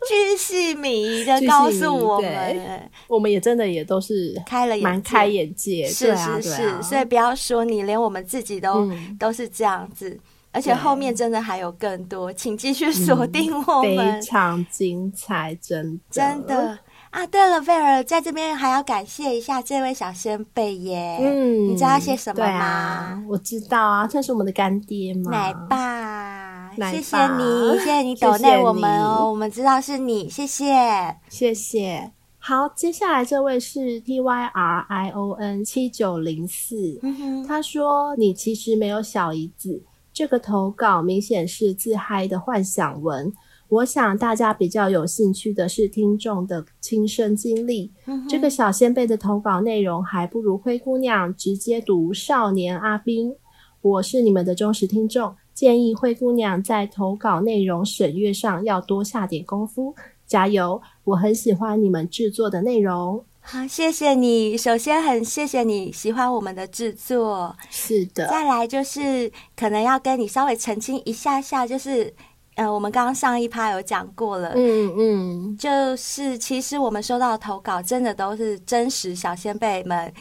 [0.10, 2.90] 巨细靡遗的告诉我们。
[3.08, 10.20] 我们也真的也都是开了蛮开眼界，是是是，啊啊、所以不要说你，连我们自己都、嗯、都是这样子。
[10.54, 16.80] 而且后面真的还有更多，对请继续锁定我们，非常精彩，真的真的。
[17.12, 21.18] 啊，对了，贝儿在这边还要感谢一下这位小先贝耶。
[21.20, 22.50] 嗯，你知道要谢什么吗？
[22.50, 32.12] 啊、我知道啊，这是我们的干爹嘛，奶爸，奶爸，谢谢你，谢谢你抖内我们哦，我们知道是你，谢谢，谢谢。
[32.40, 37.00] 好，接下来这位是 T Y R I O N 七九零四，
[37.46, 39.84] 他说：“你其实没有小姨子。”
[40.14, 43.32] 这个投稿明显是自嗨的幻想文。
[43.72, 47.90] 我想大家比较有兴趣的是听众的亲身经历。
[48.06, 53.34] 嗯、这个小先辈的投稿内容还不如灰姑娘直接读少年阿宾。
[53.82, 59.96] 我是你们的忠实听众，建议灰姑娘在投稿内容审阅上要多下点功夫。
[60.28, 60.82] 加油！
[61.06, 63.24] 我很喜欢你们制作的内容。
[63.40, 64.58] 好，谢谢你。
[64.58, 67.56] 首先，很谢谢你喜欢我们的制作。
[67.70, 68.28] 是的。
[68.28, 72.14] 再来就是可能要跟你稍微澄清一下下，就是。
[72.56, 80.14] 呃，我们刚刚上一趴有讲过了，嗯嗯，就是其实我们收到投稿真的都是真实小仙贝们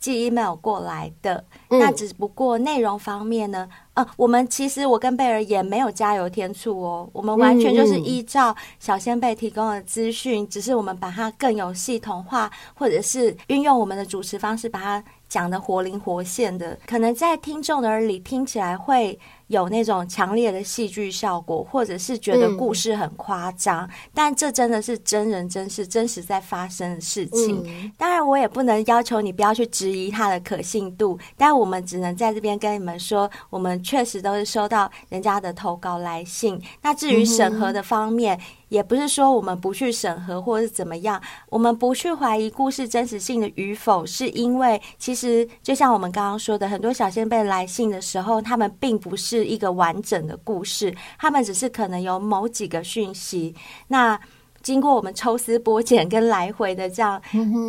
[0.00, 19.16] 寄 email 过来的，嗯、那只不过内容方面呢，呃，我们其实我跟贝儿也没有加油添醋哦，我们完全就是依照小仙贝提供的资讯，嗯、只是我们把它更有系统化，或者是运用我们的主持方式把它讲得活灵活现的，可能在听众的耳里听起来会。
[19.48, 27.62] 有那种强烈的戏剧效果，或者是觉得故事很夸张，嗯，但这真的是真人真事、真实在发生的事情。
[27.66, 27.92] 嗯。
[27.98, 36.60] 当然，我也不能要求你不要去质疑它的可信度，但我们只能在这边跟你们说，我们确实都是收到人家的投稿来信。
[36.82, 41.18] 那至于审核的方面，嗯也不是说我们不去审核或者是怎么样，
[41.48, 53.54] 我们不去怀疑故事真实性的与否，是因为其实就像我们刚刚说的，很多小仙贝来信的时候，他们并不是一个完整的故事，他们只是可能有某几个讯息。
[53.86, 54.18] 那
[54.60, 57.22] 经过我们抽丝剥茧跟来回的这样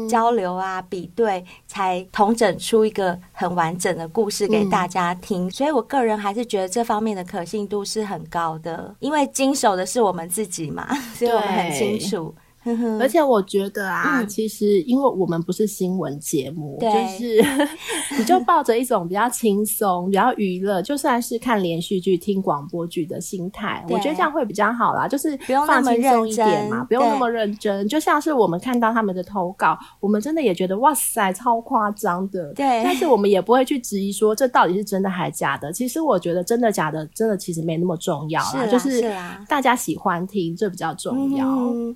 [0.10, 5.50] 交流啊、比对，才统整出一个很完整的故事给大家听。
[5.52, 12.34] 所以我个人还是觉得这方面的可信度是很高的，因为经手的是我们自己嘛， 所以我们很清楚。
[12.99, 17.44] 而且我觉得啊，嗯、其实因为我们不是新闻节目，就是
[18.18, 25.07] 你就抱着一种比较轻松、比较娱乐，就算是看连续剧、听广播剧的心态，我觉得这样会比较好啦。
[25.07, 25.38] 就是
[25.68, 27.88] 放轻松一点嘛，不用那么认真。
[27.88, 32.53] 就像是我们看到他们的投稿，我们真的也觉得哇塞，超夸张的。
[32.53, 35.72] 对，但是我们也不会去质疑说这到底是真的还是假的。
[35.72, 39.02] 其实我觉得真的假的，真的其实没那么重要啦，就是
[39.48, 41.48] 大家喜欢听，这比较重要。
[41.48, 41.95] 嗯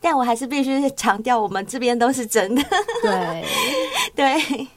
[0.00, 2.62] 但我还是必须强调，我们这边都是真的。
[3.02, 3.44] 对
[4.14, 4.68] 对，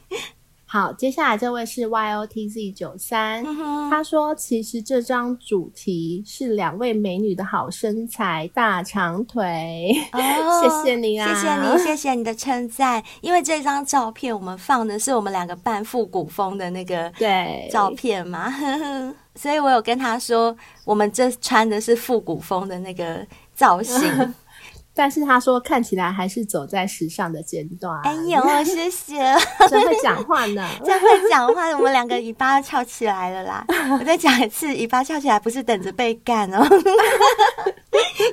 [0.65, 3.43] 好，接下来这位是 Y O T Z 九三，
[3.89, 10.19] 他说：“其实这张主题是两位美女的好身材、大长腿。”哦，
[10.63, 13.03] 谢谢你啊，谢谢你，谢谢你的称赞。
[13.19, 18.51] 因为这张照片我们放的是我们两个半复古风的那个对照片嘛，
[19.35, 24.33] 所以我有跟他说，我们这穿的是复古风的那个造型。
[24.93, 27.99] 但是他说看起来还是走在时尚的尖端。
[28.03, 29.17] 哎呦，谢谢，
[29.69, 31.69] 真会讲话呢， 真会讲话。
[31.71, 33.65] 我们两个尾巴翘起来了啦！
[33.99, 36.67] 我再讲一次，尾巴翘起来不是等着被干哦，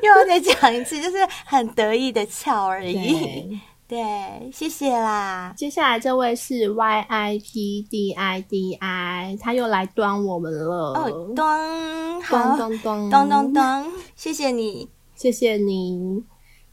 [0.03, 3.59] 又要再讲一次，就是很得意的翘而已。
[3.87, 5.55] 对，对，谢谢啦。
[5.57, 10.93] 接下来这位是 Y I P D I D I，他又来端我们了。
[10.95, 13.87] 哦，端，好，端端端端端，
[14.17, 16.25] 谢谢你，谢谢你。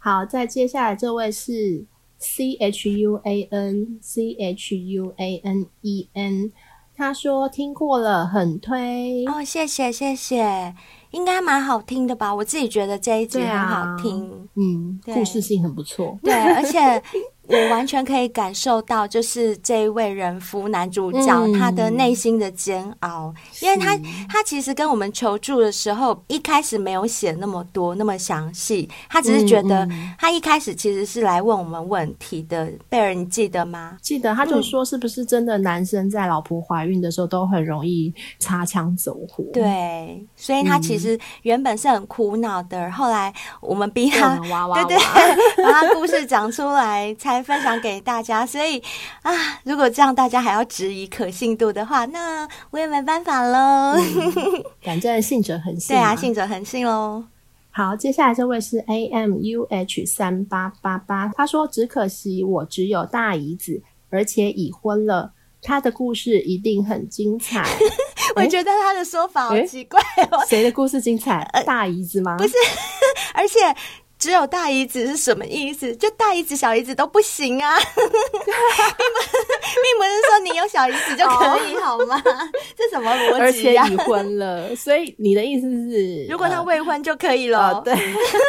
[0.06, 1.84] 好，再接下来这位是
[2.19, 6.52] C H U A N C H U A N E N，
[6.95, 10.76] 他说听过了，很推哦，谢谢谢谢，
[11.10, 12.36] 应该蛮好听的吧？
[12.36, 17.02] 我自己觉得这一集很好听，啊、嗯，对故事性很不错，对，而且。
[17.47, 23.95] 我完全可以感受到，就是这一位人夫男主角他的内心的煎熬，嗯、因为他
[24.27, 32.72] 他其实跟我们求助的时候，一开始没有写那么多那么详细，他只是觉得他一开始其实是来问我们问题的。
[32.89, 33.97] 贝尔，你记得吗？
[34.01, 39.43] 记得，他就说是不是真的男生在老婆怀孕的时候都很容易擦枪走火？
[39.53, 43.31] 对，所以他其实原本是很苦恼的，后来
[43.61, 45.05] 我们逼他，哇哇哇对对，
[45.63, 47.35] 把他故事讲出来才。
[47.36, 48.82] 来分享给大家，所以
[49.22, 49.32] 啊，
[49.64, 53.95] 如果这样大家还要质疑可信度的话，那我也没办法喽。
[53.98, 57.26] 嗯、反正信者恒信， 对啊，信者恒信喽。
[57.72, 65.34] 好，接下来这位是 A M U H 三八八八，他说：“只可惜我只有大姨子，而且已婚了。
[65.62, 67.68] 他的故事一定很精彩。
[68.38, 69.99] ”我觉得他的说法好奇怪
[70.32, 70.40] 哦。
[70.48, 71.45] 谁的故事精彩？
[71.66, 72.38] 大姨子吗？
[72.38, 72.53] 不是，
[73.34, 73.60] 而且。
[74.17, 75.95] 只有大姨子是什么意思？
[75.97, 78.09] 就大姨子、小姨子都不行啊，并不
[79.83, 82.21] 并不是说你有小姨子就可以好吗？
[82.75, 83.83] 这什么逻辑啊？
[83.85, 87.73] 而且已婚了，所以你的意思是，如果他未婚就可以了？
[87.73, 87.93] 呃、对，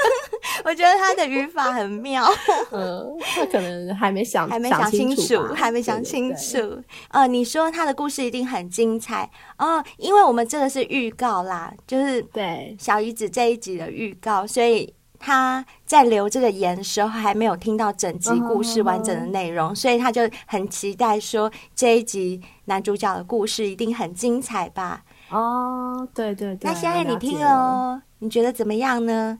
[0.64, 2.24] 我觉得他的语法很妙。
[2.70, 6.82] 嗯，他可能还没想，还没想清楚，还没想清楚。
[7.09, 9.28] 呃，你说他的故事一定很精彩
[9.59, 14.95] 哦，因为我们这个是预告啦，就是对小姨子这一集的预告，所以。
[15.18, 25.05] 他在留这个言的时候，还没有听到整集故事完整的内容，所以他就很期待说这一集男主角的故事一定很精彩吧？
[25.30, 26.70] 哦，对对对。
[26.70, 29.38] 那现在你听了，你觉得怎么样呢？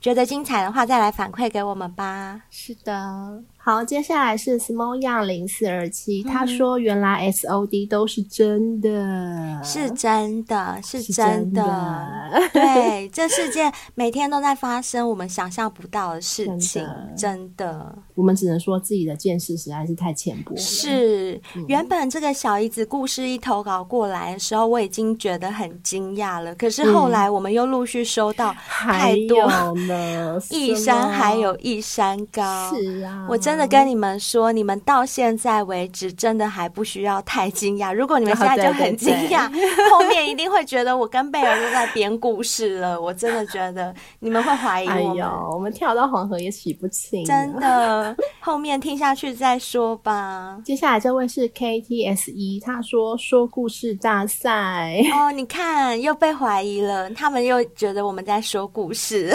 [0.00, 2.42] 觉得精彩的话，再来反馈给我们吧。
[2.50, 3.42] 是的。
[3.64, 20.56] 好，接下来是 Small Young 零四二七，他说原来 S O D 都是真的，是真的，是真的，真的对，这世界每天都在发生我们想象不到的事情，真的，真的，我们只能说自己的见识实在是太浅薄了。
[20.56, 33.51] 是，嗯、原本这个小姨子故事一投稿过来的时候，我已经觉得很惊讶了，可是后来我们又陆续收到太多了， 一山还有一山高，是啊，我真。
[33.52, 37.92] 真的跟你们说，你们到现在为止真的还不需要太惊讶。
[37.94, 39.46] 如果你们现在就很惊讶，
[39.92, 42.98] 后面一定会觉得我跟贝尔都在编故事了。
[42.98, 45.02] 我真的觉得你们会怀疑我们。
[45.02, 47.26] 哎呦，我们跳到黄河也洗不清。
[47.26, 50.58] 真的，后面听下去再说吧。
[50.64, 54.96] 接下来这位是 KTSE，他说说故事大赛。
[55.12, 59.30] 哦，你看又被怀疑了，他们又觉得我们在说故事。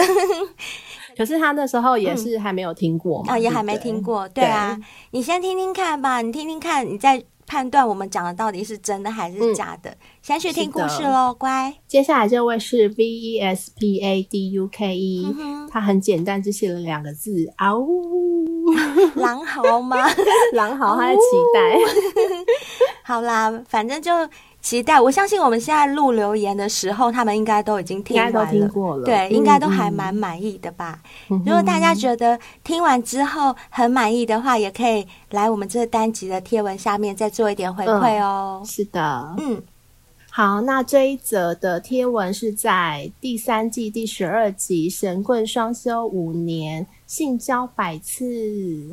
[1.18, 9.90] 可是他那时候也是还没有听过嘛，啊、嗯哦，也还没听过，对，对啊，对你先听听看吧，你听听看，你再判断我们讲的到底是真的还是假的。
[9.90, 11.74] 嗯、先去听故事喽，乖。
[11.88, 18.72] 接下来这位是 V E S P A D U K E，、嗯、哼他很简单，只写了两个字，嗷呜，
[19.16, 19.96] 狼嚎吗？
[20.54, 21.20] 狼嚎，他在期
[21.52, 21.78] 待。
[23.02, 24.12] 好啦，反正就。
[24.68, 31.00] 期待，我相信我们现在录留言的时候，他们应该都已经听完了，都听过了，对，嗯、应该都还蛮满意的吧。
[31.30, 38.60] 嗯、如果大家觉得听完之后很满意的话，也可以来我们这个单集的贴文下面再做一点回馈哦。
[38.62, 39.62] 嗯、是的，嗯，
[40.30, 48.22] 好，那这一则的贴文是在第三季第十二集“神棍双修五年，性交百次”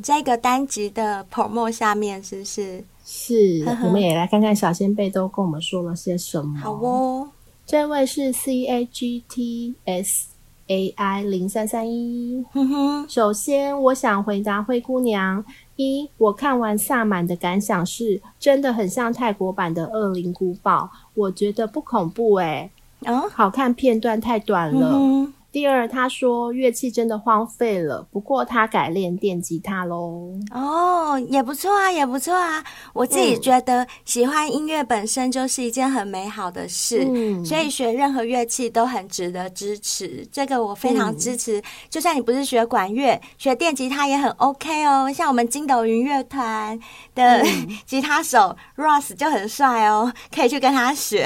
[0.01, 2.81] 这个单集的 promo 下面，是不是？
[3.07, 6.59] 是，我们也来看看小仙贝都跟我们说了些什么。
[6.59, 7.29] 好哦，
[7.63, 10.29] 这位是 C A G T S
[10.67, 12.43] A I 零三三一。
[12.51, 15.45] 哼哼，首先我想回答灰姑娘
[15.75, 22.71] 一，我看完萨满的感想是，真的很像泰国版的《恶灵古堡》，我觉得不恐怖哎、
[23.03, 23.13] 欸。
[23.13, 24.93] 哦，好看片段太短了。
[24.95, 30.33] 嗯第二，他说乐器真的荒废了，不过他改练电吉他喽。
[30.51, 32.61] 哦，也不错啊，也不错啊。
[32.91, 40.27] 我自己觉得喜欢音乐本身就是一件很美好的事，嗯，所以学任何乐器都很值得支持。
[40.29, 41.57] 这个我非常支持。
[41.61, 45.09] 嗯，就算你不是学管乐，学电吉他也很 OK 哦。
[45.09, 46.77] 像我们筋斗云乐团
[47.15, 47.41] 的
[47.87, 51.25] 吉他手 Ross 就很帅哦，可以去跟他学。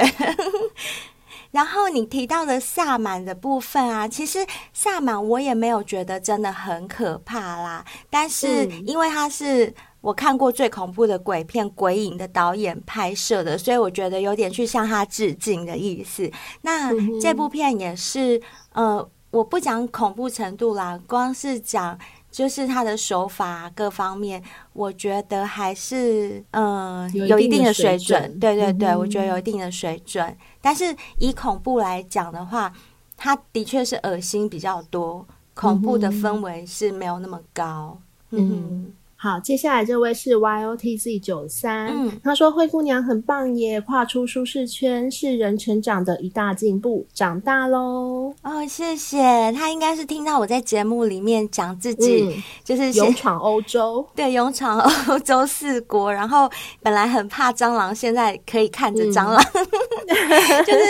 [1.50, 7.84] 然后你提到的萨满的部分啊，其实萨满我也没有觉得真的很可怕啦。
[8.08, 16.30] 但是因为他是我看过最恐怖的鬼片《鬼影》的导演拍摄的，所以我觉得有点去向他致敬的意思。
[16.62, 18.40] 那这部片也是，
[18.72, 21.98] 呃，我不讲恐怖程度啦，光是讲。
[22.30, 24.42] 就是他的手法各方面，
[24.72, 28.38] 我觉得还是嗯、呃、有一定的水准。
[28.38, 30.36] 对对对，嗯、我觉得有一定的水准。
[30.60, 32.72] 但是以恐怖来讲的话，
[33.16, 38.00] 它的确是恶心比较多，恐怖的氛围是没有那么高。
[38.30, 48.34] 嗯好，接下来这位是 Y O T Z 九三，嗯，他说灰姑娘很棒耶，跨出舒适圈是人成长的一大进步，长大喽。
[48.42, 56.50] 哦，谢谢，他应该是听到我在节目里面讲自己，嗯、就是勇闯欧洲， 对，勇闯欧洲四国，然后
[56.82, 60.80] 本来很怕蟑螂，现在可以看着蟑螂，嗯、 就是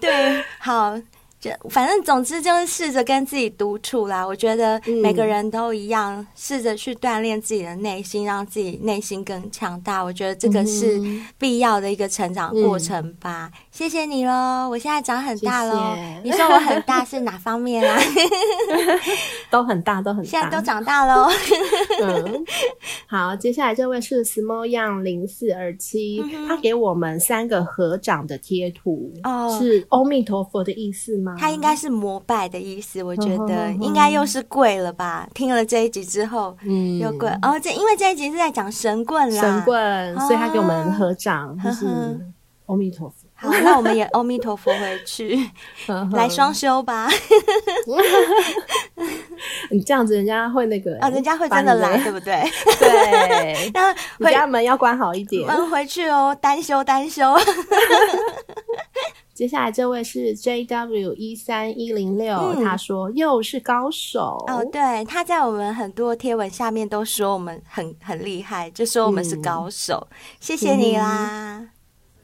[0.00, 1.00] 对，好。
[1.70, 4.26] 反正总之就是试着跟自己独处啦。
[4.26, 10.02] 我觉得每个人都一样，试着去锻炼自己的内心，让自己内心更强大。
[10.02, 11.00] 我觉得这个是
[11.38, 13.50] 必要的一个成长过程吧。
[13.52, 15.94] 嗯、谢谢你喽，我现在长很大喽。
[16.24, 18.00] 你说我很大是哪方面啊？
[19.52, 20.30] 都很大，都很大。
[20.30, 21.28] 现在都长大喽。
[22.00, 22.42] 嗯，
[23.06, 31.36] 好，接下来这位是 Small Young 零四二七，他给我们三个合掌的贴图，哦，是阿弥陀佛的意思吗？
[31.38, 35.28] 他应该是膜拜的意思，我觉得应该又是跪了吧？
[35.34, 37.28] 听了这一集之后，嗯，又跪。
[37.42, 41.86] 哦，这因为这一集是在讲神棍啦，神棍，所以他给我们合掌，就是
[42.64, 43.25] 阿弥陀佛。
[43.38, 45.38] 好，那我们也阿弥陀佛回去，
[46.12, 47.08] 来双休吧。
[49.70, 52.42] 你这样子，人家会那个啊，人家会真的来，对不对？
[52.80, 55.46] 对，那回家门要关好一点。
[55.46, 57.22] 门回去哦，单休单休。
[59.34, 71.58] 接下来这位是 JW 一三一零六，他说又是高手哦，对，他在我们很多贴文下面都说我们很很厉害，就说我们是高手，嗯、谢谢你啦。
[71.60, 71.68] 嗯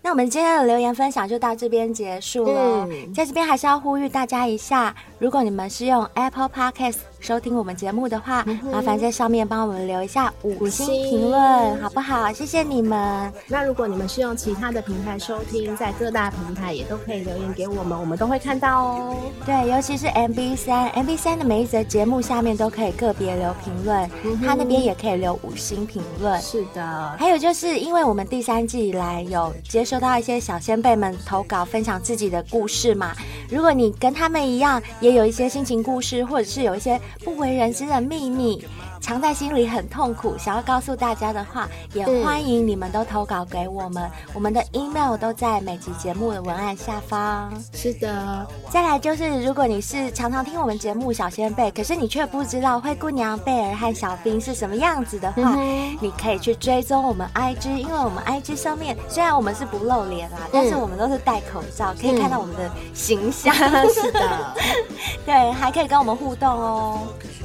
[0.05, 12.33] 那我们今天的留言分享就到这边结束了，嗯、在这边还是要呼吁大家一下，如果你们是用 Apple Podcast 收听我们节目的话，嗯、麻烦在上面帮我们留一下五星评论，好不好？
[12.33, 13.33] 谢谢你们。
[13.47, 19.17] 那如果你们是用其他的平台收听，在各大平台也都可以留言给我们，我们都会看到哦。
[19.47, 26.41] 对，尤其是 MB 三，MB 三的每一则节目下面都可以个别留评论，嗯、他那边也可以留五星评论。
[26.41, 33.13] 是的，还有就是因为我们第三季以来有接收到一些小先辈们投稿，分享自己的故事嘛。
[33.49, 37.01] 如果你跟他们一样，也有一些心情故事，或者是有一些。
[37.21, 38.65] 不为人知的秘密，
[39.03, 44.09] 藏在心里很痛苦，想要告诉大家的话，也欢迎你们都投稿给我们。
[44.33, 47.53] 我们的 email 都在每集节目的文案下方。
[47.75, 63.53] 是的，再来就是，如果你是常常听我们节目小仙贝，可是你却不知道灰姑娘贝尔和小兵是什么样子的话，嗯、你可以去追踪我们 IG，因为我们 IG 上面虽然我们是不露脸啦，嗯、但是我们都是戴口罩，可以看到我们的形象。
[63.59, 64.55] 嗯、 是的，
[65.27, 67.01] 对，还可以跟我们互动哦。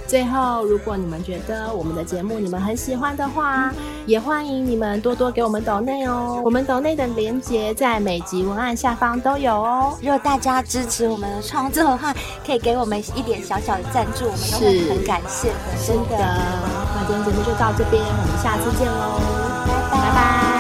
[0.08, 3.72] 最后，如果你们觉得我们的节目你们很喜欢的话，
[4.06, 6.42] 也欢迎你们多多给我们抖内哦。
[6.46, 9.98] 我们抖内的连接在每集文案下方都有哦。
[10.02, 12.16] 如果大家支持我们的创作的话，
[12.46, 15.56] 可以给我们一点小小的赞助，我们都会很感谢的。
[15.86, 19.20] 真的，那今天节目就到这边，我们下次见喽，
[19.92, 20.10] 拜拜。
[20.10, 20.57] 拜拜。